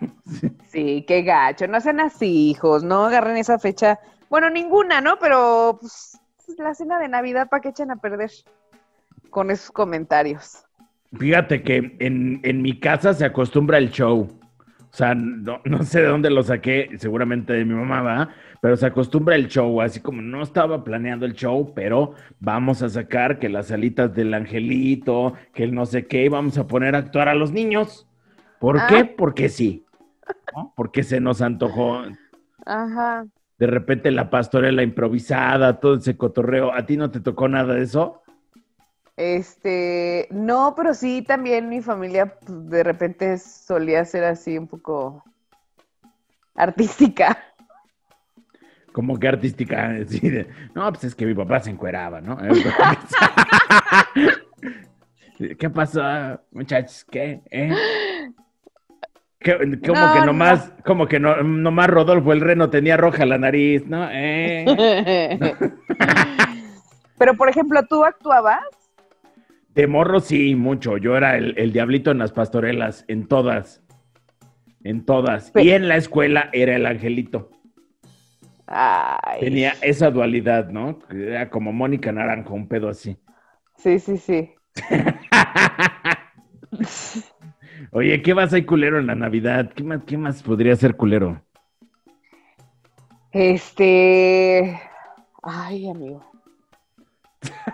Sí, 0.66 1.04
qué 1.08 1.22
gacho, 1.22 1.66
no 1.68 1.80
sean 1.80 2.00
así, 2.00 2.50
hijos, 2.50 2.84
no 2.84 3.06
agarren 3.06 3.36
esa 3.36 3.58
fecha. 3.58 3.98
Bueno, 4.28 4.50
ninguna, 4.50 5.00
¿no? 5.00 5.18
Pero 5.18 5.78
pues, 5.80 6.18
la 6.58 6.74
cena 6.74 6.98
de 6.98 7.08
Navidad, 7.08 7.48
¿para 7.48 7.60
qué 7.60 7.68
echan 7.70 7.90
a 7.90 7.96
perder 7.96 8.30
con 9.30 9.50
esos 9.50 9.70
comentarios? 9.70 10.64
Fíjate 11.18 11.62
que 11.62 11.96
en, 12.00 12.62
mi 12.62 12.78
casa 12.78 13.14
se 13.14 13.24
acostumbra 13.24 13.78
el 13.78 13.90
show. 13.90 14.28
O 14.90 14.96
sea, 14.96 15.14
no, 15.14 15.60
sé 15.84 16.00
de 16.00 16.06
dónde 16.06 16.30
lo 16.30 16.42
saqué, 16.42 16.90
seguramente 16.98 17.52
de 17.52 17.64
mi 17.64 17.74
mamá, 17.74 18.02
va, 18.02 18.28
pero 18.64 18.78
se 18.78 18.86
acostumbra 18.86 19.36
el 19.36 19.48
show, 19.48 19.82
así 19.82 20.00
como 20.00 20.22
no 20.22 20.42
estaba 20.42 20.84
planeando 20.84 21.26
el 21.26 21.34
show, 21.34 21.74
pero 21.74 22.14
vamos 22.40 22.80
a 22.80 22.88
sacar 22.88 23.38
que 23.38 23.50
las 23.50 23.70
alitas 23.70 24.14
del 24.14 24.32
angelito, 24.32 25.34
que 25.52 25.64
el 25.64 25.74
no 25.74 25.84
sé 25.84 26.06
qué, 26.06 26.30
vamos 26.30 26.56
a 26.56 26.66
poner 26.66 26.94
a 26.94 27.00
actuar 27.00 27.28
a 27.28 27.34
los 27.34 27.52
niños. 27.52 28.08
¿Por 28.60 28.86
qué? 28.86 29.00
Ah. 29.00 29.10
Porque 29.18 29.50
sí. 29.50 29.84
Porque 30.76 31.02
se 31.02 31.20
nos 31.20 31.42
antojó. 31.42 32.04
Ajá 32.64 33.26
de 33.58 33.66
repente 33.66 34.10
la 34.10 34.30
pastorela 34.30 34.82
improvisada, 34.82 35.78
todo 35.78 35.96
ese 35.96 36.16
cotorreo. 36.16 36.72
¿A 36.72 36.86
ti 36.86 36.96
no 36.96 37.10
te 37.10 37.20
tocó 37.20 37.48
nada 37.48 37.74
de 37.74 37.82
eso? 37.82 38.22
Este, 39.18 40.26
no, 40.30 40.72
pero 40.74 40.94
sí 40.94 41.20
también 41.20 41.68
mi 41.68 41.82
familia 41.82 42.34
pues, 42.40 42.70
de 42.70 42.82
repente 42.82 43.36
solía 43.36 44.06
ser 44.06 44.24
así 44.24 44.56
un 44.56 44.68
poco 44.68 45.22
artística. 46.54 47.53
Como 48.94 49.18
que 49.18 49.26
artística, 49.26 49.92
no, 50.74 50.92
pues 50.92 51.02
es 51.02 51.16
que 51.16 51.26
mi 51.26 51.34
papá 51.34 51.58
se 51.58 51.68
encueraba, 51.68 52.20
¿no? 52.20 52.38
¿Qué 55.58 55.68
pasó, 55.68 56.00
muchachos? 56.52 57.04
¿Qué? 57.10 57.40
¿Eh? 57.50 57.74
como 59.84 60.14
que 60.14 60.20
nomás, 60.24 60.72
como 60.84 61.08
que 61.08 61.18
no, 61.18 61.42
nomás 61.42 61.88
Rodolfo 61.88 62.32
el 62.32 62.40
Reno 62.40 62.70
tenía 62.70 62.96
roja 62.96 63.26
la 63.26 63.36
nariz, 63.36 63.84
¿no? 63.84 64.08
Eh. 64.12 64.64
Pero, 67.18 67.34
por 67.34 67.48
ejemplo, 67.48 67.82
¿tú 67.90 68.04
actuabas? 68.04 68.60
De 69.74 69.88
morro 69.88 70.20
sí, 70.20 70.54
mucho. 70.54 70.98
Yo 70.98 71.16
era 71.16 71.36
el, 71.36 71.72
diablito 71.72 72.12
en 72.12 72.18
las 72.18 72.30
pastorelas, 72.30 73.04
en 73.08 73.26
todas. 73.26 73.82
En 74.84 75.04
todas. 75.04 75.50
Y 75.56 75.70
en 75.70 75.88
la 75.88 75.96
escuela 75.96 76.48
era 76.52 76.76
el 76.76 76.86
angelito. 76.86 77.50
Tenía 79.40 79.74
esa 79.82 80.10
dualidad, 80.10 80.68
¿no? 80.68 80.98
Era 81.10 81.50
como 81.50 81.72
Mónica 81.72 82.12
Naranjo, 82.12 82.54
un 82.54 82.68
pedo 82.68 82.88
así. 82.88 83.18
Sí, 83.76 83.98
sí, 83.98 84.16
sí. 84.16 84.54
Oye, 87.92 88.22
¿qué 88.22 88.34
más 88.34 88.52
hay 88.52 88.64
culero 88.64 88.98
en 88.98 89.06
la 89.06 89.14
Navidad? 89.14 89.70
¿Qué 89.74 89.84
más, 89.84 90.02
qué 90.04 90.16
más 90.16 90.42
podría 90.42 90.74
ser 90.76 90.96
culero? 90.96 91.42
Este. 93.32 94.80
Ay, 95.42 95.90
amigo. 95.90 96.24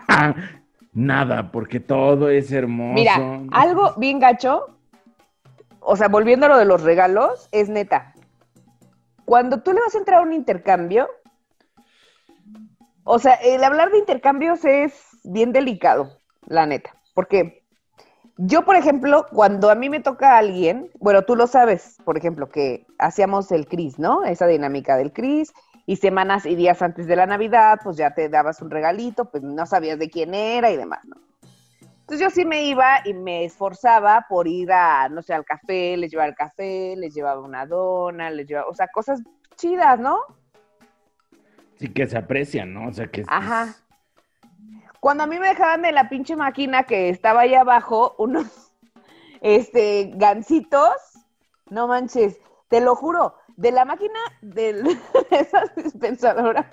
Nada, 0.93 1.53
porque 1.53 1.79
todo 1.79 2.31
es 2.31 2.51
hermoso. 2.51 2.95
Mira, 2.95 3.43
algo 3.53 3.95
bien 3.97 4.19
gacho, 4.19 4.77
o 5.81 5.97
sea, 5.97 6.09
volviendo 6.09 6.47
a 6.47 6.49
lo 6.49 6.59
de 6.59 6.65
los 6.65 6.83
regalos, 6.83 7.49
es 7.53 7.69
neta. 7.69 8.15
Cuando 9.31 9.63
tú 9.63 9.73
le 9.73 9.81
vas 9.81 9.95
a 9.95 9.99
entrar 9.99 10.19
a 10.19 10.23
un 10.25 10.33
intercambio, 10.33 11.09
o 13.05 13.21
sea, 13.21 13.35
el 13.35 13.63
hablar 13.63 13.93
de 13.93 13.99
intercambios 13.99 14.65
es 14.65 14.93
bien 15.23 15.53
delicado, 15.53 16.19
la 16.49 16.67
neta. 16.67 16.97
Porque 17.15 17.63
yo, 18.39 18.65
por 18.65 18.75
ejemplo, 18.75 19.27
cuando 19.31 19.71
a 19.71 19.77
mí 19.77 19.89
me 19.89 20.01
toca 20.01 20.35
a 20.35 20.39
alguien, 20.39 20.91
bueno, 20.99 21.23
tú 21.23 21.37
lo 21.37 21.47
sabes, 21.47 21.99
por 22.05 22.19
ejemplo, 22.19 22.49
que 22.49 22.89
hacíamos 22.99 23.53
el 23.53 23.69
CRIS, 23.69 24.01
¿no? 24.01 24.25
Esa 24.25 24.49
dinámica 24.49 24.97
del 24.97 25.13
CRIS, 25.13 25.53
y 25.87 25.95
semanas 25.95 26.45
y 26.45 26.57
días 26.57 26.83
antes 26.83 27.07
de 27.07 27.15
la 27.15 27.27
Navidad, 27.27 27.79
pues 27.85 27.97
ya 27.97 28.13
te 28.13 28.29
dabas 28.29 28.61
un 28.63 28.71
regalito, 28.73 29.31
pues 29.31 29.45
no 29.45 29.65
sabías 29.65 30.01
de 30.01 30.11
quién 30.11 30.35
era 30.35 30.73
y 30.73 30.77
demás, 30.77 31.05
¿no? 31.05 31.30
Entonces 32.11 32.27
yo 32.27 32.35
sí 32.35 32.45
me 32.45 32.65
iba 32.65 33.03
y 33.05 33.15
me 33.15 33.45
esforzaba 33.45 34.27
por 34.29 34.49
ir 34.49 34.73
a, 34.73 35.09
no 35.09 35.23
sé, 35.23 35.33
al 35.33 35.45
café, 35.45 35.97
les 35.97 36.11
llevaba 36.11 36.29
el 36.29 36.35
café, 36.35 36.97
les 36.97 37.15
llevaba 37.15 37.41
una 37.41 37.67
dona, 37.67 38.31
les 38.31 38.49
llevaba, 38.49 38.69
o 38.69 38.75
sea, 38.75 38.89
cosas 38.89 39.23
chidas, 39.55 40.01
¿no? 40.01 40.19
Sí, 41.77 41.87
que 41.93 42.09
se 42.09 42.19
aprecian, 42.19 42.75
¿no? 42.75 42.89
O 42.89 42.93
sea, 42.93 43.07
que... 43.07 43.23
Ajá. 43.29 43.77
Cuando 44.99 45.23
a 45.23 45.29
mí 45.29 45.39
me 45.39 45.51
dejaban 45.51 45.83
de 45.83 45.93
la 45.93 46.09
pinche 46.09 46.35
máquina 46.35 46.83
que 46.83 47.11
estaba 47.11 47.43
ahí 47.43 47.55
abajo, 47.55 48.17
unos 48.19 48.73
este 49.41 50.11
gancitos, 50.17 50.97
no 51.69 51.87
manches, 51.87 52.41
te 52.67 52.81
lo 52.81 52.97
juro, 52.97 53.37
de 53.57 53.71
la 53.71 53.85
máquina 53.85 54.19
de 54.43 54.83
esas 55.31 55.77
dispensadoras 55.77 56.67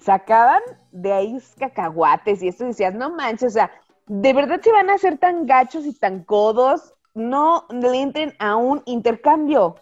sacaban 0.00 0.62
de 0.92 1.12
ahí 1.12 1.38
cacahuates 1.58 2.42
y 2.42 2.48
eso 2.48 2.64
decías, 2.64 2.94
no 2.94 3.10
manches, 3.10 3.48
o 3.48 3.54
sea, 3.54 3.70
de 4.08 4.32
verdad 4.32 4.60
se 4.62 4.72
van 4.72 4.90
a 4.90 4.98
ser 4.98 5.18
tan 5.18 5.46
gachos 5.46 5.86
y 5.86 5.94
tan 5.94 6.24
codos, 6.24 6.94
no 7.14 7.66
le 7.70 8.00
entren 8.00 8.34
a 8.38 8.56
un 8.56 8.82
intercambio. 8.86 9.76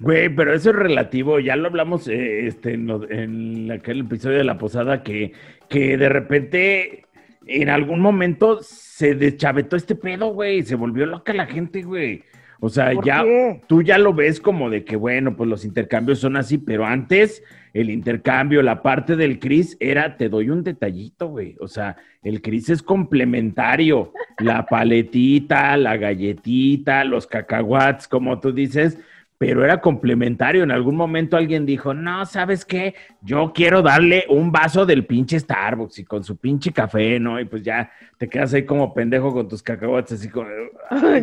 Güey, 0.00 0.34
pero 0.34 0.52
eso 0.52 0.70
es 0.70 0.76
relativo, 0.76 1.38
ya 1.38 1.54
lo 1.56 1.68
hablamos 1.68 2.08
eh, 2.08 2.46
este, 2.46 2.74
en, 2.74 3.70
aquel 3.70 4.00
episodio 4.00 4.38
de 4.38 4.44
la 4.44 4.58
posada 4.58 5.02
que, 5.02 5.32
que 5.68 5.96
de 5.96 6.08
repente 6.08 7.06
en 7.46 7.68
algún 7.68 8.00
momento 8.00 8.58
se 8.62 9.14
deschavetó 9.14 9.76
este 9.76 9.94
pedo, 9.94 10.32
güey, 10.32 10.62
se 10.62 10.74
volvió 10.74 11.06
loca 11.06 11.32
la 11.32 11.46
gente, 11.46 11.82
güey. 11.82 12.24
O 12.64 12.68
sea, 12.68 12.92
ya 13.04 13.24
tú 13.66 13.82
ya 13.82 13.98
lo 13.98 14.14
ves 14.14 14.38
como 14.38 14.70
de 14.70 14.84
que, 14.84 14.94
bueno, 14.94 15.34
pues 15.36 15.50
los 15.50 15.64
intercambios 15.64 16.20
son 16.20 16.36
así, 16.36 16.58
pero 16.58 16.86
antes 16.86 17.42
el 17.74 17.90
intercambio, 17.90 18.62
la 18.62 18.82
parte 18.82 19.16
del 19.16 19.40
Cris 19.40 19.76
era, 19.80 20.16
te 20.16 20.28
doy 20.28 20.48
un 20.48 20.62
detallito, 20.62 21.26
güey. 21.26 21.56
O 21.58 21.66
sea, 21.66 21.96
el 22.22 22.40
Cris 22.40 22.68
es 22.68 22.80
complementario. 22.80 24.12
La 24.38 24.64
paletita, 24.64 25.76
la 25.76 25.96
galletita, 25.96 27.02
los 27.02 27.26
cacahuats, 27.26 28.06
como 28.06 28.38
tú 28.38 28.52
dices, 28.52 28.96
pero 29.42 29.64
era 29.64 29.80
complementario. 29.80 30.62
En 30.62 30.70
algún 30.70 30.94
momento 30.94 31.36
alguien 31.36 31.66
dijo, 31.66 31.92
no, 31.92 32.24
¿sabes 32.26 32.64
qué? 32.64 32.94
Yo 33.22 33.52
quiero 33.52 33.82
darle 33.82 34.24
un 34.28 34.52
vaso 34.52 34.86
del 34.86 35.04
pinche 35.04 35.36
Starbucks 35.36 35.98
y 35.98 36.04
con 36.04 36.22
su 36.22 36.36
pinche 36.36 36.70
café, 36.72 37.18
¿no? 37.18 37.40
Y 37.40 37.44
pues 37.46 37.64
ya 37.64 37.90
te 38.18 38.28
quedas 38.28 38.54
ahí 38.54 38.64
como 38.64 38.94
pendejo 38.94 39.32
con 39.32 39.48
tus 39.48 39.60
cacahuates, 39.60 40.12
así 40.12 40.28
como... 40.28 40.46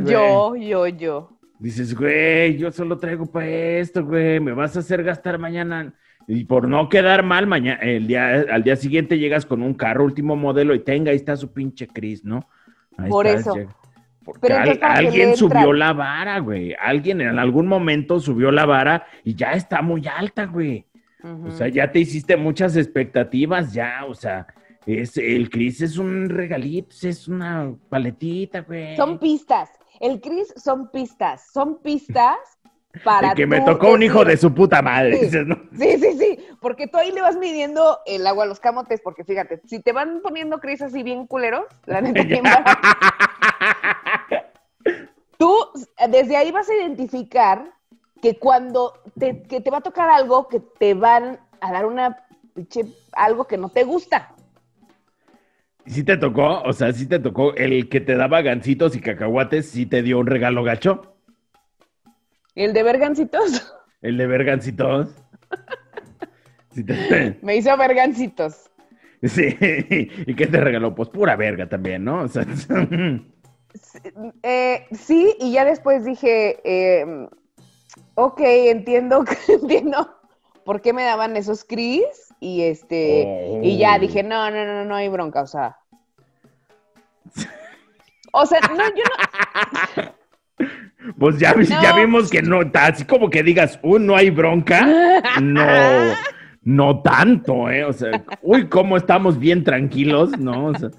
yo, 0.05 0.53
yo, 0.57 0.87
yo. 0.87 1.39
Dices, 1.59 1.95
güey, 1.95 2.57
yo 2.57 2.73
solo 2.73 2.97
traigo 2.97 3.25
para 3.25 3.47
esto, 3.47 4.03
güey, 4.03 4.41
me 4.41 4.51
vas 4.51 4.75
a 4.75 4.79
hacer 4.79 5.01
gastar 5.01 5.39
mañana. 5.39 5.93
Y 6.27 6.43
por 6.43 6.67
no 6.67 6.89
quedar 6.89 7.23
mal, 7.23 7.47
mañana, 7.47 7.79
el 7.79 8.05
día, 8.05 8.43
al 8.51 8.63
día 8.63 8.75
siguiente 8.75 9.17
llegas 9.17 9.45
con 9.45 9.61
un 9.61 9.73
carro 9.73 10.03
último 10.03 10.35
modelo 10.35 10.75
y 10.75 10.79
tenga, 10.79 11.11
ahí 11.11 11.15
está 11.15 11.37
su 11.37 11.53
pinche 11.53 11.87
Cris, 11.87 12.25
¿no? 12.25 12.49
por 13.07 13.27
eso. 13.27 13.55
Porque 14.39 14.79
alguien 14.81 15.35
subió 15.35 15.73
la 15.73 15.93
vara, 15.93 16.39
güey. 16.39 16.75
Alguien 16.79 17.21
en 17.21 17.39
algún 17.39 17.67
momento 17.67 18.19
subió 18.19 18.51
la 18.51 18.65
vara 18.65 19.05
y 19.23 19.35
ya 19.35 19.53
está 19.53 19.81
muy 19.81 20.07
alta, 20.07 20.45
güey. 20.45 20.85
O 21.23 21.51
sea, 21.51 21.67
ya 21.67 21.91
te 21.91 21.99
hiciste 21.99 22.37
muchas 22.37 22.77
expectativas, 22.77 23.73
ya, 23.73 24.05
o 24.07 24.13
sea, 24.13 24.47
es, 24.85 25.17
el 25.17 25.49
Cris 25.49 25.81
es 25.81 25.97
un 25.97 26.29
regalito, 26.29 26.95
es 27.01 27.27
una 27.27 27.75
paletita, 27.89 28.61
güey. 28.61 28.95
Son 28.95 29.19
pistas. 29.19 29.69
El 29.99 30.21
Cris 30.21 30.53
son 30.55 30.89
pistas. 30.91 31.51
Son 31.51 31.81
pistas 31.81 32.37
para. 33.03 33.33
que 33.33 33.45
me 33.47 33.61
tocó 33.61 33.91
un 33.91 34.03
hijo 34.03 34.23
de 34.25 34.37
su 34.37 34.53
puta 34.53 34.81
madre. 34.81 35.29
Sí. 35.29 35.37
sí, 35.77 35.97
sí, 35.99 36.17
sí. 36.17 36.39
Porque 36.59 36.87
tú 36.87 36.97
ahí 36.97 37.11
le 37.11 37.21
vas 37.21 37.37
midiendo 37.37 37.99
el 38.05 38.25
agua 38.27 38.43
a 38.43 38.47
los 38.47 38.59
camotes, 38.59 39.01
porque 39.01 39.23
fíjate, 39.23 39.61
si 39.65 39.79
te 39.81 39.91
van 39.91 40.21
poniendo 40.21 40.59
Cris 40.59 40.81
así 40.81 41.03
bien 41.03 41.27
culeros, 41.27 41.65
la 41.85 42.01
neta, 42.01 42.25
¿quién 42.25 42.43
va? 42.43 42.63
Tú 45.37 45.55
desde 46.09 46.35
ahí 46.35 46.51
vas 46.51 46.69
a 46.69 46.75
identificar 46.75 47.63
que 48.21 48.37
cuando 48.37 48.93
te, 49.17 49.43
que 49.43 49.61
te 49.61 49.71
va 49.71 49.77
a 49.77 49.81
tocar 49.81 50.09
algo 50.09 50.47
que 50.47 50.59
te 50.59 50.93
van 50.93 51.39
a 51.61 51.71
dar 51.71 51.85
una 51.85 52.25
algo 53.13 53.45
que 53.45 53.57
no 53.57 53.69
te 53.69 53.83
gusta. 53.83 54.35
¿Sí 55.85 56.03
te 56.03 56.17
tocó? 56.17 56.61
O 56.61 56.73
sea, 56.73 56.91
¿sí 56.93 57.07
te 57.07 57.19
tocó 57.19 57.55
el 57.55 57.89
que 57.89 57.99
te 58.01 58.15
daba 58.15 58.41
gancitos 58.41 58.95
y 58.95 59.01
cacahuates? 59.01 59.71
¿Sí 59.71 59.85
te 59.85 60.03
dio 60.03 60.19
un 60.19 60.27
regalo 60.27 60.63
gacho? 60.63 61.15
¿El 62.59 62.73
de 62.73 62.83
ver 62.83 62.97
gancitos? 62.97 63.73
¿El 64.01 64.17
de 64.17 64.27
ver 64.27 64.43
gancitos? 64.43 65.15
Me 67.41 67.55
hizo 67.55 67.77
ver 67.77 67.95
gancitos. 67.95 68.69
Sí, 69.23 69.55
¿y 69.61 70.35
qué 70.35 70.45
te 70.45 70.59
regaló? 70.59 70.93
Pues 70.93 71.07
pura 71.07 71.37
verga 71.37 71.69
también, 71.69 72.03
¿no? 72.03 72.23
O 72.23 72.27
sea, 72.27 72.45
Eh, 74.43 74.87
sí, 74.91 75.37
y 75.39 75.53
ya 75.53 75.63
después 75.63 76.03
dije, 76.03 76.59
eh, 76.65 77.29
ok, 78.15 78.41
entiendo, 78.41 79.23
entiendo 79.47 80.19
por 80.65 80.81
qué 80.81 80.91
me 80.91 81.03
daban 81.05 81.37
esos 81.37 81.63
cris 81.63 82.03
y 82.41 82.63
este, 82.63 83.61
y 83.63 83.77
ya 83.77 83.95
oh. 83.95 83.99
dije, 83.99 84.21
no, 84.21 84.51
no, 84.51 84.65
no, 84.65 84.83
no 84.83 84.95
hay 84.95 85.07
bronca, 85.07 85.43
o 85.43 85.47
sea. 85.47 85.77
O 88.33 88.45
sea, 88.45 88.59
no, 88.61 88.83
yo 88.89 89.03
no. 89.95 90.13
Pues 91.17 91.39
ya, 91.39 91.55
ya 91.61 91.93
vimos 91.95 92.29
que 92.29 92.41
no, 92.41 92.59
así 92.73 93.05
como 93.05 93.29
que 93.29 93.41
digas, 93.41 93.79
uy, 93.83 93.99
no 94.01 94.15
hay 94.15 94.29
bronca, 94.29 95.21
no, 95.41 95.65
no 96.63 97.01
tanto, 97.01 97.69
¿eh? 97.69 97.85
O 97.85 97.93
sea, 97.93 98.23
uy, 98.41 98.67
cómo 98.67 98.97
estamos 98.97 99.39
bien 99.39 99.63
tranquilos, 99.63 100.37
¿no? 100.37 100.65
O 100.67 100.75
sea, 100.75 100.89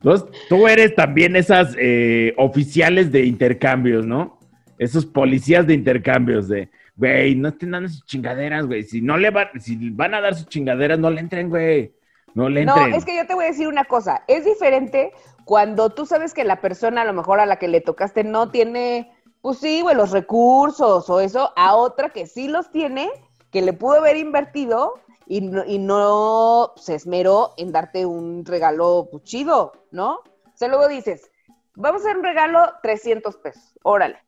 entonces, 0.00 0.28
tú 0.48 0.68
eres 0.68 0.94
también 0.94 1.36
esas 1.36 1.74
eh, 1.78 2.34
oficiales 2.36 3.10
de 3.10 3.24
intercambios, 3.24 4.06
¿no? 4.06 4.38
Esos 4.78 5.06
policías 5.06 5.66
de 5.66 5.74
intercambios 5.74 6.48
de, 6.48 6.68
güey, 6.94 7.34
no 7.34 7.48
estén 7.48 7.70
dando 7.70 7.88
sus 7.88 8.04
chingaderas, 8.04 8.66
güey. 8.66 8.82
Si 8.82 9.00
no 9.00 9.16
le 9.16 9.30
van, 9.30 9.48
si 9.58 9.90
van 9.90 10.14
a 10.14 10.20
dar 10.20 10.34
sus 10.34 10.48
chingaderas, 10.48 10.98
no 10.98 11.10
le 11.10 11.20
entren, 11.20 11.48
güey. 11.48 11.94
No 12.34 12.50
le 12.50 12.62
entren. 12.62 12.90
No, 12.90 12.96
es 12.96 13.06
que 13.06 13.16
yo 13.16 13.26
te 13.26 13.34
voy 13.34 13.44
a 13.46 13.48
decir 13.48 13.68
una 13.68 13.84
cosa. 13.84 14.22
Es 14.28 14.44
diferente 14.44 15.12
cuando 15.44 15.90
tú 15.90 16.04
sabes 16.04 16.34
que 16.34 16.44
la 16.44 16.60
persona 16.60 17.02
a 17.02 17.04
lo 17.06 17.14
mejor 17.14 17.40
a 17.40 17.46
la 17.46 17.56
que 17.56 17.68
le 17.68 17.80
tocaste 17.80 18.24
no 18.24 18.50
tiene, 18.50 19.10
pues 19.46 19.60
sí, 19.60 19.80
güey, 19.80 19.94
los 19.94 20.10
recursos 20.10 21.08
o 21.08 21.20
eso, 21.20 21.52
a 21.54 21.76
otra 21.76 22.08
que 22.08 22.26
sí 22.26 22.48
los 22.48 22.68
tiene, 22.72 23.08
que 23.52 23.62
le 23.62 23.72
pudo 23.72 23.98
haber 23.98 24.16
invertido 24.16 24.94
y 25.28 25.40
no, 25.40 26.72
se 26.74 26.96
esmeró 26.96 27.54
en 27.56 27.70
darte 27.70 28.06
un 28.06 28.44
regalo 28.44 29.06
pues, 29.08 29.22
chido, 29.22 29.70
¿no? 29.92 30.14
O 30.14 30.56
sea, 30.56 30.66
luego 30.66 30.88
dices, 30.88 31.30
vamos 31.76 32.02
a 32.02 32.06
hacer 32.06 32.16
un 32.18 32.24
regalo 32.24 32.58
300 32.82 33.36
pesos, 33.36 33.78
órale, 33.84 34.18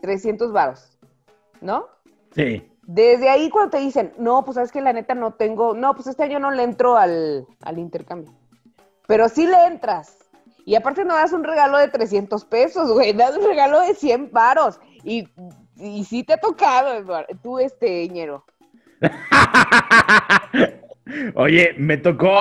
300 0.00 0.50
varos, 0.50 0.98
¿no? 1.60 1.86
Sí. 2.32 2.68
Desde 2.88 3.28
ahí 3.28 3.50
cuando 3.50 3.70
te 3.70 3.78
dicen, 3.78 4.14
no, 4.18 4.44
pues 4.44 4.56
sabes 4.56 4.72
que 4.72 4.80
la 4.80 4.92
neta 4.92 5.14
no 5.14 5.34
tengo, 5.34 5.74
no, 5.74 5.94
pues 5.94 6.08
este 6.08 6.24
año 6.24 6.40
no 6.40 6.50
le 6.50 6.64
entro 6.64 6.96
al, 6.96 7.46
intercambio. 7.76 8.34
Pero 9.06 9.28
sí 9.28 9.46
le 9.46 9.64
entras. 9.66 10.23
Y 10.64 10.74
aparte 10.74 11.04
no 11.04 11.14
das 11.14 11.32
un 11.32 11.44
regalo 11.44 11.78
de 11.78 11.88
300 11.88 12.44
pesos, 12.46 12.90
güey, 12.92 13.12
das 13.12 13.36
un 13.36 13.46
regalo 13.46 13.80
de 13.80 13.94
100 13.94 14.30
varos. 14.32 14.80
Y, 15.02 15.28
y 15.76 16.04
sí 16.04 16.22
te 16.22 16.34
ha 16.34 16.38
tocado, 16.38 16.94
Eduardo, 16.94 17.28
tú, 17.42 17.58
este, 17.58 18.08
ñero. 18.08 18.44
Oye, 21.34 21.74
me 21.76 21.98
tocó, 21.98 22.34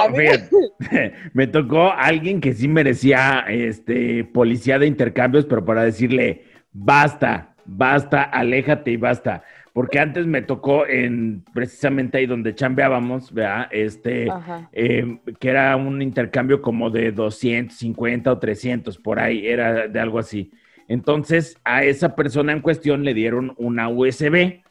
me 1.33 1.47
tocó 1.47 1.91
alguien 1.91 2.39
que 2.39 2.53
sí 2.53 2.67
merecía 2.67 3.43
este 3.49 4.23
policía 4.23 4.79
de 4.79 4.87
intercambios, 4.87 5.45
pero 5.45 5.65
para 5.65 5.83
decirle, 5.83 6.45
basta, 6.71 7.55
basta, 7.65 8.23
aléjate 8.23 8.91
y 8.91 8.97
basta. 8.97 9.43
Porque 9.73 9.99
antes 9.99 10.27
me 10.27 10.43
tocó 10.43 10.85
en 10.87 11.43
precisamente 11.51 12.19
ahí 12.19 12.27
donde 12.27 12.53
chambeábamos, 12.53 13.33
¿verdad? 13.33 13.67
Este, 13.71 14.27
em, 14.71 15.19
que 15.39 15.49
era 15.49 15.75
un 15.75 16.01
intercambio 16.01 16.61
como 16.61 16.91
de 16.91 17.11
250 17.11 18.31
o 18.31 18.37
300, 18.37 18.99
por 18.99 19.19
ahí, 19.19 19.47
era 19.47 19.87
de 19.87 19.99
algo 19.99 20.19
así. 20.19 20.51
Entonces, 20.87 21.57
a 21.63 21.83
esa 21.83 22.15
persona 22.15 22.53
en 22.53 22.61
cuestión 22.61 23.03
le 23.03 23.15
dieron 23.15 23.53
una 23.57 23.89
USB 23.89 24.63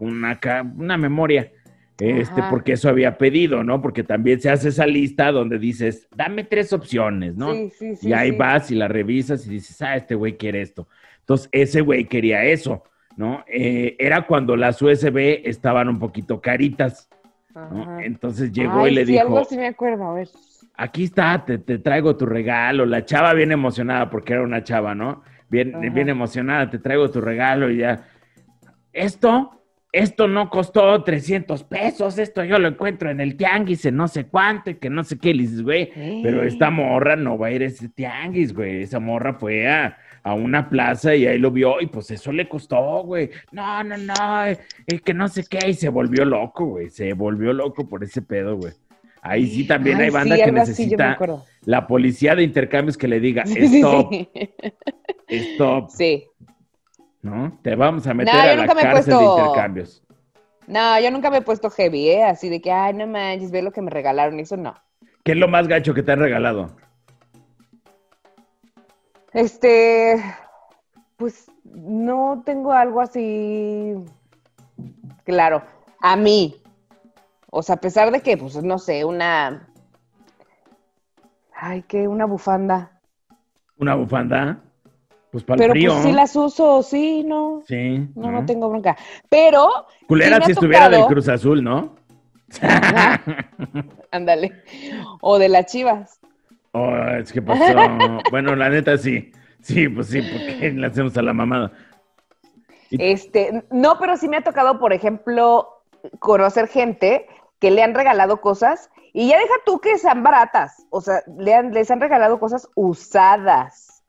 una, 0.00 0.38
una 0.76 0.96
memoria. 0.96 1.52
Este, 1.98 2.42
porque 2.48 2.72
eso 2.72 2.88
había 2.88 3.18
pedido, 3.18 3.62
¿no? 3.62 3.82
Porque 3.82 4.02
también 4.02 4.40
se 4.40 4.48
hace 4.48 4.70
esa 4.70 4.86
lista 4.86 5.30
donde 5.32 5.58
dices, 5.58 6.08
dame 6.16 6.44
tres 6.44 6.72
opciones, 6.72 7.36
¿no? 7.36 7.52
Sí, 7.52 7.70
sí, 7.78 7.96
sí, 7.96 8.08
y 8.08 8.14
ahí 8.14 8.30
vas 8.30 8.70
y 8.70 8.74
la 8.74 8.88
revisas 8.88 9.46
y 9.46 9.50
dices, 9.50 9.82
ah, 9.82 9.96
este 9.96 10.14
güey 10.14 10.38
quiere 10.38 10.62
esto. 10.62 10.88
Entonces, 11.18 11.50
ese 11.52 11.82
güey 11.82 12.06
quería 12.06 12.42
eso, 12.42 12.84
¿no? 13.20 13.44
Eh, 13.46 13.96
era 13.98 14.26
cuando 14.26 14.56
las 14.56 14.80
USB 14.80 15.42
estaban 15.44 15.90
un 15.90 15.98
poquito 15.98 16.40
caritas, 16.40 17.10
¿no? 17.54 18.00
Entonces 18.00 18.50
llegó 18.50 18.88
y 18.88 18.92
le 18.92 19.04
dijo. 19.04 19.20
algo 19.20 19.44
sí 19.44 19.58
me 19.58 19.66
acuerdo, 19.66 20.04
a 20.04 20.14
ver. 20.14 20.28
Aquí 20.74 21.04
está, 21.04 21.44
te, 21.44 21.58
traigo 21.58 22.16
tu 22.16 22.24
regalo. 22.24 22.86
La 22.86 23.04
chava 23.04 23.34
bien 23.34 23.52
emocionada 23.52 24.08
porque 24.08 24.32
era 24.32 24.42
una 24.42 24.64
chava, 24.64 24.94
¿no? 24.94 25.22
Bien, 25.50 25.78
bien 25.92 26.08
emocionada, 26.08 26.70
te 26.70 26.78
traigo 26.78 27.10
tu 27.10 27.20
regalo 27.20 27.70
y 27.70 27.78
ya. 27.78 28.06
Esto 28.90 29.60
esto 29.92 30.28
no 30.28 30.48
costó 30.50 31.02
300 31.02 31.64
pesos, 31.64 32.16
esto 32.16 32.44
yo 32.44 32.60
lo 32.60 32.68
encuentro 32.68 33.10
en 33.10 33.20
el 33.20 33.36
tianguis 33.36 33.84
en 33.84 33.96
no 33.96 34.06
sé 34.06 34.26
cuánto 34.26 34.70
y 34.70 34.76
que 34.76 34.88
no 34.88 35.02
sé 35.02 35.18
qué, 35.18 35.34
le 35.34 35.42
dices, 35.42 35.62
güey, 35.62 35.90
pero 36.22 36.44
esta 36.44 36.70
morra 36.70 37.16
no 37.16 37.36
va 37.36 37.48
a 37.48 37.50
ir 37.50 37.62
a 37.62 37.66
ese 37.66 37.88
tianguis, 37.88 38.54
güey, 38.54 38.82
esa 38.82 39.00
morra 39.00 39.34
fue 39.34 39.68
a, 39.68 39.98
una 40.24 40.68
plaza 40.68 41.14
y 41.14 41.26
ahí 41.26 41.38
lo 41.38 41.50
vio 41.50 41.80
y 41.80 41.86
pues 41.86 42.10
eso 42.10 42.32
le 42.32 42.48
costó, 42.48 43.02
güey, 43.02 43.30
no, 43.52 43.82
no, 43.84 43.96
no, 43.96 44.44
es 44.44 45.02
que 45.02 45.14
no 45.14 45.28
sé 45.28 45.44
qué, 45.48 45.68
y 45.68 45.74
se 45.74 45.88
volvió 45.88 46.24
loco, 46.24 46.66
güey, 46.66 46.90
se 46.90 47.12
volvió 47.12 47.52
loco 47.52 47.88
por 47.88 48.04
ese 48.04 48.22
pedo, 48.22 48.56
güey. 48.56 48.72
Ahí 49.22 49.46
sí 49.46 49.66
también 49.66 50.00
hay 50.00 50.10
banda 50.10 50.36
que 50.36 50.50
necesita 50.50 51.18
la 51.64 51.86
policía 51.86 52.34
de 52.34 52.42
intercambios 52.42 52.96
que 52.96 53.08
le 53.08 53.20
diga, 53.20 53.42
stop, 53.44 54.12
stop. 55.28 55.90
Sí. 55.90 56.24
¿no? 57.22 57.58
Te 57.62 57.74
vamos 57.74 58.06
a 58.06 58.14
meter 58.14 58.34
a 58.34 58.56
la 58.56 58.66
cárcel 58.66 59.14
de 59.16 59.24
intercambios. 59.24 60.02
No, 60.66 61.00
yo 61.00 61.10
nunca 61.10 61.30
me 61.30 61.38
he 61.38 61.42
puesto 61.42 61.68
heavy, 61.70 62.08
¿eh? 62.08 62.24
Así 62.24 62.48
de 62.48 62.60
que, 62.60 62.70
ay, 62.70 62.94
no 62.94 63.06
manches, 63.06 63.50
ve 63.50 63.62
lo 63.62 63.72
que 63.72 63.82
me 63.82 63.90
regalaron, 63.90 64.38
eso 64.38 64.56
no. 64.56 64.74
¿Qué 65.24 65.32
es 65.32 65.38
lo 65.38 65.48
más 65.48 65.68
gacho 65.68 65.94
que 65.94 66.02
te 66.02 66.12
han 66.12 66.20
regalado? 66.20 66.76
Este, 69.32 70.22
pues 71.16 71.50
no 71.64 72.42
tengo 72.44 72.72
algo 72.72 73.00
así 73.00 73.96
claro. 75.24 75.62
A 76.00 76.16
mí. 76.16 76.56
O 77.50 77.62
sea, 77.62 77.76
a 77.76 77.80
pesar 77.80 78.10
de 78.10 78.20
que, 78.20 78.36
pues, 78.36 78.62
no 78.62 78.78
sé, 78.78 79.04
una. 79.04 79.68
Ay, 81.54 81.82
¿qué? 81.86 82.08
Una 82.08 82.24
bufanda. 82.24 83.00
¿Una 83.78 83.94
bufanda? 83.94 84.60
Pues 85.30 85.44
para 85.44 85.58
Pero 85.58 85.72
el 85.72 85.78
frío. 85.78 85.92
pues 85.92 86.04
sí 86.04 86.12
las 86.12 86.34
uso, 86.34 86.82
sí, 86.82 87.22
no. 87.24 87.62
Sí. 87.66 88.08
No, 88.14 88.30
no, 88.30 88.44
tengo 88.44 88.68
bronca. 88.68 88.96
Pero. 89.28 89.68
Culera 90.06 90.44
si 90.44 90.52
estuviera 90.52 90.88
del 90.88 91.06
Cruz 91.06 91.28
Azul, 91.28 91.62
¿no? 91.62 91.96
Ándale. 94.10 94.64
o 95.20 95.38
de 95.38 95.48
las 95.48 95.66
chivas. 95.66 96.20
Oh, 96.72 96.94
es 97.18 97.32
que 97.32 97.42
pasó. 97.42 97.62
bueno, 98.30 98.54
la 98.54 98.68
neta 98.68 98.96
sí. 98.96 99.32
Sí, 99.62 99.88
pues 99.88 100.08
sí, 100.08 100.22
porque 100.22 100.70
le 100.70 100.86
hacemos 100.86 101.16
a 101.16 101.22
la 101.22 101.32
mamada. 101.32 101.72
Este, 102.90 103.64
no, 103.70 103.98
pero 103.98 104.16
sí 104.16 104.28
me 104.28 104.38
ha 104.38 104.42
tocado, 104.42 104.78
por 104.78 104.92
ejemplo, 104.92 105.68
conocer 106.18 106.66
gente 106.68 107.26
que 107.60 107.70
le 107.70 107.82
han 107.82 107.94
regalado 107.94 108.40
cosas 108.40 108.90
y 109.12 109.28
ya 109.28 109.38
deja 109.38 109.54
tú 109.66 109.80
que 109.80 109.98
sean 109.98 110.22
baratas, 110.22 110.86
o 110.90 111.00
sea, 111.00 111.22
le 111.38 111.54
han, 111.54 111.72
les 111.72 111.90
han 111.90 112.00
regalado 112.00 112.40
cosas 112.40 112.68
usadas. 112.74 114.02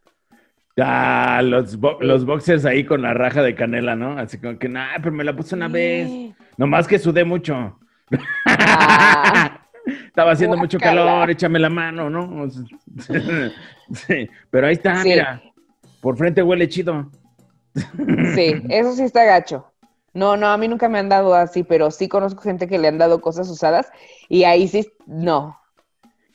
Ah, 0.80 1.41
los, 1.43 1.78
los 2.00 2.26
boxers 2.26 2.65
ahí 2.65 2.86
con 2.86 3.02
la 3.02 3.13
raja 3.13 3.41
de 3.41 3.56
canela, 3.56 3.95
¿no? 3.95 4.17
Así 4.17 4.39
como 4.39 4.58
que, 4.58 4.69
nah, 4.69 4.95
pero 4.97 5.12
me 5.12 5.24
la 5.24 5.36
puse 5.36 5.56
una 5.56 5.67
vez. 5.67 6.10
Nomás 6.58 6.88
que 6.88 6.97
sudé 6.97 7.26
mucho. 7.26 7.78
Ah. 8.45 9.58
Estaba 9.86 10.32
haciendo 10.32 10.58
mucho 10.58 10.78
calor, 10.80 11.30
échame 11.30 11.60
la 11.60 11.70
mano, 11.70 12.10
¿no? 12.10 12.50
sí, 13.94 14.30
pero 14.50 14.67
ahí 14.67 14.74
está, 14.74 15.04
mira. 15.04 15.41
Por 16.02 16.17
frente 16.17 16.41
huele 16.44 16.67
chido. 16.67 17.10
Sí, 18.36 18.62
eso 18.70 18.94
sí 18.94 19.04
está 19.04 19.24
gacho. 19.24 19.72
No, 20.13 20.36
no, 20.36 20.48
a 20.48 20.58
mí 20.58 20.67
nunca 20.67 20.89
me 20.89 21.00
han 21.00 21.10
dado 21.10 21.34
así, 21.34 21.63
pero 21.63 21.89
sí 21.89 22.10
conozco 22.10 22.41
gente 22.41 22.67
que 22.67 22.78
le 22.78 22.89
han 22.89 22.98
dado 22.98 23.22
cosas 23.22 23.50
usadas 23.50 23.89
y 24.28 24.44
ahí 24.44 24.67
sí, 24.67 24.91
no. 25.06 25.58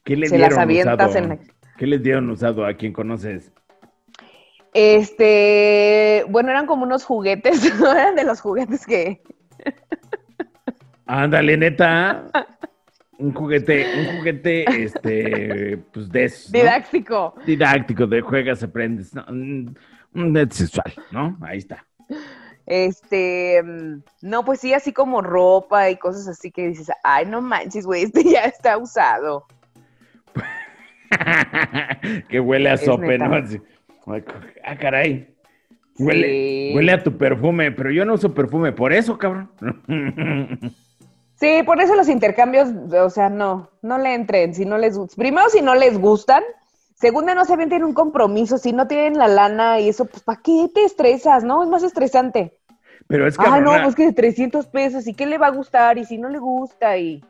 ¿Qué 0.04 0.16
le 0.16 0.28
dieron 0.28 0.70
usado? 0.70 1.38
¿Qué 1.76 1.86
les 1.86 2.02
dieron 2.02 2.30
usado 2.30 2.64
a 2.64 2.74
quien 2.74 2.92
conoces? 2.92 3.52
Este, 4.72 6.24
bueno, 6.28 6.50
eran 6.50 6.66
como 6.66 6.84
unos 6.84 7.04
juguetes, 7.04 7.78
¿no? 7.78 7.90
Eran 7.96 8.14
de 8.14 8.24
los 8.24 8.40
juguetes 8.40 8.86
que... 8.86 9.22
Ándale, 11.06 11.56
neta. 11.56 12.24
Un 13.18 13.32
juguete, 13.32 13.86
un 13.98 14.18
juguete, 14.18 14.64
este, 14.84 15.78
pues 15.92 16.08
de 16.10 16.24
eso. 16.24 16.50
Didáctico. 16.52 17.34
Didáctico, 17.46 18.06
de 18.06 18.20
juegas, 18.20 18.62
aprendes. 18.62 19.14
¿no? 19.14 19.24
Un 19.28 19.76
net 20.14 20.50
sexual, 20.52 20.92
¿no? 21.10 21.36
Ahí 21.40 21.58
está. 21.58 21.86
Este, 22.66 23.62
mm, 23.62 24.02
no, 24.22 24.44
pues 24.44 24.60
sí, 24.60 24.74
así 24.74 24.92
como 24.92 25.22
ropa 25.22 25.88
y 25.88 25.96
cosas 25.96 26.26
así 26.28 26.50
que 26.50 26.68
dices, 26.68 26.90
ay, 27.04 27.24
no 27.26 27.40
manches, 27.40 27.86
güey, 27.86 28.02
este 28.02 28.24
ya 28.24 28.40
está 28.40 28.76
usado. 28.76 29.46
que 32.28 32.40
huele 32.40 32.70
a 32.70 32.76
sope, 32.76 33.18
¿no? 33.18 33.36
ah, 34.64 34.76
caray. 34.76 35.32
Huele, 35.98 36.72
huele 36.74 36.92
a 36.92 37.02
tu 37.02 37.16
perfume, 37.16 37.72
pero 37.72 37.90
yo 37.90 38.04
no 38.04 38.14
uso 38.14 38.34
perfume, 38.34 38.72
por 38.72 38.92
eso, 38.92 39.16
cabrón. 39.16 39.50
sí, 41.36 41.62
por 41.64 41.80
eso 41.80 41.94
los 41.94 42.08
intercambios, 42.08 42.68
o 42.92 43.10
sea, 43.10 43.28
no, 43.28 43.70
no 43.82 43.98
le 43.98 44.14
entren, 44.14 44.54
si 44.54 44.64
no 44.64 44.78
les 44.78 44.98
Primero, 45.16 45.48
si 45.48 45.62
no 45.62 45.74
les 45.74 45.98
gustan, 45.98 46.42
Segunda, 46.96 47.34
no 47.34 47.44
se 47.44 47.56
ven 47.56 47.68
tienen 47.68 47.86
un 47.86 47.92
compromiso, 47.92 48.56
si 48.56 48.72
no 48.72 48.86
tienen 48.86 49.18
la 49.18 49.28
lana 49.28 49.78
y 49.80 49.90
eso, 49.90 50.06
pues 50.06 50.22
¿para 50.22 50.40
qué 50.40 50.66
te 50.74 50.82
estresas? 50.82 51.44
¿No? 51.44 51.62
Es 51.62 51.68
más 51.68 51.82
estresante. 51.82 52.54
Pero 53.06 53.26
es 53.26 53.36
que. 53.36 53.44
Ah, 53.46 53.60
no, 53.60 53.72
pues 53.82 53.94
que 53.94 54.06
de 54.06 54.12
300 54.14 54.66
pesos, 54.66 55.06
¿y 55.06 55.12
qué 55.12 55.26
le 55.26 55.36
va 55.36 55.48
a 55.48 55.50
gustar? 55.50 55.98
Y 55.98 56.06
si 56.06 56.16
no 56.16 56.30
le 56.30 56.38
gusta, 56.38 56.96
y. 56.96 57.22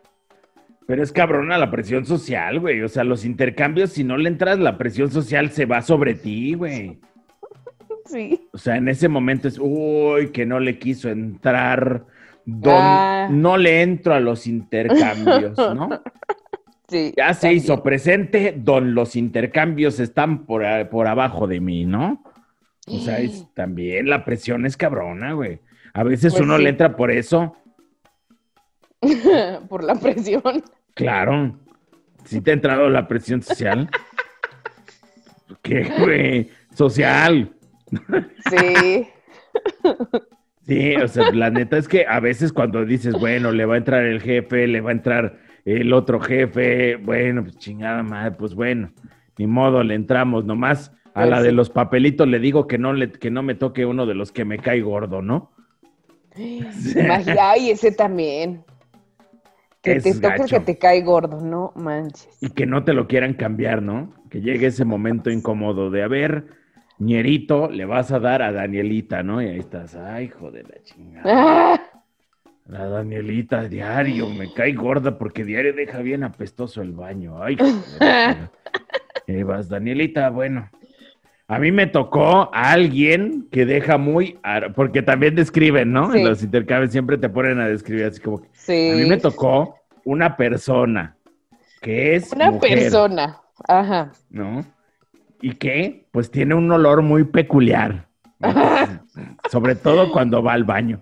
Pero 0.86 1.02
es 1.02 1.10
cabrona 1.10 1.58
la 1.58 1.68
presión 1.72 2.06
social, 2.06 2.60
güey. 2.60 2.80
O 2.82 2.88
sea, 2.88 3.02
los 3.02 3.24
intercambios, 3.24 3.90
si 3.90 4.04
no 4.04 4.16
le 4.16 4.28
entras, 4.28 4.60
la 4.60 4.78
presión 4.78 5.10
social 5.10 5.50
se 5.50 5.66
va 5.66 5.82
sobre 5.82 6.14
ti, 6.14 6.54
güey. 6.54 7.00
Sí. 8.06 8.48
O 8.52 8.58
sea, 8.58 8.76
en 8.76 8.86
ese 8.86 9.08
momento 9.08 9.48
es, 9.48 9.58
uy, 9.60 10.30
que 10.30 10.46
no 10.46 10.60
le 10.60 10.78
quiso 10.78 11.08
entrar. 11.08 12.04
Don, 12.46 12.74
ah. 12.74 13.28
No 13.30 13.56
le 13.56 13.82
entro 13.82 14.14
a 14.14 14.20
los 14.20 14.46
intercambios, 14.46 15.58
¿no? 15.74 15.88
ya 17.16 17.34
se 17.34 17.52
hizo 17.52 17.82
presente, 17.82 18.54
don 18.56 18.94
los 18.94 19.16
intercambios 19.16 19.98
están 19.98 20.46
por, 20.46 20.64
por 20.88 21.08
abajo 21.08 21.48
de 21.48 21.60
mí, 21.60 21.84
¿no? 21.84 22.22
O 22.88 23.00
sea, 23.00 23.18
también 23.54 24.08
la 24.08 24.24
presión 24.24 24.64
es 24.64 24.76
cabrona, 24.76 25.32
güey. 25.32 25.58
A 25.92 26.04
veces 26.04 26.34
pues 26.34 26.44
uno 26.44 26.56
le 26.56 26.68
entra 26.68 26.94
por 26.94 27.10
eso. 27.10 27.56
por 29.68 29.82
la 29.82 29.96
presión. 29.96 30.62
Claro. 30.94 31.58
¿Sí 32.24 32.40
te 32.40 32.52
ha 32.52 32.54
entrado 32.54 32.88
la 32.88 33.08
presión 33.08 33.42
social? 33.42 33.90
¿Qué, 35.62 35.90
güey? 35.98 36.50
Social. 36.74 37.52
Sí. 38.50 39.08
Sí, 40.66 40.96
o 40.96 41.06
sea, 41.06 41.30
la 41.32 41.50
neta 41.50 41.78
es 41.78 41.86
que 41.86 42.06
a 42.06 42.18
veces 42.18 42.52
cuando 42.52 42.84
dices, 42.84 43.14
bueno, 43.14 43.52
le 43.52 43.64
va 43.66 43.74
a 43.74 43.78
entrar 43.78 44.04
el 44.04 44.20
jefe, 44.20 44.66
le 44.66 44.80
va 44.80 44.90
a 44.90 44.94
entrar 44.94 45.38
el 45.64 45.92
otro 45.92 46.20
jefe, 46.20 46.96
bueno, 46.96 47.44
pues 47.44 47.56
chingada 47.58 48.02
madre, 48.02 48.32
pues 48.32 48.54
bueno, 48.54 48.90
ni 49.38 49.46
modo, 49.46 49.82
le 49.82 49.94
entramos 49.94 50.44
nomás. 50.44 50.92
A 51.14 51.24
la 51.24 51.40
de 51.40 51.50
los 51.50 51.70
papelitos 51.70 52.28
le 52.28 52.38
digo 52.38 52.66
que 52.66 52.76
no, 52.76 52.92
le, 52.92 53.10
que 53.10 53.30
no 53.30 53.42
me 53.42 53.54
toque 53.54 53.86
uno 53.86 54.04
de 54.04 54.14
los 54.14 54.32
que 54.32 54.44
me 54.44 54.58
cae 54.58 54.82
gordo, 54.82 55.22
¿no? 55.22 55.50
Ay, 57.40 57.70
ese 57.70 57.92
también. 57.92 58.64
Que 59.80 60.00
te 60.00 60.14
toque 60.14 60.44
que 60.50 60.60
te 60.60 60.78
cae 60.78 61.00
gordo, 61.02 61.40
no 61.40 61.72
manches. 61.76 62.36
Y 62.42 62.50
que 62.50 62.66
no 62.66 62.84
te 62.84 62.92
lo 62.92 63.06
quieran 63.06 63.34
cambiar, 63.34 63.82
¿no? 63.82 64.12
Que 64.30 64.40
llegue 64.40 64.66
ese 64.66 64.84
momento 64.84 65.30
incómodo 65.30 65.90
de, 65.90 66.02
a 66.02 66.08
ver, 66.08 66.48
ñerito, 66.98 67.70
le 67.70 67.84
vas 67.84 68.12
a 68.12 68.18
dar 68.18 68.42
a 68.42 68.52
Danielita, 68.52 69.22
¿no? 69.22 69.42
Y 69.42 69.48
ahí 69.48 69.58
estás, 69.58 69.94
ay, 69.94 70.26
hijo 70.26 70.50
de 70.50 70.62
la 70.62 70.82
chingada. 70.82 71.82
La 72.68 72.88
Danielita 72.88 73.68
diario, 73.68 74.28
me 74.28 74.52
cae 74.52 74.72
gorda 74.72 75.16
porque 75.18 75.44
diario 75.44 75.72
deja 75.72 76.00
bien 76.00 76.24
apestoso 76.24 76.82
el 76.82 76.90
baño. 76.90 77.40
Ay, 77.40 77.56
y 79.28 79.42
vas, 79.44 79.68
Danielita, 79.68 80.30
bueno. 80.30 80.68
A 81.46 81.60
mí 81.60 81.70
me 81.70 81.86
tocó 81.86 82.50
a 82.52 82.72
alguien 82.72 83.46
que 83.52 83.66
deja 83.66 83.98
muy, 83.98 84.40
porque 84.74 85.02
también 85.02 85.36
describen, 85.36 85.92
¿no? 85.92 86.12
En 86.12 86.24
los 86.24 86.42
intercambios 86.42 86.90
siempre 86.90 87.18
te 87.18 87.28
ponen 87.28 87.60
a 87.60 87.68
describir 87.68 88.06
así 88.06 88.20
como 88.20 88.42
que. 88.42 88.48
Sí. 88.52 88.90
A 88.90 88.96
mí 88.96 89.08
me 89.08 89.18
tocó 89.18 89.78
una 90.04 90.36
persona 90.36 91.16
que 91.80 92.16
es. 92.16 92.32
Una 92.32 92.58
persona, 92.58 93.40
ajá. 93.68 94.10
¿No? 94.28 94.64
Y 95.40 95.52
que, 95.54 96.08
pues 96.12 96.30
tiene 96.30 96.54
un 96.54 96.70
olor 96.70 97.02
muy 97.02 97.24
peculiar. 97.24 98.08
Sobre 99.50 99.74
todo 99.74 100.12
cuando 100.12 100.42
va 100.42 100.52
al 100.52 100.64
baño. 100.64 101.00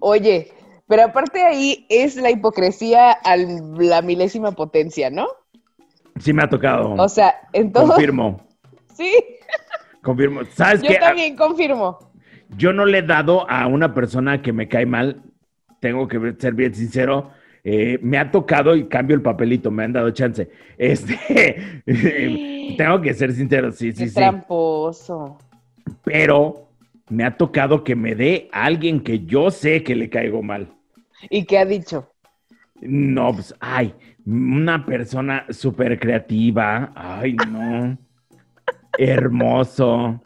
Oye, 0.00 0.52
pero 0.86 1.04
aparte 1.04 1.42
ahí 1.42 1.86
es 1.88 2.16
la 2.16 2.30
hipocresía 2.30 3.12
a 3.12 3.36
la 3.36 4.02
milésima 4.02 4.52
potencia, 4.52 5.10
¿no? 5.10 5.28
Sí 6.18 6.32
me 6.32 6.42
ha 6.42 6.48
tocado. 6.48 6.94
O 6.94 7.08
sea, 7.08 7.34
en 7.52 7.72
todo... 7.72 7.88
Confirmo. 7.88 8.46
Sí. 8.94 9.14
Confirmo. 10.02 10.42
¿Sabes 10.54 10.82
Yo 10.82 10.90
también 10.98 11.34
confirmo. 11.34 12.12
Yo 12.56 12.74
no 12.74 12.84
le 12.84 12.98
he 12.98 13.02
dado 13.02 13.48
a 13.48 13.66
una 13.66 13.94
persona 13.94 14.42
que 14.42 14.52
me 14.52 14.68
cae 14.68 14.84
mal, 14.84 15.22
tengo 15.80 16.06
que 16.06 16.34
ser 16.38 16.52
bien 16.52 16.74
sincero, 16.74 17.30
eh, 17.64 17.98
me 18.02 18.18
ha 18.18 18.30
tocado 18.30 18.74
y 18.74 18.86
cambio 18.86 19.16
el 19.16 19.22
papelito, 19.22 19.70
me 19.70 19.84
han 19.84 19.92
dado 19.92 20.10
chance. 20.10 20.48
Este, 20.78 21.82
tengo 22.76 23.00
que 23.00 23.14
ser 23.14 23.32
sincero, 23.32 23.70
sí, 23.72 23.92
sí, 23.92 24.08
sí. 24.08 24.14
Tramposo. 24.14 25.38
Pero 26.04 26.68
me 27.08 27.24
ha 27.24 27.36
tocado 27.36 27.84
que 27.84 27.94
me 27.96 28.14
dé 28.14 28.48
a 28.52 28.64
alguien 28.64 29.00
que 29.00 29.24
yo 29.24 29.50
sé 29.50 29.82
que 29.82 29.94
le 29.94 30.08
caigo 30.08 30.42
mal. 30.42 30.68
¿Y 31.28 31.44
qué 31.44 31.58
ha 31.58 31.66
dicho? 31.66 32.10
No, 32.80 33.34
pues, 33.34 33.54
ay, 33.60 33.94
una 34.24 34.86
persona 34.86 35.44
súper 35.50 35.98
creativa. 35.98 36.92
Ay, 36.94 37.36
no. 37.50 37.98
Hermoso. 38.98 40.22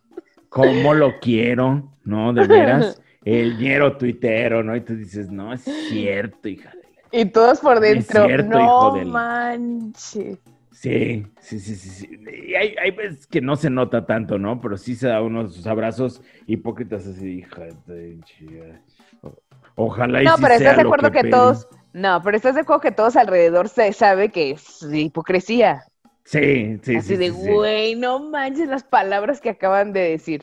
¿Cómo 0.49 0.94
lo 0.94 1.18
quiero? 1.18 1.90
¿No? 2.05 2.33
De 2.33 2.47
veras. 2.47 3.01
El 3.25 3.57
ñero 3.57 3.97
tuitero, 3.97 4.62
¿no? 4.62 4.77
Y 4.77 4.83
tú 4.83 4.94
dices, 4.94 5.31
no, 5.31 5.55
es 5.55 5.62
cierto, 5.62 6.47
hija. 6.47 6.73
Y 7.14 7.26
todos 7.26 7.60
por 7.60 7.78
dentro. 7.78 8.26
Cierto, 8.26 8.48
no 8.48 8.60
hijo 8.60 9.08
manches. 9.08 10.38
Sí, 10.72 11.24
sí, 11.40 11.60
sí, 11.60 11.76
sí. 11.76 11.88
sí. 11.88 12.20
Y 12.48 12.54
hay, 12.56 12.74
hay, 12.82 12.90
veces 12.90 13.26
que 13.28 13.40
no 13.40 13.54
se 13.54 13.70
nota 13.70 14.04
tanto, 14.04 14.36
¿no? 14.36 14.60
Pero 14.60 14.76
sí 14.76 14.96
se 14.96 15.06
da 15.06 15.22
unos 15.22 15.54
sus 15.54 15.66
abrazos 15.66 16.20
hipócritas 16.46 17.06
así, 17.06 17.38
hija 17.38 17.68
de 17.86 18.18
Ojalá 19.76 20.22
y 20.22 20.24
No, 20.24 20.34
pero 20.40 20.54
estás 20.54 20.76
de 20.76 20.82
acuerdo 20.82 21.10
que, 21.12 21.24
todos, 21.24 21.68
no, 21.92 22.20
pero 22.22 22.36
estás 22.36 22.56
de 22.56 22.62
acuerdo 22.62 22.80
que 22.80 22.92
todos 22.92 23.16
alrededor 23.16 23.68
se 23.68 23.92
sabe 23.92 24.30
que 24.30 24.50
es 24.50 24.82
hipocresía. 24.92 25.84
Sí, 26.24 26.78
sí, 26.82 26.96
Así 26.96 27.16
de, 27.16 27.30
güey, 27.30 27.94
no 27.94 28.18
manches 28.18 28.68
las 28.68 28.82
palabras 28.82 29.40
que 29.40 29.50
acaban 29.50 29.92
de 29.92 30.00
decir. 30.00 30.42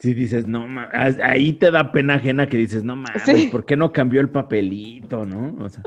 Sí, 0.00 0.14
dices, 0.14 0.46
no, 0.46 0.66
ahí 0.92 1.52
te 1.52 1.70
da 1.70 1.92
pena 1.92 2.14
ajena 2.14 2.48
que 2.48 2.56
dices, 2.56 2.82
no 2.82 2.96
mames, 2.96 3.50
¿por 3.52 3.64
qué 3.64 3.76
no 3.76 3.92
cambió 3.92 4.20
el 4.20 4.30
papelito, 4.30 5.26
no? 5.26 5.62
O 5.62 5.68
sea, 5.68 5.82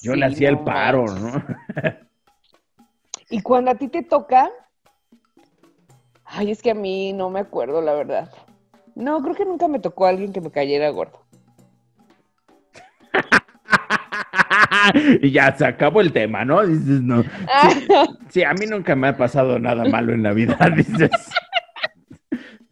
yo 0.00 0.14
le 0.14 0.26
hacía 0.26 0.48
el 0.48 0.60
paro, 0.60 1.06
¿no? 1.06 1.44
y 3.30 3.42
cuando 3.42 3.70
a 3.70 3.74
ti 3.74 3.88
te 3.88 4.02
toca, 4.02 4.50
ay, 6.24 6.50
es 6.50 6.62
que 6.62 6.70
a 6.70 6.74
mí 6.74 7.12
no 7.12 7.30
me 7.30 7.40
acuerdo, 7.40 7.80
la 7.80 7.94
verdad. 7.94 8.30
No, 8.94 9.22
creo 9.22 9.34
que 9.34 9.44
nunca 9.44 9.68
me 9.68 9.78
tocó 9.78 10.06
a 10.06 10.10
alguien 10.10 10.32
que 10.32 10.40
me 10.40 10.50
cayera 10.50 10.88
gordo. 10.90 11.20
y 15.22 15.30
ya 15.30 15.54
se 15.56 15.66
acabó 15.66 16.00
el 16.00 16.12
tema, 16.12 16.44
¿no? 16.44 16.66
Dices, 16.66 17.02
no. 17.02 17.24
Sí, 18.30 18.44
a 18.44 18.52
mí 18.52 18.66
nunca 18.66 18.94
me 18.94 19.08
ha 19.08 19.16
pasado 19.16 19.58
nada 19.58 19.84
malo 19.84 20.12
en 20.12 20.22
la 20.22 20.32
vida, 20.32 20.58
dices. 20.76 21.10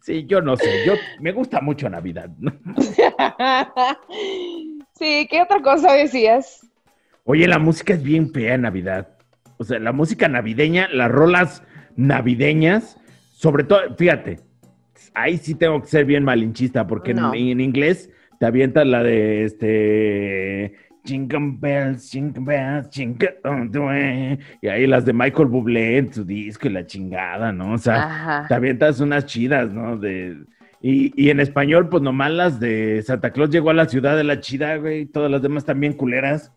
Sí, 0.01 0.25
yo 0.25 0.41
no 0.41 0.55
sé, 0.55 0.85
yo 0.85 0.93
me 1.19 1.31
gusta 1.31 1.61
mucho 1.61 1.89
Navidad. 1.89 2.29
¿no? 2.37 2.51
sí, 4.93 5.27
¿qué 5.29 5.41
otra 5.41 5.61
cosa 5.61 5.93
decías? 5.93 6.67
Oye, 7.29 7.45
la 7.45 7.59
música 7.59 7.93
es 7.93 8.01
bien 8.01 8.31
fea 8.31 8.55
en 8.55 8.61
Navidad. 8.61 9.09
O 9.57 9.63
sea, 9.65 9.79
la 9.79 9.91
música 9.91 10.29
navideña, 10.29 10.87
las 10.93 11.11
rolas 11.11 11.61
navideñas, 11.97 12.97
sobre 13.33 13.65
todo, 13.65 13.79
fíjate, 13.97 14.39
ahí 15.13 15.37
sí 15.37 15.53
tengo 15.53 15.81
que 15.81 15.87
ser 15.87 16.05
bien 16.05 16.23
malinchista, 16.23 16.87
porque 16.87 17.11
en- 17.11 17.17
No. 17.17 17.33
en, 17.33 17.59
inglés 17.59 18.09
te 18.39 18.45
avientas 18.45 18.87
la 18.87 19.03
de 19.03 19.43
este. 19.43 20.73
Jingle 21.03 21.55
bells, 21.59 22.09
jingle 22.11 22.43
bells, 22.45 22.89
jingle. 22.91 23.37
Y 24.61 24.67
ahí 24.67 24.87
las 24.87 25.05
de 25.05 25.11
Michael 25.13 25.47
Bublé 25.49 25.97
en 25.97 26.13
su 26.13 26.23
disco 26.23 26.67
y 26.67 26.71
la 26.71 26.85
chingada, 26.85 27.51
¿no? 27.51 27.73
O 27.73 27.77
sea, 27.77 28.03
Ajá. 28.03 28.45
te 28.47 28.53
avientas 28.53 28.99
unas 29.01 29.25
chidas, 29.25 29.69
¿no? 29.71 29.97
De, 29.97 30.37
y, 30.81 31.11
y 31.21 31.29
en 31.29 31.39
español, 31.41 31.89
pues 31.89 32.03
nomás 32.03 32.31
las 32.31 32.59
de 32.59 33.01
Santa 33.03 33.31
Claus 33.31 33.49
llegó 33.49 33.69
a 33.69 33.73
la 33.73 33.87
ciudad 33.89 34.15
de 34.15 34.23
la 34.23 34.39
chida, 34.39 34.75
güey. 34.77 35.05
Todas 35.05 35.29
las 35.31 35.41
demás 35.41 35.65
también 35.65 35.93
culeras. 35.93 36.53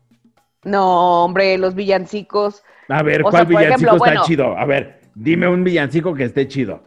No, 0.65 1.25
hombre, 1.25 1.57
los 1.59 1.75
villancicos. 1.75 2.63
A 2.89 3.03
ver, 3.03 3.21
O 3.23 3.31
¿cuál 3.31 3.35
sea, 3.35 3.45
villancico 3.45 3.75
ejemplo, 3.75 3.93
está 3.97 4.05
bueno. 4.11 4.23
chido? 4.25 4.59
A 4.59 4.65
ver, 4.65 5.01
dime 5.15 5.49
un 5.49 5.65
villancico 5.65 6.15
que 6.15 6.25
esté 6.25 6.49
chido. 6.49 6.83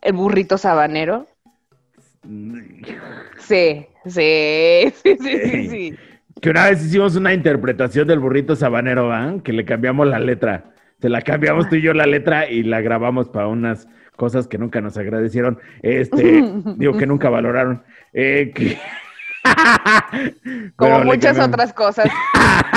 El 0.00 0.14
burrito 0.14 0.58
sabanero. 0.58 1.26
Sí, 3.38 3.86
sí, 4.06 4.92
sí, 5.02 5.16
sí, 5.20 5.38
sí, 5.44 5.68
sí. 5.68 5.94
Que 6.40 6.50
una 6.50 6.66
vez 6.70 6.82
hicimos 6.84 7.14
una 7.16 7.34
interpretación 7.34 8.08
del 8.08 8.18
burrito 8.20 8.56
sabanero, 8.56 9.12
¿ah? 9.12 9.34
Que 9.44 9.52
le 9.52 9.64
cambiamos 9.66 10.06
la 10.06 10.18
letra. 10.18 10.72
Se 11.00 11.08
la 11.10 11.20
cambiamos 11.20 11.68
tú 11.68 11.76
y 11.76 11.82
yo 11.82 11.92
la 11.92 12.06
letra 12.06 12.48
y 12.48 12.62
la 12.62 12.80
grabamos 12.80 13.28
para 13.28 13.48
unas 13.48 13.86
cosas 14.16 14.46
que 14.46 14.56
nunca 14.56 14.80
nos 14.80 14.96
agradecieron. 14.96 15.58
Este, 15.82 16.42
digo 16.78 16.96
que 16.96 17.06
nunca 17.06 17.28
valoraron. 17.28 17.82
Eh, 18.14 18.52
que- 18.54 18.78
Como 20.76 20.96
Pero 20.96 21.04
muchas 21.04 21.38
otras 21.38 21.72
cosas. 21.72 22.08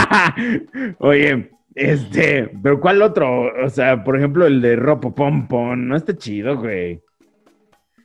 Oye, 0.99 1.51
este, 1.75 2.49
pero 2.61 2.79
¿cuál 2.79 3.01
otro? 3.01 3.51
O 3.63 3.69
sea, 3.69 4.03
por 4.03 4.17
ejemplo, 4.17 4.45
el 4.45 4.61
de 4.61 4.75
Ropo 4.75 5.13
Pompon, 5.13 5.87
no 5.87 5.95
está 5.95 6.15
chido, 6.17 6.57
güey. 6.57 7.01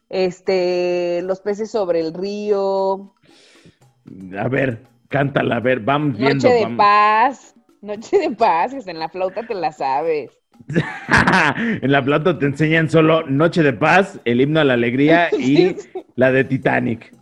Este, 0.09 1.23
los 1.23 1.41
peces 1.41 1.71
sobre 1.71 2.01
el 2.01 2.13
río. 2.13 3.15
A 4.39 4.49
ver, 4.49 4.83
cántala, 5.09 5.57
a 5.57 5.61
ver, 5.61 5.81
vamos 5.81 6.19
viendo. 6.19 6.35
Noche 6.35 6.55
de 6.55 6.63
vamos. 6.65 6.79
paz. 6.79 7.55
Noche 7.81 8.19
de 8.19 8.31
paz, 8.31 8.75
que 8.75 8.91
en 8.91 8.99
la 8.99 9.09
flauta 9.09 9.47
te 9.47 9.55
la 9.55 9.73
sabes. 9.73 10.31
en 11.83 11.91
la 11.91 12.05
plata 12.05 12.39
te 12.39 12.47
enseñan 12.47 12.89
solo 12.89 13.27
Noche 13.27 13.63
de 13.63 13.73
Paz, 13.73 14.21
el 14.25 14.41
himno 14.41 14.61
a 14.61 14.65
la 14.65 14.75
alegría 14.75 15.29
y 15.37 15.77
la 16.15 16.31
de 16.31 16.45
Titanic. 16.45 17.13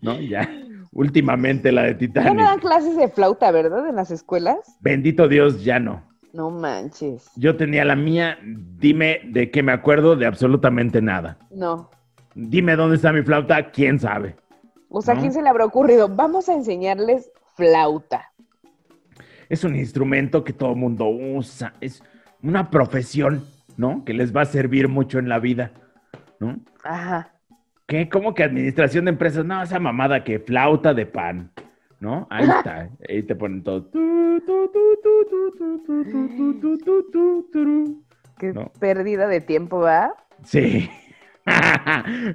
¿No? 0.00 0.20
Ya. 0.20 0.48
Últimamente 0.94 1.72
la 1.72 1.82
de 1.82 2.08
Ya 2.08 2.22
no 2.32 2.42
dan 2.42 2.54
Titanic. 2.56 2.60
clases 2.60 2.96
de 2.96 3.08
flauta, 3.08 3.50
¿verdad? 3.50 3.86
En 3.88 3.96
las 3.96 4.10
escuelas. 4.12 4.58
Bendito 4.80 5.26
Dios, 5.28 5.64
ya 5.64 5.80
no. 5.80 6.02
No 6.32 6.50
manches. 6.50 7.30
Yo 7.36 7.56
tenía 7.56 7.84
la 7.84 7.96
mía, 7.96 8.38
dime 8.78 9.20
de 9.26 9.50
qué 9.50 9.62
me 9.62 9.72
acuerdo 9.72 10.16
de 10.16 10.26
absolutamente 10.26 11.02
nada. 11.02 11.36
No. 11.50 11.90
Dime 12.34 12.76
dónde 12.76 12.96
está 12.96 13.12
mi 13.12 13.22
flauta, 13.22 13.70
quién 13.70 13.98
sabe. 13.98 14.36
O 14.88 15.02
sea, 15.02 15.12
¿a 15.12 15.16
¿No? 15.16 15.20
quién 15.20 15.32
se 15.32 15.42
le 15.42 15.48
habrá 15.48 15.64
ocurrido? 15.64 16.08
Vamos 16.08 16.48
a 16.48 16.54
enseñarles 16.54 17.30
flauta. 17.56 18.32
Es 19.48 19.64
un 19.64 19.76
instrumento 19.76 20.42
que 20.44 20.52
todo 20.52 20.74
mundo 20.74 21.06
usa, 21.08 21.74
es 21.80 22.02
una 22.42 22.70
profesión, 22.70 23.44
¿no? 23.76 24.04
Que 24.04 24.14
les 24.14 24.34
va 24.34 24.42
a 24.42 24.46
servir 24.46 24.88
mucho 24.88 25.18
en 25.18 25.28
la 25.28 25.38
vida, 25.38 25.72
¿no? 26.40 26.58
Ajá. 26.84 27.33
¿Qué? 27.86 28.08
¿Cómo 28.08 28.34
que 28.34 28.44
administración 28.44 29.04
de 29.04 29.10
empresas? 29.10 29.44
No, 29.44 29.62
esa 29.62 29.78
mamada 29.78 30.24
que 30.24 30.38
flauta 30.38 30.94
de 30.94 31.06
pan. 31.06 31.50
¿No? 32.00 32.26
Ahí 32.30 32.48
está. 32.48 32.88
Ahí 33.08 33.22
te 33.22 33.34
ponen 33.34 33.62
todo. 33.62 33.90
Qué 38.38 38.52
pérdida 38.78 39.26
de 39.28 39.40
tiempo, 39.40 39.80
¿va? 39.80 40.14
Sí. 40.44 40.90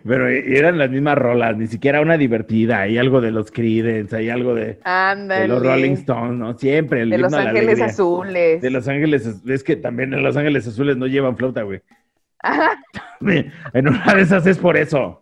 Pero 0.06 0.28
eran 0.28 0.78
las 0.78 0.90
mismas 0.90 1.18
rolas, 1.18 1.58
ni 1.58 1.68
siquiera 1.68 2.02
una 2.02 2.18
divertida. 2.18 2.82
Hay 2.82 2.98
algo 2.98 3.22
de 3.22 3.32
los 3.32 3.52
Creedence, 3.52 4.16
hay 4.16 4.30
algo 4.30 4.54
de, 4.54 4.80
de 5.28 5.48
los 5.48 5.64
Rolling 5.64 5.94
Stones, 5.94 6.38
¿no? 6.38 6.58
Siempre. 6.58 7.06
De 7.06 7.18
Los 7.18 7.34
Ángeles 7.34 7.82
Azules. 7.82 8.62
De 8.62 8.70
Los 8.70 8.88
Ángeles 8.88 9.42
Es 9.48 9.64
que 9.64 9.76
también 9.76 10.14
en 10.14 10.24
Los 10.24 10.38
Ángeles 10.38 10.68
Azules 10.68 10.98
no 10.98 11.08
llevan 11.08 11.38
flauta, 11.38 11.64
güey. 11.64 11.82
En 13.74 13.88
una 13.88 14.14
de 14.14 14.22
esas 14.22 14.46
es 14.48 14.58
por 14.58 14.78
eso. 14.78 15.22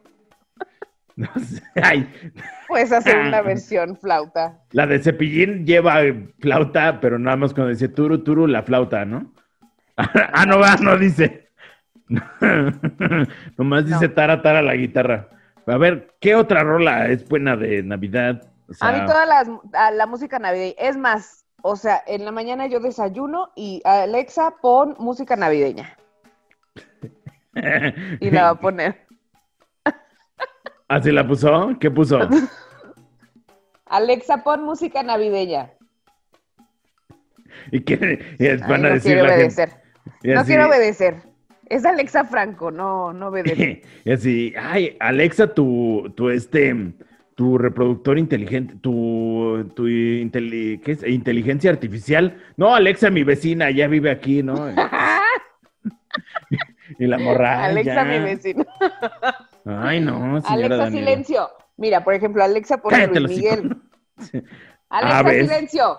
No 1.26 1.28
sé, 1.40 1.64
ay, 1.82 2.08
Puedes 2.68 2.92
hacer 2.92 3.18
una 3.18 3.42
versión 3.42 3.98
flauta. 3.98 4.60
la 4.72 4.86
de 4.86 5.00
Cepillín 5.00 5.66
lleva 5.66 5.96
flauta, 6.40 7.00
pero 7.02 7.18
nada 7.18 7.36
más 7.38 7.56
cuando 7.56 7.72
dice 7.72 7.90
turu, 7.90 8.24
turu, 8.24 8.46
la 8.46 8.62
flauta, 8.62 9.04
¿no? 9.04 9.34
Ah, 9.98 10.46
no 10.46 10.60
va, 10.60 10.76
no 10.76 10.96
dice. 10.96 11.50
Nomás 13.58 13.86
dice 13.88 14.10
tara, 14.10 14.42
tara 14.44 14.62
la 14.62 14.76
guitarra. 14.76 15.30
A 15.66 15.78
ver, 15.78 16.14
¿qué 16.22 16.36
otra 16.36 16.64
rola 16.64 17.08
es 17.08 17.28
buena 17.28 17.56
de 17.58 17.82
Navidad? 17.82 18.44
O 18.70 18.74
sea, 18.74 18.90
A 18.90 18.92
mí 18.94 19.00
toda 19.08 19.26
las- 19.26 19.50
a 19.74 19.90
la 19.92 20.06
música 20.06 20.38
navideña. 20.40 20.76
Es 20.78 20.96
más, 20.98 21.46
o 21.64 21.76
sea, 21.76 22.04
en 22.06 22.26
la 22.26 22.32
mañana 22.32 22.68
yo 22.68 22.80
desayuno 22.80 23.50
y 23.56 23.82
Alexa, 23.86 24.54
pon 24.62 24.96
música 25.00 25.36
navideña. 25.36 25.98
Y 28.22 28.30
la 28.30 28.44
va 28.44 28.50
a 28.50 28.60
poner. 28.60 29.07
¿Así 30.88 31.12
la 31.12 31.28
puso? 31.28 31.76
¿Qué 31.80 31.92
puso? 31.92 32.20
Alexa, 33.88 34.44
pon 34.44 34.64
música 34.64 35.04
navideña. 35.04 35.72
¿Y 37.72 37.82
qué 37.82 38.20
y 38.40 38.46
Ay, 38.46 38.58
van 38.58 38.86
a 38.86 38.90
no 38.90 38.94
decir 38.96 39.14
quiere 39.14 39.22
la 39.24 39.30
gente? 39.38 39.44
obedecer. 39.64 39.70
Y 40.24 40.30
No 40.30 40.40
así- 40.42 40.48
quiero 40.48 40.68
obedecer. 40.68 41.16
Es 41.70 41.86
Alexa 41.86 42.24
Franco, 42.24 42.72
no, 42.72 43.12
no 43.12 43.28
obedece. 43.28 43.82
Y 44.06 44.12
así, 44.12 44.54
ay, 44.58 44.96
Alexa, 45.02 45.54
tu, 45.54 46.14
tu 46.16 46.30
este, 46.30 46.94
tu 47.36 47.58
reproductor 47.58 48.18
inteligente, 48.18 48.76
tu, 48.82 49.70
tu 49.76 49.86
inteli- 49.88 50.80
¿qué 50.82 50.94
es? 50.94 51.04
inteligencia 51.06 51.70
artificial. 51.70 52.42
No, 52.56 52.74
Alexa, 52.74 53.10
mi 53.10 53.24
vecina, 53.24 53.70
ya 53.72 53.88
vive 53.88 54.12
aquí, 54.12 54.42
¿no? 54.44 54.56
Y 57.00 57.06
la 57.06 57.18
morra. 57.18 57.66
Alexa, 57.66 57.96
ya. 57.96 58.04
mi 58.06 58.20
vecino. 58.20 58.66
Ay, 59.68 60.00
no, 60.00 60.14
señora 60.42 60.46
Alexa, 60.54 60.78
Daniela. 60.78 60.90
silencio. 61.08 61.50
Mira, 61.78 62.04
por 62.04 62.14
ejemplo, 62.14 62.44
Alexa 62.44 62.78
pone 62.78 62.98
Cállate, 62.98 63.20
Luis 63.20 63.38
Miguel. 63.38 63.78
Sí. 64.20 64.42
Alexa, 64.90 65.20
Ah, 65.20 65.30
silencio. 65.30 65.98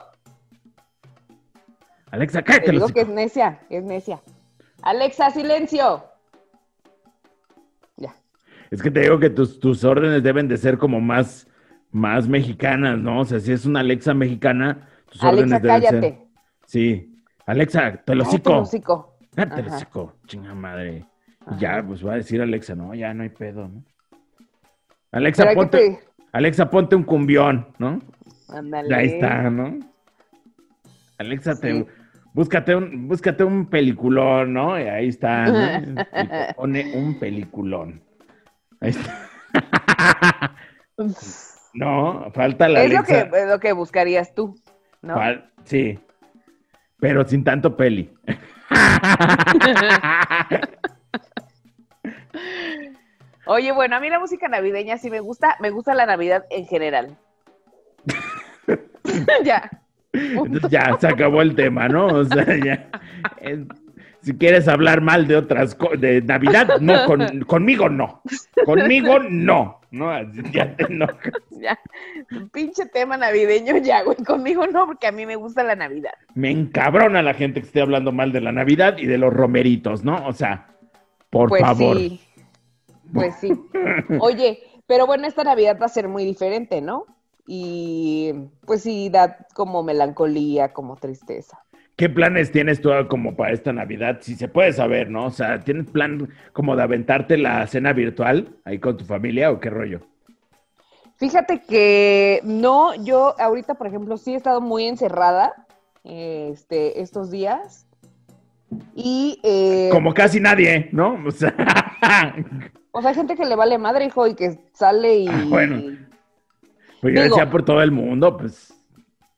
Alexa, 2.10 2.38
Te 2.40 2.44
cállate 2.44 2.70
digo 2.72 2.82
los 2.84 2.92
que 2.92 3.02
es 3.02 3.08
necia, 3.08 3.60
es 3.70 3.84
necia. 3.84 4.20
Alexa, 4.82 5.30
silencio. 5.30 6.04
Ya. 7.96 8.14
Es 8.70 8.82
que 8.82 8.90
te 8.90 9.00
digo 9.00 9.18
que 9.20 9.30
tus, 9.30 9.60
tus 9.60 9.84
órdenes 9.84 10.22
deben 10.22 10.48
de 10.48 10.56
ser 10.56 10.78
como 10.78 11.00
más, 11.00 11.46
más 11.92 12.26
mexicanas, 12.26 12.98
¿no? 12.98 13.20
O 13.20 13.24
sea, 13.24 13.38
si 13.40 13.52
es 13.52 13.66
una 13.66 13.80
Alexa 13.80 14.14
mexicana, 14.14 14.88
tus 15.10 15.22
órdenes 15.22 15.62
deben 15.62 15.82
ser. 15.82 15.90
cállate. 15.90 16.26
Sí. 16.66 17.22
Alexa, 17.46 18.02
te 18.04 18.14
lo 18.14 18.22
Ajá. 18.24 18.30
hocico, 18.32 20.14
chinga 20.26 20.54
madre. 20.54 21.06
Ajá. 21.48 21.58
ya, 21.58 21.82
pues 21.86 22.06
va 22.06 22.12
a 22.12 22.16
decir 22.16 22.40
Alexa, 22.42 22.74
no, 22.74 22.94
ya 22.94 23.12
no 23.14 23.22
hay 23.22 23.30
pedo, 23.30 23.68
¿no? 23.68 23.82
Alexa, 25.12 25.46
ponte. 25.54 25.98
Alexa, 26.32 26.68
ponte 26.70 26.94
un 26.94 27.02
cumbión, 27.04 27.68
¿no? 27.78 28.00
Ándale. 28.48 28.94
Ahí 28.94 29.06
está, 29.08 29.48
¿no? 29.50 29.78
Alexa, 31.18 31.58
te, 31.58 31.86
búscate, 32.34 32.76
un, 32.76 33.08
búscate 33.08 33.42
un 33.44 33.66
peliculón, 33.66 34.52
¿no? 34.52 34.78
Y 34.78 34.82
ahí 34.84 35.08
está, 35.08 35.46
¿no? 35.46 36.02
Y 36.50 36.54
pone 36.54 36.92
un 36.94 37.18
peliculón. 37.18 38.02
Ahí 38.80 38.90
está. 38.90 39.28
no, 41.74 42.30
falta 42.34 42.68
la 42.68 42.82
es 42.82 42.90
lo 42.92 42.98
Alexa. 42.98 43.30
que, 43.30 43.38
es 43.40 43.48
lo 43.48 43.58
que 43.58 43.72
buscarías 43.72 44.34
tú, 44.34 44.54
¿no? 45.02 45.16
Fal- 45.16 45.50
sí, 45.64 45.98
pero 47.00 47.24
sin 47.26 47.42
tanto 47.42 47.74
peli. 47.76 48.12
Oye, 53.46 53.72
bueno, 53.72 53.96
a 53.96 54.00
mí 54.00 54.10
la 54.10 54.18
música 54.18 54.48
navideña 54.48 54.98
sí 54.98 55.10
me 55.10 55.20
gusta, 55.20 55.56
me 55.60 55.70
gusta 55.70 55.94
la 55.94 56.04
Navidad 56.06 56.44
en 56.50 56.66
general. 56.66 57.16
ya. 59.44 59.70
Entonces 60.12 60.70
ya 60.70 60.96
se 61.00 61.06
acabó 61.06 61.42
el 61.42 61.54
tema, 61.54 61.88
¿no? 61.88 62.06
O 62.06 62.24
sea, 62.24 62.44
ya. 62.64 62.88
es- 63.40 63.60
si 64.20 64.36
quieres 64.36 64.66
hablar 64.66 65.00
mal 65.00 65.26
de 65.28 65.36
otras 65.36 65.74
cosas, 65.76 66.00
de 66.00 66.20
Navidad, 66.22 66.80
no, 66.80 67.04
con- 67.06 67.40
conmigo 67.44 67.88
no. 67.88 68.20
Conmigo 68.66 69.20
no. 69.20 69.80
No, 69.90 70.10
ya 70.52 70.74
te 70.76 70.84
enojas. 70.92 71.32
Ya. 71.50 71.78
Pinche 72.52 72.84
tema 72.86 73.16
navideño 73.16 73.78
ya, 73.78 74.02
güey. 74.02 74.16
Conmigo 74.18 74.66
no, 74.66 74.86
porque 74.86 75.06
a 75.06 75.12
mí 75.12 75.24
me 75.24 75.36
gusta 75.36 75.62
la 75.62 75.76
Navidad. 75.76 76.12
Me 76.34 76.50
encabrona 76.50 77.22
la 77.22 77.32
gente 77.32 77.60
que 77.60 77.66
esté 77.68 77.80
hablando 77.80 78.12
mal 78.12 78.32
de 78.32 78.40
la 78.42 78.52
Navidad 78.52 78.98
y 78.98 79.06
de 79.06 79.16
los 79.16 79.32
romeritos, 79.32 80.04
¿no? 80.04 80.26
O 80.26 80.32
sea, 80.32 80.66
por 81.30 81.48
pues 81.48 81.62
favor. 81.62 81.96
sí. 81.96 82.20
Pues 83.12 83.36
sí. 83.40 83.52
Oye, 84.20 84.58
pero 84.86 85.06
bueno, 85.06 85.26
esta 85.26 85.44
Navidad 85.44 85.78
va 85.80 85.86
a 85.86 85.90
ser 85.90 86.08
muy 86.08 86.24
diferente, 86.24 86.80
¿no? 86.80 87.06
Y 87.46 88.32
pues 88.66 88.82
sí, 88.82 89.08
da 89.08 89.38
como 89.54 89.82
melancolía, 89.82 90.72
como 90.72 90.96
tristeza. 90.96 91.58
¿Qué 91.96 92.08
planes 92.08 92.52
tienes 92.52 92.80
tú 92.80 92.90
como 93.08 93.34
para 93.34 93.52
esta 93.52 93.72
Navidad? 93.72 94.18
Si 94.20 94.36
se 94.36 94.46
puede 94.46 94.72
saber, 94.72 95.10
¿no? 95.10 95.26
O 95.26 95.30
sea, 95.30 95.60
¿tienes 95.60 95.90
plan 95.90 96.28
como 96.52 96.76
de 96.76 96.82
aventarte 96.84 97.36
la 97.36 97.66
cena 97.66 97.92
virtual 97.92 98.56
ahí 98.64 98.78
con 98.78 98.96
tu 98.96 99.04
familia 99.04 99.50
o 99.50 99.58
qué 99.58 99.68
rollo? 99.68 100.00
Fíjate 101.16 101.62
que 101.68 102.40
no, 102.44 102.94
yo 103.02 103.34
ahorita, 103.40 103.74
por 103.74 103.88
ejemplo, 103.88 104.16
sí 104.16 104.34
he 104.34 104.36
estado 104.36 104.60
muy 104.60 104.84
encerrada 104.84 105.66
este, 106.04 107.00
estos 107.00 107.32
días. 107.32 107.88
Y. 108.94 109.40
Eh, 109.42 109.88
como 109.90 110.14
casi 110.14 110.38
nadie, 110.38 110.88
¿no? 110.92 111.18
O 111.26 111.30
sea. 111.32 111.52
O 112.92 113.00
sea, 113.00 113.10
hay 113.10 113.16
gente 113.16 113.36
que 113.36 113.44
le 113.44 113.56
vale 113.56 113.78
madre, 113.78 114.06
hijo, 114.06 114.26
y 114.26 114.34
que 114.34 114.58
sale 114.72 115.18
y. 115.18 115.28
Ah, 115.28 115.44
bueno. 115.48 115.96
Pues 117.00 117.14
yo 117.14 117.22
decía 117.22 117.48
por 117.50 117.64
todo 117.64 117.82
el 117.82 117.92
mundo, 117.92 118.36
pues. 118.36 118.74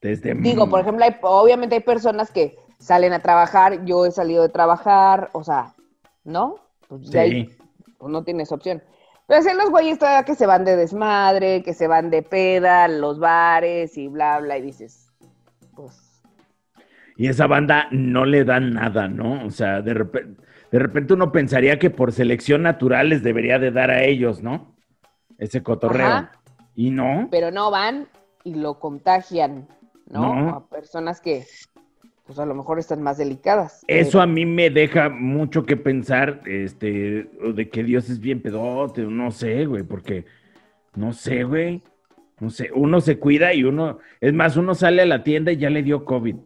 Desde... 0.01 0.35
Digo, 0.35 0.71
por 0.71 0.81
ejemplo, 0.81 1.05
obviamente 1.23 1.75
hay 1.75 1.83
personas 1.83 2.31
que 2.31 2.57
salen 2.79 3.13
a 3.13 3.21
trabajar, 3.21 3.85
yo 3.85 4.07
he 4.07 4.11
salido 4.11 4.43
de 4.43 4.49
trabajar, 4.49 5.29
o 5.33 5.45
sea, 5.45 5.75
¿no? 6.25 6.57
Pues, 6.89 7.11
sí. 7.11 7.51
pues 7.99 8.11
no 8.11 8.25
tienes 8.25 8.51
opción. 8.51 8.83
Pero 9.27 9.43
si 9.43 9.55
los 9.55 9.69
güeyes 9.69 9.99
todavía 9.99 10.25
que 10.25 10.35
se 10.35 10.47
van 10.47 10.65
de 10.65 10.77
desmadre, 10.77 11.63
que 11.63 11.75
se 11.75 11.87
van 11.87 12.09
de 12.09 12.23
peda, 12.23 12.89
los 12.89 13.19
bares 13.19 13.99
y 13.99 14.09
bla, 14.09 14.41
bla, 14.41 14.57
y 14.57 14.63
dices, 14.63 15.13
pues 15.77 16.11
y 17.21 17.29
esa 17.29 17.47
banda 17.47 17.87
no 17.91 18.25
le 18.25 18.45
dan 18.45 18.73
nada, 18.73 19.07
¿no? 19.07 19.45
O 19.45 19.51
sea, 19.51 19.83
de 19.83 19.93
repente, 19.93 20.43
de 20.71 20.79
repente 20.79 21.15
uno 21.15 21.33
pensaría 21.33 21.79
que 21.79 21.91
por 21.91 22.13
selección 22.13 22.63
natural 22.63 23.09
les 23.09 23.23
debería 23.23 23.59
de 23.59 23.71
dar 23.71 23.91
a 23.91 24.05
ellos, 24.05 24.43
¿no? 24.43 24.77
Ese 25.39 25.63
cotorreo. 25.63 26.29
Y 26.75 26.91
no. 26.91 27.29
Pero 27.31 27.51
no 27.51 27.71
van 27.71 28.07
y 28.45 28.55
lo 28.55 28.79
contagian, 28.79 29.69
¿no? 30.09 30.49
A 30.51 30.69
personas 30.69 31.21
que, 31.21 31.45
pues 32.25 32.39
a 32.39 32.47
lo 32.47 32.55
mejor 32.55 32.79
están 32.79 33.03
más 33.03 33.19
delicadas. 33.19 33.85
Eso 33.89 34.21
a 34.21 34.27
mí 34.27 34.47
me 34.47 34.71
deja 34.71 35.09
mucho 35.09 35.65
que 35.65 35.77
pensar, 35.77 36.43
este, 36.47 37.29
de 37.55 37.69
que 37.69 37.83
Dios 37.83 38.09
es 38.09 38.21
bien 38.21 38.41
pedote, 38.41 39.03
no 39.03 39.31
sé, 39.31 39.67
güey, 39.67 39.83
porque, 39.83 40.25
no 40.95 41.13
sé, 41.13 41.43
güey, 41.45 41.83
no 42.39 42.49
sé, 42.49 42.71
uno 42.75 43.01
se 43.01 43.19
cuida 43.19 43.53
y 43.53 43.65
uno, 43.65 43.99
es 44.21 44.33
más, 44.33 44.57
uno 44.57 44.75
sale 44.75 45.03
a 45.03 45.07
la 45.07 45.23
tienda 45.25 45.53
y 45.53 45.59
ya 45.59 45.69
le 45.69 45.83
dio 45.83 46.05
COVID. 46.05 46.37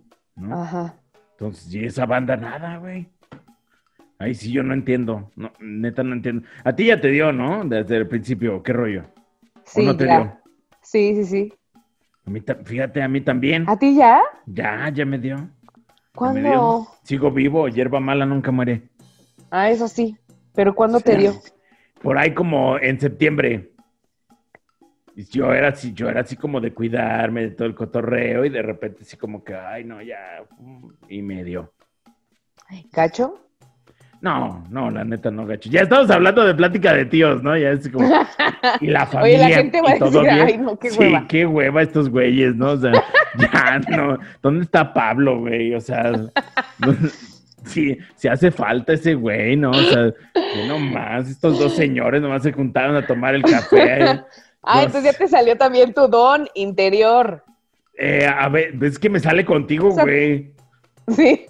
Ajá. 0.50 0.96
Entonces, 1.32 1.72
y 1.74 1.84
esa 1.84 2.06
banda 2.06 2.36
nada, 2.36 2.78
güey. 2.78 3.08
Ahí 4.24 4.34
sí 4.34 4.50
yo 4.50 4.62
no 4.62 4.72
entiendo. 4.72 5.30
No, 5.36 5.52
neta 5.60 6.02
no 6.02 6.14
entiendo. 6.14 6.46
A 6.64 6.74
ti 6.74 6.86
ya 6.86 6.98
te 6.98 7.08
dio, 7.08 7.30
¿no? 7.30 7.62
Desde 7.62 7.98
el 7.98 8.08
principio, 8.08 8.62
¿qué 8.62 8.72
rollo? 8.72 9.04
Sí, 9.66 9.84
no 9.84 9.94
te 9.94 10.06
dio? 10.06 10.38
Sí, 10.80 11.14
sí, 11.14 11.24
sí. 11.26 11.52
A 12.24 12.30
mí, 12.30 12.42
fíjate, 12.64 13.02
a 13.02 13.08
mí 13.08 13.20
también. 13.20 13.68
¿A 13.68 13.78
ti 13.78 13.94
ya? 13.94 14.22
Ya, 14.46 14.88
ya 14.88 15.04
me 15.04 15.18
dio. 15.18 15.50
¿Cuándo? 16.14 16.86
Sigo 17.02 17.30
vivo, 17.32 17.68
hierba 17.68 18.00
mala 18.00 18.24
nunca 18.24 18.50
muere. 18.50 18.88
Ah, 19.50 19.68
eso 19.68 19.88
sí. 19.88 20.16
¿Pero 20.54 20.74
cuándo 20.74 21.00
te 21.00 21.18
dio? 21.18 21.34
Por 22.00 22.16
ahí 22.16 22.32
como 22.32 22.78
en 22.78 22.98
septiembre. 22.98 23.72
Yo 25.16 25.52
era 25.52 25.68
así, 25.68 25.92
yo 25.92 26.08
era 26.08 26.22
así 26.22 26.34
como 26.34 26.62
de 26.62 26.72
cuidarme 26.72 27.42
de 27.42 27.50
todo 27.50 27.68
el 27.68 27.74
cotorreo 27.74 28.46
y 28.46 28.48
de 28.48 28.62
repente 28.62 29.02
así 29.02 29.18
como 29.18 29.44
que, 29.44 29.54
ay, 29.54 29.84
no, 29.84 30.00
ya, 30.00 30.42
y 31.10 31.20
me 31.20 31.44
dio. 31.44 31.74
¿Gacho? 32.90 33.43
No, 34.24 34.64
no, 34.70 34.90
la 34.90 35.04
neta 35.04 35.30
no, 35.30 35.44
gacho. 35.44 35.68
Ya 35.68 35.82
estamos 35.82 36.10
hablando 36.10 36.46
de 36.46 36.54
plática 36.54 36.94
de 36.94 37.04
tíos, 37.04 37.42
¿no? 37.42 37.58
Ya 37.58 37.72
es 37.72 37.86
como, 37.90 38.08
y 38.80 38.86
la 38.86 39.04
familia. 39.04 39.38
Oye, 39.38 39.48
la 39.50 39.56
gente 39.56 39.82
va 39.82 39.90
a 39.90 39.98
decir, 39.98 40.30
ay, 40.30 40.56
no, 40.56 40.78
qué 40.78 40.90
hueva. 40.92 41.20
Sí, 41.20 41.26
qué 41.28 41.44
hueva 41.44 41.82
estos 41.82 42.08
güeyes, 42.08 42.56
¿no? 42.56 42.70
O 42.70 42.76
sea, 42.78 42.92
ya, 43.36 43.80
no. 43.94 44.18
¿Dónde 44.40 44.64
está 44.64 44.94
Pablo, 44.94 45.40
güey? 45.40 45.74
O 45.74 45.80
sea, 45.82 46.10
sí, 47.66 47.98
si 48.14 48.28
hace 48.28 48.50
falta 48.50 48.94
ese 48.94 49.12
güey, 49.12 49.56
¿no? 49.56 49.72
O 49.72 49.74
sea, 49.74 50.10
no 50.68 50.78
más, 50.78 51.28
estos 51.28 51.58
dos 51.58 51.76
señores 51.76 52.22
nomás 52.22 52.44
se 52.44 52.52
juntaron 52.52 52.96
a 52.96 53.06
tomar 53.06 53.34
el 53.34 53.42
café. 53.42 54.22
Ah, 54.66 54.82
entonces 54.82 55.12
ya 55.12 55.18
te 55.18 55.28
salió 55.28 55.58
también 55.58 55.92
tu 55.92 56.08
don 56.08 56.48
interior. 56.54 57.44
Eh, 57.98 58.26
a 58.26 58.48
ver, 58.48 58.72
es 58.82 58.98
que 58.98 59.10
me 59.10 59.20
sale 59.20 59.44
contigo, 59.44 59.90
güey. 59.90 60.53
Sí. 61.14 61.46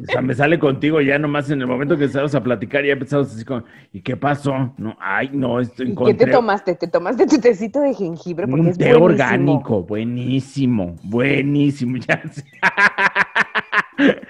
O 0.00 0.12
sea, 0.12 0.22
me 0.22 0.34
sale 0.34 0.58
contigo 0.58 1.00
ya 1.00 1.18
nomás 1.18 1.50
en 1.50 1.60
el 1.60 1.66
momento 1.66 1.96
que 1.96 2.04
empezamos 2.04 2.34
a 2.34 2.42
platicar, 2.42 2.84
ya 2.84 2.92
empezamos 2.92 3.34
así 3.34 3.44
como, 3.44 3.64
¿y 3.92 4.00
qué 4.00 4.16
pasó? 4.16 4.72
No, 4.78 4.96
ay, 5.00 5.30
no, 5.32 5.60
esto 5.60 5.82
¿Y 5.82 5.94
¿Qué 5.94 6.14
te 6.14 6.26
tomaste? 6.26 6.76
¿Te 6.76 6.86
tomaste 6.86 7.26
tu 7.26 7.38
tecito 7.40 7.80
de 7.80 7.94
jengibre? 7.94 8.46
Porque 8.46 8.68
Un 8.68 8.76
té 8.76 8.94
orgánico, 8.94 9.82
buenísimo, 9.82 10.96
buenísimo, 11.02 11.96
ya. 11.96 12.22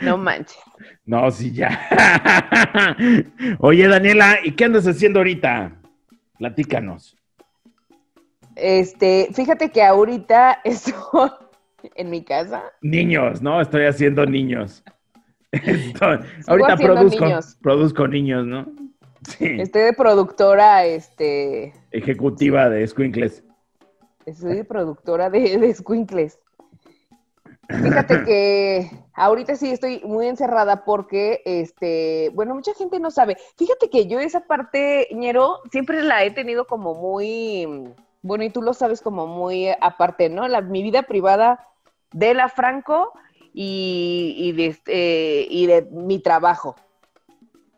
No 0.00 0.16
manches. 0.16 0.58
No, 1.04 1.30
sí, 1.30 1.52
ya. 1.52 1.78
Oye, 3.58 3.88
Daniela, 3.88 4.38
¿y 4.42 4.52
qué 4.52 4.64
andas 4.64 4.86
haciendo 4.86 5.20
ahorita? 5.20 5.72
Platícanos. 6.38 7.16
Este, 8.56 9.28
fíjate 9.32 9.70
que 9.70 9.82
ahorita 9.82 10.60
estoy 10.64 10.94
en 11.94 12.10
mi 12.10 12.24
casa. 12.24 12.62
Niños, 12.82 13.42
¿no? 13.42 13.60
Estoy 13.60 13.84
haciendo 13.86 14.26
niños. 14.26 14.82
ahorita 16.46 16.76
produzco 16.76 17.24
niños. 17.24 17.58
produzco 17.60 18.08
niños, 18.08 18.46
¿no? 18.46 18.66
Sí. 19.28 19.60
Estoy 19.60 19.82
de 19.82 19.92
productora, 19.92 20.84
este. 20.84 21.72
Ejecutiva 21.90 22.68
de 22.68 22.86
Squinkles. 22.86 23.44
Estoy 24.26 24.56
de 24.56 24.64
productora 24.64 25.30
de, 25.30 25.58
de 25.58 25.74
Squinkles. 25.74 26.38
Fíjate 27.68 28.24
que 28.24 28.90
ahorita 29.14 29.56
sí 29.56 29.70
estoy 29.70 30.02
muy 30.04 30.26
encerrada 30.26 30.84
porque, 30.84 31.42
este, 31.44 32.30
bueno, 32.34 32.54
mucha 32.54 32.74
gente 32.74 32.98
no 33.00 33.10
sabe. 33.10 33.36
Fíjate 33.56 33.88
que 33.88 34.06
yo 34.06 34.18
esa 34.18 34.40
parte, 34.40 35.08
ñero, 35.12 35.60
siempre 35.70 36.02
la 36.02 36.24
he 36.24 36.30
tenido 36.32 36.66
como 36.66 36.94
muy 36.94 37.94
bueno, 38.22 38.44
y 38.44 38.50
tú 38.50 38.62
lo 38.62 38.72
sabes 38.72 39.02
como 39.02 39.26
muy 39.26 39.68
aparte, 39.80 40.28
¿no? 40.28 40.46
La, 40.46 40.60
mi 40.60 40.82
vida 40.82 41.02
privada 41.02 41.66
de 42.12 42.34
la 42.34 42.48
Franco 42.48 43.12
y, 43.52 44.52
de, 44.56 44.66
este, 44.66 45.46
y 45.48 45.66
de 45.66 45.82
mi 45.90 46.18
trabajo, 46.18 46.76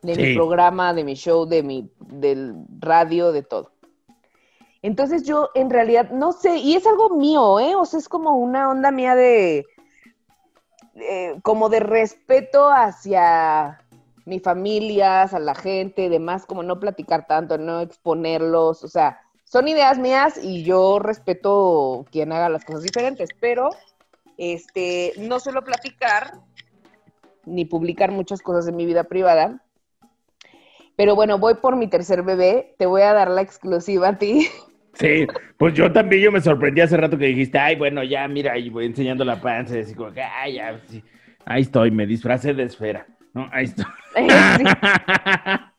de 0.02 0.16
mi 0.16 0.34
programa, 0.34 0.92
de 0.92 1.04
mi 1.04 1.14
show, 1.14 1.46
de 1.46 1.62
mi, 1.62 1.90
del 1.98 2.54
radio, 2.78 3.32
de 3.32 3.42
todo. 3.42 3.72
Entonces 4.82 5.24
yo 5.24 5.48
en 5.54 5.70
realidad 5.70 6.10
no 6.10 6.32
sé, 6.32 6.58
y 6.58 6.74
es 6.74 6.86
algo 6.86 7.08
mío, 7.10 7.58
¿eh? 7.58 7.74
O 7.74 7.86
sea, 7.86 7.98
es 7.98 8.08
como 8.08 8.36
una 8.36 8.68
onda 8.68 8.90
mía 8.90 9.14
de, 9.14 9.64
como 11.42 11.70
de 11.70 11.80
respeto 11.80 12.68
hacia 12.70 13.80
mi 14.26 14.40
familia, 14.40 15.22
a 15.22 15.38
la 15.38 15.54
gente, 15.54 16.08
demás, 16.08 16.46
como 16.46 16.62
no 16.62 16.80
platicar 16.80 17.26
tanto, 17.26 17.58
no 17.58 17.80
exponerlos, 17.80 18.84
o 18.84 18.88
sea, 18.88 19.20
son 19.44 19.68
ideas 19.68 19.98
mías 19.98 20.38
y 20.42 20.64
yo 20.64 20.98
respeto 20.98 22.04
quien 22.10 22.32
haga 22.32 22.48
las 22.48 22.64
cosas 22.64 22.82
diferentes, 22.82 23.30
pero 23.40 23.70
este, 24.38 25.12
no 25.18 25.40
suelo 25.40 25.62
platicar 25.62 26.32
ni 27.46 27.64
publicar 27.64 28.10
muchas 28.10 28.40
cosas 28.40 28.66
de 28.66 28.72
mi 28.72 28.86
vida 28.86 29.04
privada. 29.04 29.62
Pero 30.96 31.14
bueno, 31.14 31.38
voy 31.38 31.54
por 31.54 31.76
mi 31.76 31.88
tercer 31.88 32.22
bebé, 32.22 32.74
te 32.78 32.86
voy 32.86 33.02
a 33.02 33.12
dar 33.12 33.30
la 33.30 33.42
exclusiva 33.42 34.08
a 34.08 34.18
ti. 34.18 34.48
Sí, 34.94 35.26
pues 35.58 35.74
yo 35.74 35.92
también 35.92 36.22
yo 36.22 36.30
me 36.30 36.40
sorprendí 36.40 36.80
hace 36.80 36.96
rato 36.96 37.18
que 37.18 37.26
dijiste, 37.26 37.58
ay, 37.58 37.74
bueno, 37.74 38.04
ya 38.04 38.28
mira, 38.28 38.52
ahí 38.52 38.70
voy 38.70 38.86
enseñando 38.86 39.24
la 39.24 39.40
panza, 39.40 39.76
y 39.76 39.80
así 39.80 39.92
como 39.92 40.12
ay, 40.40 40.54
ya, 40.54 40.80
ahí 41.44 41.62
estoy, 41.62 41.90
me 41.90 42.06
disfracé 42.06 42.54
de 42.54 42.62
esfera, 42.62 43.04
¿no? 43.32 43.48
Ahí 43.52 43.64
estoy. 43.64 43.84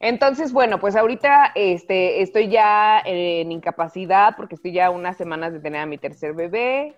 Entonces, 0.00 0.52
bueno, 0.52 0.80
pues 0.80 0.96
ahorita 0.96 1.52
este, 1.54 2.22
estoy 2.22 2.48
ya 2.48 3.00
en 3.04 3.52
incapacidad 3.52 4.34
porque 4.36 4.56
estoy 4.56 4.72
ya 4.72 4.90
unas 4.90 5.16
semanas 5.16 5.52
de 5.52 5.60
tener 5.60 5.80
a 5.80 5.86
mi 5.86 5.96
tercer 5.96 6.34
bebé. 6.34 6.96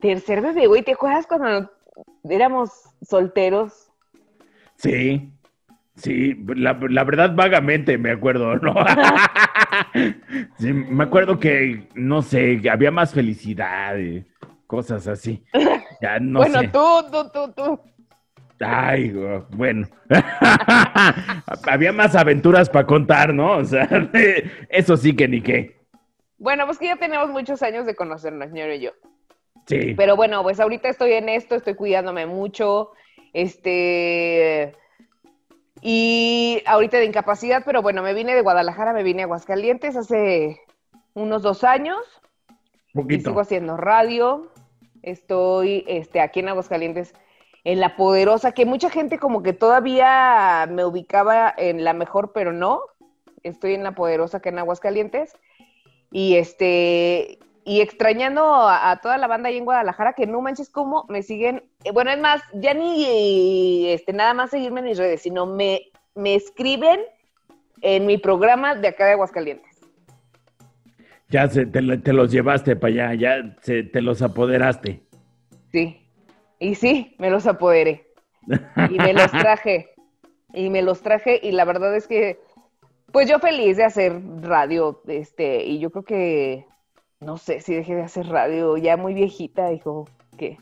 Tercer 0.00 0.40
bebé, 0.40 0.66
güey, 0.66 0.82
¿te 0.82 0.92
acuerdas 0.92 1.26
cuando 1.26 1.70
éramos 2.28 2.70
solteros? 3.02 3.90
Sí, 4.76 5.32
sí, 5.96 6.34
la, 6.56 6.74
verdad 6.74 7.34
vagamente 7.34 7.96
me 7.96 8.10
acuerdo, 8.10 8.56
¿no? 8.56 8.74
sí, 10.58 10.72
me 10.72 11.04
acuerdo 11.04 11.38
que, 11.38 11.88
no 11.94 12.22
sé, 12.22 12.60
había 12.70 12.90
más 12.90 13.14
felicidad 13.14 13.96
y 13.96 14.24
cosas 14.66 15.06
así. 15.06 15.44
Ya 16.00 16.18
no 16.18 16.40
bueno, 16.40 16.60
tú, 16.70 17.04
tú, 17.10 17.30
tú, 17.32 17.52
tú. 17.52 17.80
Ay, 18.60 19.12
bueno. 19.50 19.86
Había 21.66 21.92
más 21.92 22.14
aventuras 22.14 22.70
para 22.70 22.86
contar, 22.86 23.34
¿no? 23.34 23.58
O 23.58 23.64
sea, 23.64 23.88
eso 24.68 24.96
sí 24.96 25.14
que 25.14 25.28
ni 25.28 25.40
qué. 25.40 25.76
Bueno, 26.38 26.66
pues 26.66 26.78
que 26.78 26.86
ya 26.86 26.96
tenemos 26.96 27.30
muchos 27.30 27.62
años 27.62 27.86
de 27.86 27.94
conocernos, 27.94 28.50
señor 28.50 28.70
y 28.70 28.80
yo. 28.80 28.90
Sí. 29.66 29.94
Pero 29.96 30.16
bueno, 30.16 30.42
pues 30.42 30.60
ahorita 30.60 30.88
estoy 30.88 31.12
en 31.12 31.28
esto, 31.28 31.54
estoy 31.54 31.74
cuidándome 31.74 32.26
mucho. 32.26 32.90
Este. 33.32 34.74
Y 35.80 36.62
ahorita 36.66 36.98
de 36.98 37.04
incapacidad, 37.04 37.62
pero 37.64 37.82
bueno, 37.82 38.02
me 38.02 38.14
vine 38.14 38.34
de 38.34 38.40
Guadalajara, 38.40 38.92
me 38.92 39.02
vine 39.02 39.22
a 39.22 39.24
Aguascalientes 39.26 39.96
hace 39.96 40.60
unos 41.14 41.42
dos 41.42 41.64
años. 41.64 41.98
Y 42.94 43.20
sigo 43.20 43.40
haciendo 43.40 43.76
radio. 43.76 44.50
Estoy 45.02 45.84
este, 45.86 46.20
aquí 46.20 46.40
en 46.40 46.48
Aguascalientes, 46.48 47.14
en 47.64 47.80
La 47.80 47.96
Poderosa, 47.96 48.52
que 48.52 48.64
mucha 48.64 48.88
gente 48.88 49.18
como 49.18 49.42
que 49.42 49.52
todavía 49.52 50.66
me 50.70 50.84
ubicaba 50.84 51.52
en 51.56 51.84
la 51.84 51.92
mejor, 51.92 52.32
pero 52.32 52.52
no. 52.52 52.80
Estoy 53.42 53.74
en 53.74 53.82
La 53.82 53.94
Poderosa, 53.94 54.40
que 54.40 54.48
en 54.48 54.60
Aguascalientes. 54.60 55.32
Y 56.10 56.36
este, 56.36 57.38
y 57.64 57.80
extrañando 57.80 58.68
a, 58.68 58.98
toda 59.02 59.16
la 59.16 59.26
banda 59.26 59.48
ahí 59.48 59.56
en 59.56 59.64
Guadalajara, 59.64 60.12
que 60.12 60.26
no 60.26 60.42
manches 60.42 60.68
cómo 60.68 61.06
me 61.08 61.22
siguen, 61.22 61.64
eh, 61.84 61.92
bueno, 61.92 62.10
es 62.10 62.18
más, 62.18 62.42
ya 62.52 62.74
ni 62.74 63.88
este, 63.88 64.12
nada 64.12 64.34
más 64.34 64.50
seguirme 64.50 64.80
en 64.80 64.86
mis 64.86 64.98
redes, 64.98 65.22
sino 65.22 65.46
me, 65.46 65.80
me 66.14 66.34
escriben 66.34 67.00
en 67.80 68.04
mi 68.04 68.18
programa 68.18 68.74
de 68.74 68.88
acá 68.88 69.06
de 69.06 69.12
Aguascalientes. 69.12 69.80
Ya 71.30 71.48
se, 71.48 71.64
te, 71.64 71.80
los 71.80 72.30
llevaste 72.30 72.76
para 72.76 72.92
allá, 72.92 73.14
ya 73.14 73.56
se, 73.62 73.82
te 73.82 74.02
los 74.02 74.20
apoderaste. 74.20 75.02
Sí, 75.72 76.06
y 76.58 76.74
sí, 76.74 77.16
me 77.18 77.30
los 77.30 77.46
apoderé. 77.46 78.06
Y 78.90 78.98
me 78.98 79.14
los 79.14 79.30
traje. 79.30 79.94
y 80.52 80.68
me 80.68 80.82
los 80.82 81.00
traje, 81.00 81.40
y 81.42 81.52
la 81.52 81.64
verdad 81.64 81.96
es 81.96 82.06
que, 82.06 82.38
pues 83.10 83.28
yo 83.28 83.38
feliz 83.38 83.78
de 83.78 83.84
hacer 83.84 84.20
radio, 84.42 85.02
este, 85.08 85.64
y 85.64 85.78
yo 85.78 85.90
creo 85.90 86.04
que 86.04 86.66
no 87.24 87.36
sé 87.36 87.60
si 87.60 87.74
dejé 87.74 87.94
de 87.94 88.02
hacer 88.02 88.26
radio, 88.26 88.76
ya 88.76 88.96
muy 88.96 89.14
viejita, 89.14 89.68
dijo, 89.70 90.08
¿qué? 90.36 90.58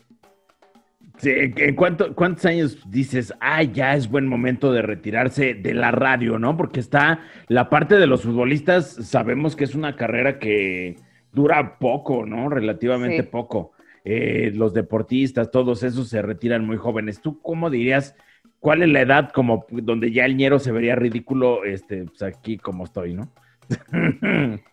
Sí, 1.17 1.29
¿en 1.31 1.75
cuántos 1.75 2.45
años 2.45 2.89
dices, 2.89 3.33
ay, 3.39 3.71
ya 3.71 3.95
es 3.95 4.09
buen 4.09 4.27
momento 4.27 4.71
de 4.71 4.81
retirarse 4.81 5.53
de 5.53 5.73
la 5.73 5.91
radio, 5.91 6.39
¿no? 6.39 6.57
Porque 6.57 6.79
está 6.79 7.19
la 7.47 7.69
parte 7.69 7.97
de 7.97 8.07
los 8.07 8.23
futbolistas, 8.23 8.93
sabemos 8.93 9.55
que 9.55 9.63
es 9.63 9.75
una 9.75 9.95
carrera 9.95 10.39
que 10.39 10.95
dura 11.31 11.77
poco, 11.77 12.25
¿no? 12.25 12.49
Relativamente 12.49 13.23
poco. 13.23 13.73
Eh, 14.05 14.51
los 14.55 14.73
deportistas, 14.73 15.51
todos 15.51 15.83
esos 15.83 16.09
se 16.09 16.21
retiran 16.21 16.65
muy 16.65 16.77
jóvenes. 16.77 17.21
¿Tú 17.21 17.39
cómo 17.41 17.69
dirías, 17.69 18.15
cuál 18.59 18.81
es 18.81 18.89
la 18.89 19.01
edad 19.01 19.31
como 19.31 19.65
donde 19.69 20.11
ya 20.11 20.25
el 20.25 20.35
ñero 20.35 20.57
se 20.57 20.71
vería 20.71 20.95
ridículo, 20.95 21.63
este, 21.63 22.05
pues 22.05 22.23
aquí 22.23 22.57
como 22.57 22.85
estoy, 22.85 23.13
¿no? 23.13 23.29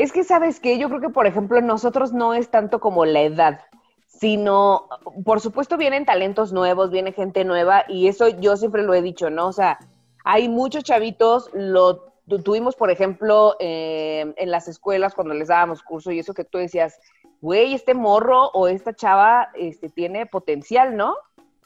Es 0.00 0.12
que, 0.12 0.24
¿sabes 0.24 0.60
qué? 0.60 0.78
Yo 0.78 0.88
creo 0.88 1.02
que, 1.02 1.10
por 1.10 1.26
ejemplo, 1.26 1.60
nosotros 1.60 2.14
no 2.14 2.32
es 2.32 2.48
tanto 2.48 2.80
como 2.80 3.04
la 3.04 3.20
edad, 3.20 3.60
sino, 4.06 4.88
por 5.26 5.40
supuesto, 5.40 5.76
vienen 5.76 6.06
talentos 6.06 6.54
nuevos, 6.54 6.90
viene 6.90 7.12
gente 7.12 7.44
nueva, 7.44 7.84
y 7.86 8.08
eso 8.08 8.28
yo 8.28 8.56
siempre 8.56 8.82
lo 8.82 8.94
he 8.94 9.02
dicho, 9.02 9.28
¿no? 9.28 9.48
O 9.48 9.52
sea, 9.52 9.78
hay 10.24 10.48
muchos 10.48 10.84
chavitos, 10.84 11.50
lo 11.52 12.14
tuvimos, 12.42 12.76
por 12.76 12.90
ejemplo, 12.90 13.56
eh, 13.60 14.32
en 14.38 14.50
las 14.50 14.68
escuelas 14.68 15.14
cuando 15.14 15.34
les 15.34 15.48
dábamos 15.48 15.82
curso, 15.82 16.10
y 16.12 16.18
eso 16.18 16.32
que 16.32 16.44
tú 16.44 16.56
decías, 16.56 16.98
güey, 17.42 17.74
este 17.74 17.92
morro 17.92 18.48
o 18.54 18.68
esta 18.68 18.94
chava 18.94 19.50
este, 19.54 19.90
tiene 19.90 20.24
potencial, 20.24 20.96
¿no? 20.96 21.14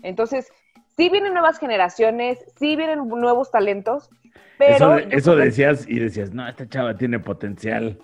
Entonces, 0.03 0.49
sí 0.97 1.09
vienen 1.09 1.35
nuevas 1.35 1.61
generaciones, 1.61 2.45
sí 2.59 2.74
vienen 2.74 3.07
nuevos 3.07 3.53
talentos, 3.53 4.11
pero... 4.59 4.97
Eso, 4.97 5.09
eso 5.11 5.37
decías 5.37 5.89
y 5.89 6.01
decías, 6.01 6.32
no, 6.32 6.49
esta 6.49 6.68
chava 6.68 6.97
tiene 6.97 7.20
potencial 7.20 8.01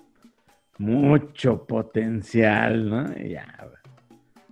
mucho 0.77 1.65
potencial, 1.65 2.89
¿no? 2.89 3.15
Ya. 3.17 3.45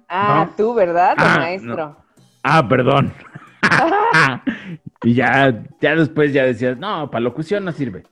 Ah, 0.08 0.50
tú, 0.58 0.74
¿verdad, 0.74 1.16
ah, 1.18 1.38
maestro? 1.38 1.98
Ah, 2.44 2.68
perdón. 2.68 3.14
y 5.04 5.14
ya, 5.14 5.64
ya 5.80 5.96
después 5.96 6.34
ya 6.34 6.44
decías, 6.44 6.78
no, 6.78 7.10
para 7.10 7.22
locución 7.22 7.66
no 7.66 7.72
sirve. 7.72 8.04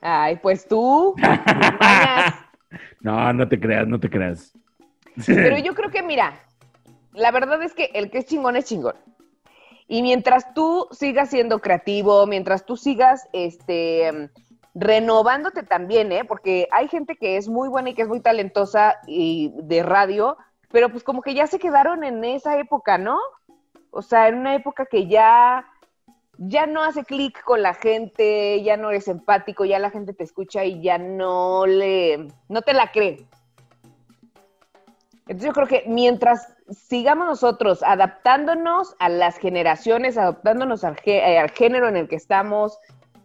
Ay, 0.00 0.36
pues 0.36 0.66
tú. 0.66 1.14
no, 3.00 3.32
no 3.32 3.48
te 3.48 3.60
creas, 3.60 3.86
no 3.86 4.00
te 4.00 4.08
creas. 4.08 4.52
Pero 5.26 5.58
yo 5.58 5.74
creo 5.74 5.90
que, 5.90 6.02
mira, 6.02 6.40
la 7.12 7.30
verdad 7.30 7.62
es 7.62 7.74
que 7.74 7.90
el 7.94 8.10
que 8.10 8.18
es 8.18 8.26
chingón 8.26 8.56
es 8.56 8.64
chingón. 8.64 8.96
Y 9.86 10.02
mientras 10.02 10.54
tú 10.54 10.86
sigas 10.92 11.30
siendo 11.30 11.60
creativo, 11.60 12.26
mientras 12.26 12.64
tú 12.64 12.76
sigas, 12.76 13.28
este, 13.32 14.30
renovándote 14.74 15.62
también, 15.62 16.12
¿eh? 16.12 16.24
Porque 16.24 16.68
hay 16.70 16.88
gente 16.88 17.16
que 17.16 17.36
es 17.36 17.48
muy 17.48 17.68
buena 17.68 17.90
y 17.90 17.94
que 17.94 18.02
es 18.02 18.08
muy 18.08 18.20
talentosa 18.20 18.98
y 19.06 19.52
de 19.56 19.82
radio, 19.82 20.36
pero 20.70 20.90
pues 20.90 21.02
como 21.02 21.22
que 21.22 21.34
ya 21.34 21.46
se 21.46 21.58
quedaron 21.58 22.04
en 22.04 22.24
esa 22.24 22.58
época, 22.58 22.98
¿no? 22.98 23.18
O 23.90 24.02
sea, 24.02 24.28
en 24.28 24.36
una 24.36 24.54
época 24.54 24.86
que 24.86 25.06
ya 25.06 25.66
ya 26.42 26.66
no 26.66 26.82
hace 26.82 27.04
clic 27.04 27.42
con 27.44 27.60
la 27.60 27.74
gente, 27.74 28.62
ya 28.62 28.78
no 28.78 28.88
eres 28.88 29.08
empático, 29.08 29.66
ya 29.66 29.78
la 29.78 29.90
gente 29.90 30.14
te 30.14 30.24
escucha 30.24 30.64
y 30.64 30.80
ya 30.80 30.96
no 30.96 31.66
le 31.66 32.28
no 32.48 32.62
te 32.62 32.72
la 32.72 32.90
cree. 32.92 33.26
Entonces 35.26 35.46
yo 35.46 35.52
creo 35.52 35.66
que 35.66 35.84
mientras 35.86 36.56
sigamos 36.70 37.26
nosotros 37.26 37.82
adaptándonos 37.82 38.96
a 38.98 39.08
las 39.08 39.36
generaciones, 39.36 40.16
adaptándonos 40.16 40.82
al, 40.82 40.96
al 41.06 41.50
género 41.50 41.88
en 41.88 41.96
el 41.96 42.08
que 42.08 42.16
estamos, 42.16 42.78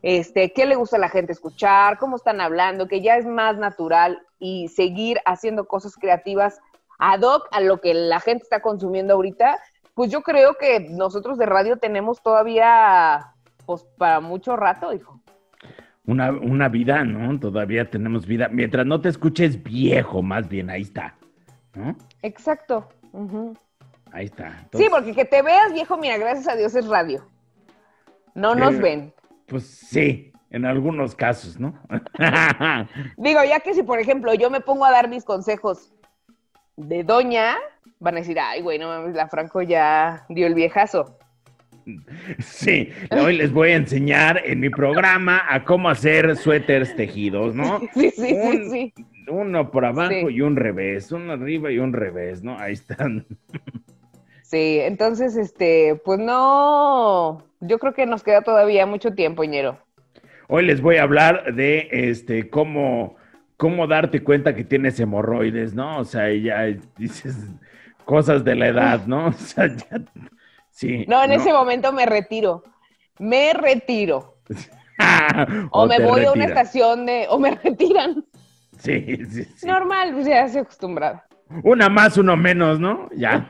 este, 0.06 0.54
qué 0.54 0.68
le 0.68 0.76
gusta 0.76 0.98
a 0.98 1.00
la 1.00 1.10
gente 1.10 1.32
escuchar, 1.32 1.98
cómo 1.98 2.16
están 2.16 2.40
hablando, 2.40 2.88
que 2.88 3.02
ya 3.02 3.18
es 3.18 3.26
más 3.26 3.58
natural 3.58 4.22
y 4.38 4.68
seguir 4.68 5.18
haciendo 5.26 5.68
cosas 5.68 5.96
creativas 5.96 6.62
ad 7.00 7.22
hoc 7.22 7.48
a 7.52 7.60
lo 7.60 7.82
que 7.82 7.96
la 7.96 8.20
gente 8.20 8.44
está 8.44 8.62
consumiendo 8.62 9.16
ahorita, 9.16 9.58
pues 9.96 10.12
yo 10.12 10.22
creo 10.22 10.58
que 10.60 10.80
nosotros 10.92 11.40
de 11.40 11.48
radio 11.48 11.78
tenemos 11.78 12.22
todavía, 12.22 13.34
pues 13.66 13.84
para 13.98 14.20
mucho 14.20 14.56
rato, 14.56 14.94
hijo. 14.94 15.20
Una, 16.06 16.30
una 16.30 16.70
vida, 16.70 17.04
¿no? 17.04 17.40
Todavía 17.40 17.90
tenemos 17.90 18.28
vida. 18.28 18.48
Mientras 18.52 18.86
no 18.86 19.02
te 19.02 19.10
escuches 19.10 19.64
viejo, 19.64 20.22
más 20.22 20.48
bien, 20.48 20.70
ahí 20.70 20.84
está. 20.84 21.16
¿no? 21.74 21.96
Exacto. 22.22 22.88
Ahí 24.12 24.26
está. 24.26 24.68
Sí, 24.72 24.86
porque 24.92 25.16
que 25.16 25.26
te 25.26 25.42
veas 25.42 25.74
viejo, 25.74 25.98
mira, 25.98 26.20
gracias 26.20 26.48
a 26.48 26.56
Dios 26.56 26.76
es 26.76 26.88
radio. 26.88 27.28
No 28.36 28.54
nos 28.54 28.76
eh, 28.76 28.82
ven. 28.82 29.16
Pues 29.48 29.66
sí, 29.66 30.32
en 30.50 30.66
algunos 30.66 31.16
casos, 31.16 31.60
¿no? 31.60 31.78
Digo, 33.18 33.40
ya 33.44 33.60
que 33.60 33.74
si, 33.74 33.84
por 33.84 34.00
ejemplo, 34.00 34.34
yo 34.34 34.50
me 34.50 34.62
pongo 34.62 34.86
a 34.86 34.92
dar 34.92 35.10
mis 35.10 35.24
consejos 35.24 35.94
de 36.78 37.04
doña, 37.04 37.58
van 38.00 38.16
a 38.16 38.20
decir, 38.20 38.40
ay, 38.40 38.62
güey, 38.62 38.80
no 38.80 38.88
mames, 38.88 39.16
la 39.16 39.28
Franco 39.28 39.62
ya 39.62 40.26
dio 40.30 40.48
el 40.48 40.56
viejazo. 40.56 41.18
Sí, 42.40 42.90
hoy 43.12 43.38
les 43.38 43.52
voy 43.52 43.70
a 43.70 43.76
enseñar 43.76 44.42
en 44.44 44.60
mi 44.60 44.70
programa 44.70 45.44
a 45.48 45.64
cómo 45.64 45.90
hacer 45.90 46.36
suéteres 46.36 46.96
tejidos, 46.96 47.54
¿no? 47.54 47.80
Sí, 47.94 48.12
sí, 48.12 48.36
sí, 48.36 48.70
sí. 48.72 48.94
Uno 49.28 49.72
por 49.72 49.86
abajo 49.86 50.30
y 50.30 50.42
un 50.42 50.56
revés, 50.56 51.12
uno 51.12 51.34
arriba 51.34 51.72
y 51.72 51.80
un 51.80 51.94
revés, 51.94 52.44
¿no? 52.44 52.58
Ahí 52.58 52.74
están. 52.74 53.26
Sí, 54.48 54.80
entonces, 54.80 55.36
este, 55.38 56.00
pues 56.06 56.20
no, 56.20 57.44
yo 57.62 57.80
creo 57.80 57.94
que 57.96 58.06
nos 58.06 58.22
queda 58.22 58.44
todavía 58.44 58.86
mucho 58.86 59.16
tiempo, 59.16 59.44
Ñero. 59.44 59.80
Hoy 60.48 60.68
les 60.68 60.82
voy 60.82 60.98
a 60.98 61.04
hablar 61.04 61.56
de 61.56 61.88
este 61.92 62.48
cómo, 62.52 63.16
cómo 63.58 63.88
darte 63.88 64.24
cuenta 64.24 64.54
que 64.54 64.64
tienes 64.64 65.00
hemorroides, 65.00 65.74
¿no? 65.74 65.98
O 65.98 66.06
sea, 66.06 66.32
ya 66.32 66.66
dices 66.96 67.36
cosas 68.06 68.44
de 68.44 68.56
la 68.56 68.68
edad, 68.68 69.08
¿no? 69.08 69.28
O 69.30 69.34
sea, 69.34 69.66
ya, 69.66 70.02
sí. 70.70 71.06
No, 71.08 71.24
en 71.24 71.32
ese 71.32 71.52
momento 71.52 71.92
me 71.92 72.06
retiro. 72.06 72.64
Me 73.18 73.52
retiro. 73.52 74.38
o, 75.72 75.88
me 75.88 76.00
voy 76.02 76.24
a 76.24 76.32
una 76.32 76.46
estación 76.46 77.08
de. 77.08 77.26
o 77.30 77.40
me 77.40 77.50
retiran. 77.64 78.24
Sí, 78.78 79.26
sí, 79.28 79.44
sí. 79.44 79.66
Normal, 79.66 80.14
pues 80.14 80.28
ya 80.28 80.48
se 80.48 80.60
acostumbrada. 80.60 81.26
Una 81.64 81.90
más, 81.90 82.16
uno 82.20 82.38
menos, 82.38 82.80
¿no? 82.80 83.10
Ya. 83.16 83.50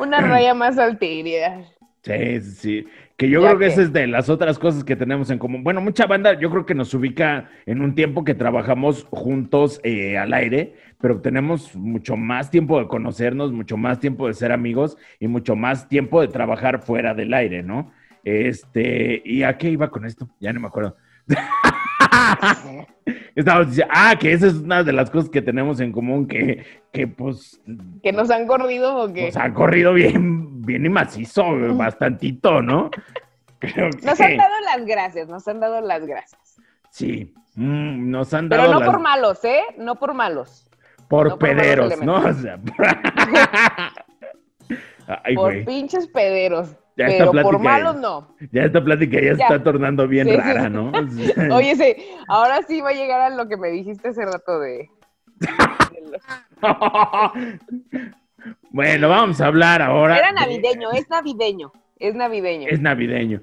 Una 0.00 0.20
raya 0.20 0.54
más 0.54 0.78
altiria. 0.78 1.64
Sí, 2.02 2.40
sí. 2.40 2.86
Que 3.16 3.28
yo 3.28 3.42
creo 3.42 3.58
que, 3.58 3.66
esa 3.66 3.82
es 3.82 3.92
de 3.92 4.06
las 4.06 4.28
otras 4.28 4.58
cosas 4.58 4.84
que 4.84 4.94
tenemos 4.94 5.28
en 5.30 5.38
común. 5.38 5.64
Bueno, 5.64 5.80
mucha 5.80 6.06
banda 6.06 6.38
yo 6.38 6.50
creo 6.50 6.64
que 6.64 6.74
nos 6.74 6.94
ubica 6.94 7.50
en 7.66 7.82
un 7.82 7.96
tiempo 7.96 8.24
que 8.24 8.34
trabajamos 8.34 9.06
juntos 9.10 9.80
eh, 9.82 10.16
al 10.16 10.32
aire, 10.32 10.76
pero 11.00 11.20
tenemos 11.20 11.74
mucho 11.74 12.16
más 12.16 12.50
tiempo 12.50 12.78
de 12.78 12.86
conocernos, 12.86 13.50
mucho 13.50 13.76
más 13.76 13.98
tiempo 13.98 14.28
de 14.28 14.34
ser 14.34 14.52
amigos 14.52 14.96
y 15.18 15.26
mucho 15.26 15.56
más 15.56 15.88
tiempo 15.88 16.20
de 16.20 16.28
trabajar 16.28 16.80
fuera 16.80 17.12
del 17.12 17.34
aire, 17.34 17.64
¿no? 17.64 17.92
Este, 18.22 19.20
¿y 19.24 19.42
a 19.42 19.58
qué 19.58 19.70
iba 19.70 19.90
con 19.90 20.04
esto? 20.04 20.28
Ya 20.38 20.52
no 20.52 20.60
me 20.60 20.68
acuerdo. 20.68 20.96
Estábamos 23.34 23.68
diciendo, 23.68 23.92
ah, 23.94 24.16
que 24.18 24.32
esa 24.32 24.48
es 24.48 24.54
una 24.54 24.82
de 24.82 24.92
las 24.92 25.10
cosas 25.10 25.30
que 25.30 25.40
tenemos 25.40 25.80
en 25.80 25.92
común, 25.92 26.26
que, 26.26 26.64
que 26.92 27.06
pues... 27.06 27.60
Que 28.02 28.12
nos 28.12 28.30
han 28.30 28.46
corrido 28.46 28.96
o 28.96 29.12
que... 29.12 29.26
Nos 29.26 29.36
han 29.36 29.54
corrido 29.54 29.94
bien, 29.94 30.62
bien 30.62 30.84
y 30.84 30.88
macizo, 30.88 31.44
bastantito, 31.74 32.62
¿no? 32.62 32.90
Nos 34.02 34.20
han 34.20 34.36
dado 34.36 34.54
las 34.64 34.84
gracias, 34.84 35.28
nos 35.28 35.46
han 35.48 35.60
dado 35.60 35.80
las 35.80 36.06
gracias. 36.06 36.60
Sí, 36.90 37.32
mm, 37.54 38.10
nos 38.10 38.34
han 38.34 38.48
dado 38.48 38.62
Pero 38.62 38.78
no 38.78 38.84
por 38.84 39.00
malos, 39.00 39.44
¿eh? 39.44 39.62
No 39.78 39.96
por 39.96 40.14
malos. 40.14 40.68
Por 41.08 41.38
pederos, 41.38 42.00
¿no? 42.02 42.16
O 42.16 42.32
sea, 42.34 42.58
por 45.34 45.64
pinches 45.64 46.06
pederos. 46.08 46.76
Ya 46.98 47.06
pero 47.06 47.30
por 47.30 47.42
plática- 47.42 47.58
malos 47.58 47.96
no. 47.96 48.34
Ya 48.52 48.64
esta 48.64 48.82
plática 48.84 49.20
ya, 49.20 49.32
se 49.32 49.38
Ya. 49.38 49.44
está 49.46 49.62
tornando 49.62 50.06
bien 50.08 50.26
Sí, 50.28 50.36
rara, 50.36 50.64
sí. 50.64 50.70
¿no? 50.70 50.92
Oye, 51.56 51.76
sí, 51.76 51.94
ahora 52.26 52.60
sí 52.66 52.80
va 52.80 52.90
a 52.90 52.94
llegar 52.94 53.20
a 53.20 53.30
lo 53.30 53.46
que 53.48 53.56
me 53.56 53.68
dijiste 53.68 54.08
hace 54.08 54.24
rato 54.26 54.58
de... 54.58 54.90
bueno, 58.70 59.08
vamos 59.08 59.40
a 59.40 59.46
hablar 59.46 59.82
ahora. 59.82 60.18
Era 60.18 60.28
de- 60.28 60.34
navideño, 60.34 60.90
es 60.92 61.08
navideño, 61.08 61.72
es 61.98 62.14
navideño. 62.14 62.68
Es 62.68 62.80
navideño. 62.80 63.40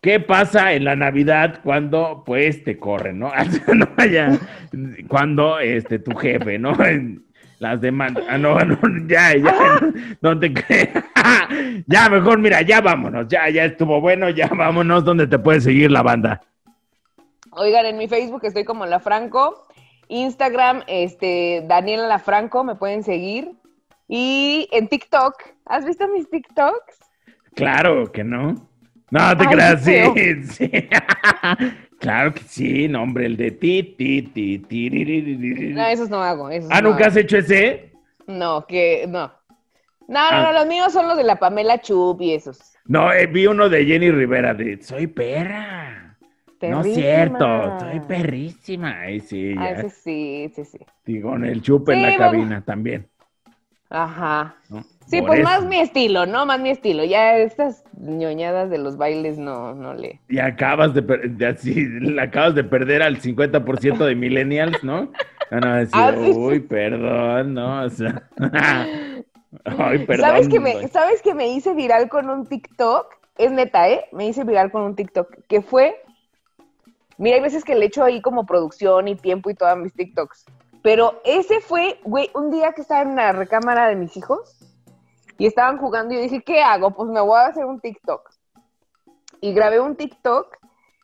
¿Qué 0.00 0.20
pasa 0.20 0.74
en 0.74 0.84
la 0.84 0.96
Navidad 0.96 1.60
cuando 1.64 2.22
pues 2.26 2.62
te 2.64 2.78
corren, 2.78 3.18
no? 3.20 3.32
no 3.74 4.04
ya, 4.04 4.38
cuando 5.08 5.58
este 5.58 5.98
tu 5.98 6.14
jefe, 6.14 6.58
¿no? 6.58 6.72
Las 7.58 7.80
demandas. 7.80 8.24
Ah, 8.28 8.36
no, 8.36 8.58
no, 8.60 8.76
ya, 9.08 9.34
ya, 9.34 9.80
no 10.20 10.38
te 10.38 10.52
creas. 10.52 11.04
ya, 11.86 12.08
mejor, 12.08 12.38
mira, 12.38 12.62
ya 12.62 12.80
vámonos, 12.80 13.26
ya, 13.28 13.48
ya 13.50 13.64
estuvo 13.64 14.00
bueno, 14.00 14.30
ya 14.30 14.48
vámonos, 14.56 15.04
¿dónde 15.04 15.26
te 15.26 15.38
puede 15.38 15.60
seguir 15.60 15.90
la 15.90 16.02
banda? 16.02 16.40
Oigan, 17.52 17.86
en 17.86 17.96
mi 17.96 18.08
Facebook 18.08 18.44
estoy 18.44 18.64
como 18.64 18.84
La 18.86 19.00
Franco, 19.00 19.66
Instagram, 20.08 20.82
este, 20.86 21.62
Daniela 21.66 22.06
La 22.06 22.18
Franco, 22.18 22.64
me 22.64 22.74
pueden 22.74 23.02
seguir. 23.04 23.52
Y 24.08 24.68
en 24.72 24.88
TikTok, 24.88 25.34
¿has 25.66 25.84
visto 25.84 26.06
mis 26.08 26.28
TikToks? 26.28 26.98
Claro 27.54 28.10
que 28.12 28.22
no. 28.24 28.54
No 29.10 29.36
te 29.36 29.44
Ay, 29.44 29.54
creas, 29.54 29.84
sí, 29.84 30.68
claro 32.00 32.34
que 32.34 32.42
sí, 32.42 32.88
no, 32.88 33.02
hombre, 33.02 33.26
el 33.26 33.36
de 33.36 33.52
ti, 33.52 33.94
ti, 33.96 34.22
ti, 34.22 34.58
ti, 34.58 34.88
ri, 34.88 35.04
ri, 35.04 35.20
ri, 35.20 35.36
ri, 35.36 35.54
ri. 35.54 35.72
No, 35.74 35.86
esos 35.86 36.10
no 36.10 36.20
hago. 36.20 36.50
Esos 36.50 36.68
Ah, 36.72 36.80
no 36.82 36.90
¿nunca 36.90 37.06
has 37.06 37.12
hago. 37.12 37.20
hecho 37.20 37.38
ese? 37.38 37.92
No, 38.26 38.66
que 38.66 39.06
no. 39.08 39.32
No, 40.08 40.30
no, 40.30 40.36
Ah. 40.38 40.42
no, 40.44 40.52
los 40.52 40.66
míos 40.66 40.92
son 40.92 41.08
los 41.08 41.16
de 41.16 41.24
la 41.24 41.36
Pamela 41.36 41.80
Chup 41.80 42.20
y 42.20 42.34
esos. 42.34 42.58
No, 42.86 43.12
eh, 43.12 43.26
vi 43.26 43.46
uno 43.46 43.68
de 43.68 43.84
Jenny 43.86 44.10
Rivera 44.10 44.52
de 44.54 44.82
Soy 44.82 45.06
perra. 45.06 46.16
No 46.62 46.80
es 46.80 46.94
cierto, 46.94 47.78
soy 47.78 48.00
perrísima. 48.00 49.00
Ay, 49.00 49.20
sí, 49.20 49.54
Ah, 49.58 49.72
ya. 49.72 49.80
ese 49.80 49.90
sí, 49.90 50.44
ese 50.44 50.64
sí. 50.64 50.78
Y 51.06 51.20
con 51.20 51.44
el 51.44 51.60
chupe 51.60 51.92
en 51.92 51.98
Sí, 51.98 52.02
la 52.04 52.08
bueno. 52.16 52.30
cabina 52.30 52.60
también. 52.64 53.06
Ajá. 53.90 54.56
¿no? 54.70 54.82
Sí, 55.06 55.18
Por 55.20 55.26
pues 55.28 55.40
eso. 55.40 55.48
más 55.50 55.64
mi 55.66 55.78
estilo, 55.78 56.24
¿no? 56.24 56.46
Más 56.46 56.58
mi 56.60 56.70
estilo. 56.70 57.04
Ya 57.04 57.36
estas 57.36 57.84
ñoñadas 58.00 58.70
de 58.70 58.78
los 58.78 58.96
bailes 58.96 59.36
no, 59.36 59.74
no 59.74 59.92
le. 59.92 60.20
Y 60.30 60.38
acabas 60.38 60.94
de, 60.94 61.02
de 61.02 61.46
así, 61.46 61.74
le 61.86 62.20
acabas 62.22 62.54
de 62.54 62.64
perder 62.64 63.02
al 63.02 63.20
50% 63.20 63.98
de 64.06 64.14
millennials, 64.14 64.82
¿no? 64.82 65.12
Van 65.50 65.66
a 65.66 65.76
decir, 65.80 65.92
Ah, 65.94 66.14
sí, 66.16 66.24
sí. 66.32 66.38
uy, 66.38 66.60
perdón, 66.60 67.52
¿no? 67.54 67.82
O 67.84 67.90
sea, 67.90 68.22
ay, 69.64 69.98
perdón. 70.06 70.26
¿Sabes 70.26 70.48
que, 70.48 70.60
me. 70.60 70.88
¿Sabes 70.88 71.22
que 71.22 71.34
me 71.34 71.48
hice 71.48 71.74
viral 71.74 72.08
con 72.08 72.28
un 72.28 72.46
TikTok? 72.46 73.14
Es 73.36 73.50
neta, 73.50 73.88
¿eh? 73.88 74.06
Me 74.12 74.26
hice 74.26 74.44
viral 74.44 74.70
con 74.70 74.82
un 74.82 74.94
TikTok 74.94 75.28
que 75.48 75.62
fue. 75.62 76.00
Mira, 77.16 77.36
hay 77.36 77.42
veces 77.42 77.64
que 77.64 77.74
le 77.74 77.86
echo 77.86 78.02
ahí 78.02 78.20
como 78.20 78.46
producción 78.46 79.08
y 79.08 79.14
tiempo 79.16 79.50
y 79.50 79.54
todas 79.54 79.76
mis 79.78 79.92
TikToks. 79.94 80.46
Pero 80.82 81.20
ese 81.24 81.60
fue, 81.60 81.98
güey, 82.04 82.30
un 82.34 82.50
día 82.50 82.72
que 82.72 82.82
estaba 82.82 83.02
en 83.02 83.16
la 83.16 83.32
recámara 83.32 83.88
de 83.88 83.96
mis 83.96 84.16
hijos 84.16 84.58
y 85.38 85.46
estaban 85.46 85.78
jugando 85.78 86.12
y 86.12 86.16
yo 86.18 86.22
dije, 86.22 86.42
¿qué 86.42 86.60
hago? 86.60 86.90
Pues 86.90 87.08
me 87.10 87.20
voy 87.20 87.38
a 87.38 87.46
hacer 87.46 87.64
un 87.64 87.80
TikTok. 87.80 88.30
Y 89.40 89.54
grabé 89.54 89.80
un 89.80 89.96
TikTok 89.96 90.58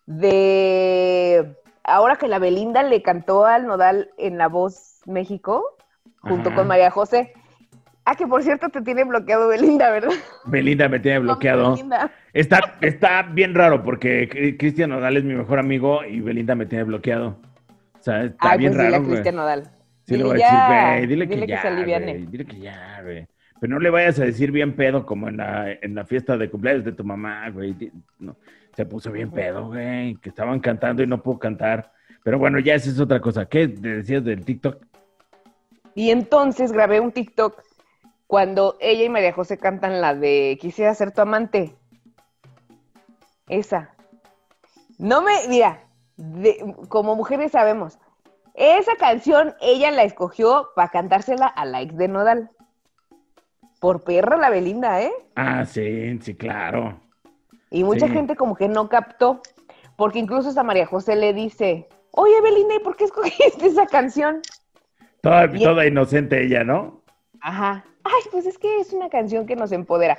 de 0.07 1.57
ahora 1.85 2.17
que 2.17 2.29
la 2.29 2.39
Belinda 2.39 2.83
le 2.83 3.03
cantó 3.03 3.45
al 3.47 3.67
Nodal 3.67 4.11
en 4.19 4.39
La 4.39 4.49
Voz 4.49 5.01
México 5.07 5.65
junto 6.21 6.51
Ajá. 6.51 6.57
con 6.57 6.69
María 6.69 6.91
José. 6.91 7.33
Ah, 8.05 8.15
que 8.17 8.27
por 8.27 8.43
cierto 8.43 8.69
te 8.71 8.81
tiene 8.83 9.05
bloqueado 9.05 9.49
Belinda, 9.49 9.91
¿verdad? 9.91 10.11
Belinda 10.47 10.89
me 10.89 10.99
tiene 11.01 11.19
bloqueado. 11.21 11.73
Belinda. 11.75 12.11
Está, 12.33 12.77
está 12.81 13.23
bien 13.23 13.55
raro 13.55 13.83
porque 13.83 14.29
Cri- 14.29 14.57
Cristian 14.59 14.91
Nodal 14.91 15.17
es 15.19 15.25
mi 15.25 15.35
mejor 15.35 15.59
amigo 15.59 16.05
y 16.05 16.21
Belinda 16.21 16.55
me 16.55 16.67
tiene 16.67 16.85
bloqueado. 16.85 17.39
O 17.99 18.03
sea, 18.03 18.25
está 18.25 18.53
Ay, 18.53 18.59
bien 18.59 18.73
pues 18.73 18.83
dile 18.85 18.97
a 18.97 18.99
raro. 18.99 19.11
Cristian 19.11 19.37
Nodal. 19.37 19.63
Sí, 20.07 20.13
le 20.13 20.17
Dile 20.17 20.25
voy 20.25 20.43
a 20.43 20.45
decir, 20.47 20.59
güey, 20.67 21.07
dile 21.07 21.29
que 21.29 21.47
ya, 21.47 21.63
se 21.63 21.69
aliviane. 21.69 22.13
güey, 22.15 22.27
dile 22.27 22.45
que 22.47 22.59
ya, 22.59 23.01
güey. 23.03 23.27
Pero 23.61 23.75
no 23.75 23.79
le 23.79 23.91
vayas 23.91 24.19
a 24.19 24.25
decir 24.25 24.51
bien 24.51 24.75
pedo 24.75 25.05
como 25.05 25.29
en 25.29 25.37
la, 25.37 25.71
en 25.71 25.95
la 25.95 26.05
fiesta 26.07 26.37
de 26.39 26.49
cumpleaños 26.51 26.85
de 26.85 26.93
tu 26.93 27.05
mamá, 27.05 27.49
güey. 27.51 27.77
No, 28.19 28.35
se 28.75 28.87
puso 28.87 29.13
bien 29.13 29.31
pedo, 29.31 29.67
güey, 29.69 30.17
que 30.17 30.31
estaban 30.31 30.59
cantando 30.61 31.03
y 31.03 31.07
no 31.07 31.23
pudo 31.23 31.39
cantar. 31.39 31.93
Pero 32.25 32.39
bueno, 32.39 32.59
ya 32.59 32.75
esa 32.75 32.89
es 32.89 32.99
otra 32.99 33.21
cosa. 33.21 33.45
¿Qué 33.47 33.69
decías 33.69 34.25
del 34.25 34.45
TikTok? 34.45 34.83
Y 35.95 36.11
entonces 36.11 36.73
grabé 36.73 37.01
un 37.01 37.13
TikTok 37.13 37.63
cuando 38.31 38.77
ella 38.79 39.03
y 39.03 39.09
María 39.09 39.33
José 39.33 39.59
cantan 39.59 40.01
la 40.01 40.15
de 40.15 40.57
Quisiera 40.61 40.95
ser 40.95 41.11
tu 41.11 41.21
amante. 41.21 41.75
Esa. 43.49 43.93
No 44.99 45.21
me, 45.21 45.33
mira, 45.49 45.83
de- 46.17 46.77
como 46.89 47.17
mujeres 47.17 47.51
sabemos, 47.51 47.99
esa 48.55 48.95
canción 48.95 49.57
ella 49.61 49.91
la 49.91 50.05
escogió 50.05 50.69
para 50.77 50.91
cantársela 50.91 51.49
a 51.49 51.65
la 51.65 51.81
ex 51.81 51.97
de 51.97 52.07
Nodal. 52.07 52.51
Por 53.81 54.05
perra 54.05 54.37
la 54.37 54.49
Belinda, 54.49 55.03
¿eh? 55.03 55.11
Ah, 55.35 55.67
sí, 55.67 56.17
sí, 56.21 56.37
claro. 56.37 57.01
Y 57.69 57.83
mucha 57.83 58.07
Sí. 58.07 58.13
gente 58.13 58.37
como 58.37 58.55
que 58.55 58.69
no 58.69 58.89
captó, 58.89 59.43
porque 59.97 60.21
incluso 60.21 60.51
hasta 60.51 60.63
María 60.63 60.87
José 60.87 61.17
le 61.17 61.33
dice, 61.35 61.89
oye 62.13 62.41
Belinda, 62.43 62.77
¿y 62.77 62.79
por 62.79 62.97
qué 62.97 63.07
escogiste 63.07 63.67
esa 63.67 63.87
canción? 63.87 64.41
Toda, 65.21 65.51
toda 65.53 65.85
inocente 65.85 66.45
ella, 66.45 66.63
¿no? 66.63 67.03
Ajá. 67.41 67.85
Ay, 68.05 68.23
pues 68.31 68.47
es 68.47 68.59
que 68.59 68.81
es 68.81 68.93
una 68.93 69.09
canción 69.09 69.47
que 69.47 69.57
nos 69.57 69.73
empodera. 69.73 70.19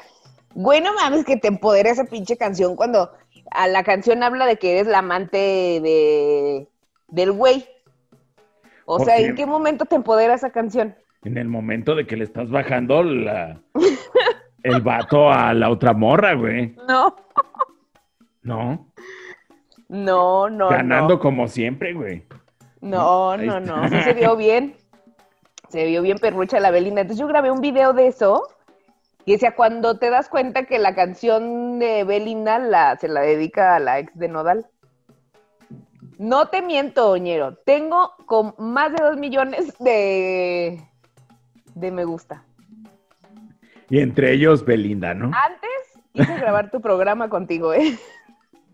Bueno, 0.54 0.92
mames, 0.94 1.26
que 1.26 1.38
te 1.38 1.48
empodera 1.48 1.90
esa 1.90 2.04
pinche 2.06 2.38
canción 2.38 2.76
cuando 2.76 3.12
a 3.52 3.68
la 3.68 3.84
canción 3.84 4.22
habla 4.24 4.46
de 4.46 4.58
que 4.58 4.74
eres 4.74 4.88
la 4.88 5.00
amante 5.00 5.38
de 5.38 6.68
del 7.08 7.32
güey. 7.32 7.66
O 8.86 8.98
¿Por 8.98 9.06
sea? 9.06 9.18
¿en 9.20 9.36
qué 9.36 9.46
momento 9.46 9.86
te 9.86 9.96
empodera 9.96 10.34
esa 10.34 10.52
canción? 10.52 10.96
En 11.24 11.38
el 11.38 11.48
momento 11.48 11.96
de 11.96 12.06
que 12.08 12.18
le 12.18 12.24
estás 12.24 12.50
bajando 12.50 13.04
la, 13.04 13.62
el 14.64 14.82
vato 14.82 15.30
a 15.32 15.54
la 15.54 15.70
otra 15.70 15.94
morra, 15.94 16.34
güey. 16.34 16.76
No. 16.88 17.16
No, 18.44 18.92
No, 19.88 20.50
no, 20.50 20.70
ganando 20.70 21.20
como 21.20 21.48
siempre, 21.48 21.94
güey. 21.94 22.26
no. 22.82 23.38
No, 23.38 23.60
no. 23.60 23.88
Sí 23.88 24.02
se 24.02 24.14
vio 24.14 24.36
bien. 24.36 24.76
Se 25.72 25.86
vio 25.86 26.02
bien 26.02 26.18
perrucha 26.18 26.60
la 26.60 26.70
Belinda. 26.70 27.02
Entonces 27.02 27.22
yo 27.22 27.28
grabé 27.28 27.50
un 27.50 27.62
video 27.62 27.94
de 27.94 28.08
eso 28.08 28.44
y 29.26 29.34
decía, 29.34 29.56
cuando 29.56 29.98
te 29.98 30.10
das 30.10 30.28
cuenta 30.28 30.66
que 30.66 30.80
la 30.80 30.94
canción 30.96 31.80
de 31.80 32.04
Belinda 32.04 32.60
la, 32.60 32.98
se 32.98 33.08
la 33.08 33.22
dedica 33.22 33.76
a 33.76 33.80
la 33.80 34.00
ex 34.00 34.14
de 34.18 34.28
Nodal. 34.28 34.68
No 36.18 36.50
te 36.50 36.62
miento, 36.62 37.12
Oñero. 37.12 37.56
Tengo 37.56 38.14
con 38.26 38.54
más 38.58 38.92
de 38.92 39.04
dos 39.04 39.18
millones 39.18 39.74
de, 39.80 40.82
de 41.74 41.92
me 41.92 42.04
gusta. 42.04 42.44
Y 43.90 44.00
entre 44.00 44.34
ellos 44.34 44.66
Belinda, 44.66 45.14
¿no? 45.14 45.32
Antes 45.34 45.70
quise 46.14 46.36
grabar 46.38 46.70
tu 46.70 46.82
programa 46.82 47.30
contigo, 47.30 47.74
¿eh? 47.74 47.98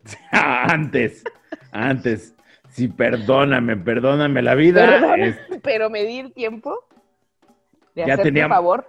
antes, 0.31 1.23
antes. 1.71 2.36
Sí, 2.77 2.87
perdóname, 2.87 3.75
perdóname 3.75 4.41
la 4.43 4.53
vida. 4.53 4.85
Perdona, 4.85 5.25
Es- 5.25 5.39
pero 5.63 5.89
me 5.89 6.03
di 6.03 6.19
el 6.19 6.31
tiempo 6.31 6.87
de 7.95 8.05
Ya 8.05 8.17
teníamos- 8.17 8.55
favor. 8.55 8.85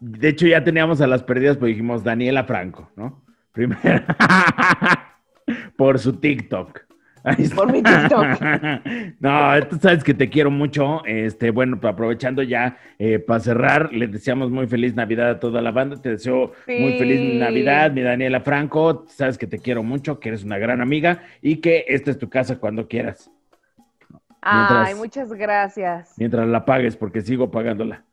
de 0.00 0.28
hecho, 0.28 0.48
ya 0.48 0.64
teníamos 0.64 1.00
a 1.00 1.06
las 1.06 1.22
perdidas, 1.22 1.56
pues 1.56 1.70
dijimos 1.70 2.02
Daniela 2.02 2.42
Franco, 2.42 2.90
¿no? 2.96 3.22
Primero. 3.52 3.80
Por 5.76 6.00
su 6.00 6.18
TikTok. 6.18 6.80
Ahí 7.24 7.36
está. 7.44 7.56
Por 7.56 7.72
mi 7.72 7.82
TikTok. 7.82 8.26
no, 9.20 9.66
tú 9.68 9.76
sabes 9.80 10.04
que 10.04 10.12
te 10.12 10.28
quiero 10.28 10.50
mucho. 10.50 11.02
Este, 11.06 11.50
bueno, 11.50 11.78
aprovechando 11.82 12.42
ya 12.42 12.76
eh, 12.98 13.18
para 13.18 13.40
cerrar, 13.40 13.92
les 13.92 14.12
deseamos 14.12 14.50
muy 14.50 14.66
feliz 14.66 14.94
Navidad 14.94 15.30
a 15.30 15.40
toda 15.40 15.62
la 15.62 15.70
banda. 15.70 15.96
Te 16.00 16.10
deseo 16.10 16.52
muy 16.68 16.98
feliz 16.98 17.40
Navidad, 17.40 17.90
mi 17.92 18.02
Daniela 18.02 18.40
Franco. 18.40 19.06
Sabes 19.08 19.38
que 19.38 19.46
te 19.46 19.58
quiero 19.58 19.82
mucho, 19.82 20.20
que 20.20 20.28
eres 20.28 20.44
una 20.44 20.58
gran 20.58 20.80
amiga 20.82 21.22
y 21.40 21.56
que 21.56 21.86
esta 21.88 22.10
es 22.10 22.18
tu 22.18 22.28
casa 22.28 22.58
cuando 22.58 22.86
quieras. 22.88 23.30
Mientras- 24.42 24.88
Ay, 24.88 24.94
muchas 24.94 25.32
gracias. 25.32 26.12
Mientras 26.18 26.46
la 26.46 26.66
pagues, 26.66 26.96
porque 26.96 27.22
sigo 27.22 27.50
pagándola. 27.50 28.04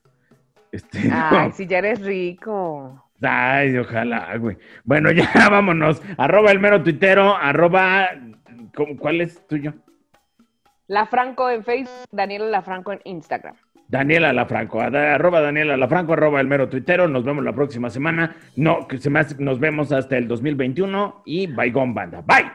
Este, 0.72 0.99
Ay, 1.12 1.51
si 1.51 1.68
ya 1.68 1.80
eres 1.80 1.99
rico. 2.01 3.03
Ay, 3.22 3.78
ojalá, 3.78 4.36
güey. 4.38 4.57
Bueno, 4.86 5.12
ya 5.12 5.30
vámonos. 5.49 6.01
Arroba 6.18 6.51
el 6.51 6.59
mero 6.59 6.82
tuitero, 6.82 7.36
arroba. 7.36 8.07
¿Cómo- 8.76 8.97
¿Cuál 8.97 9.22
es 9.22 9.45
tuyo? 9.47 9.74
La 10.88 11.05
Franco 11.05 11.49
en 11.49 11.63
Facebook, 11.63 12.07
Daniela 12.11 12.45
La 12.47 12.61
Franco 12.61 12.91
en 12.91 12.99
Instagram. 13.05 13.55
Daniela 13.88 14.32
Lafranco, 14.32 14.80
arroba 14.80 15.41
Daniela 15.41 15.76
Lafranco, 15.76 16.13
arroba 16.13 16.39
el 16.39 16.47
mero 16.47 16.69
tuitero. 16.69 17.09
Nos 17.09 17.26
vemos 17.26 17.43
la 17.43 17.51
próxima 17.53 17.89
semana. 17.89 18.38
No, 18.55 18.88
que 18.88 18.97
se 18.97 19.09
me 19.09 19.19
hace- 19.19 19.36
nos 19.43 19.59
vemos 19.59 19.91
hasta 19.91 20.17
el 20.17 20.30
2021 20.30 21.22
y 21.26 21.47
bye 21.47 21.72
gone 21.72 21.93
banda. 21.93 22.22
Bye. 22.22 22.51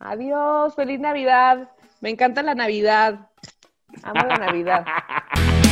Adiós, 0.00 0.74
feliz 0.74 0.98
Navidad. 0.98 1.70
Me 2.00 2.10
encanta 2.10 2.42
la 2.42 2.56
Navidad. 2.56 3.28
Amo 4.02 4.26
la 4.28 4.36
Navidad. 4.36 4.84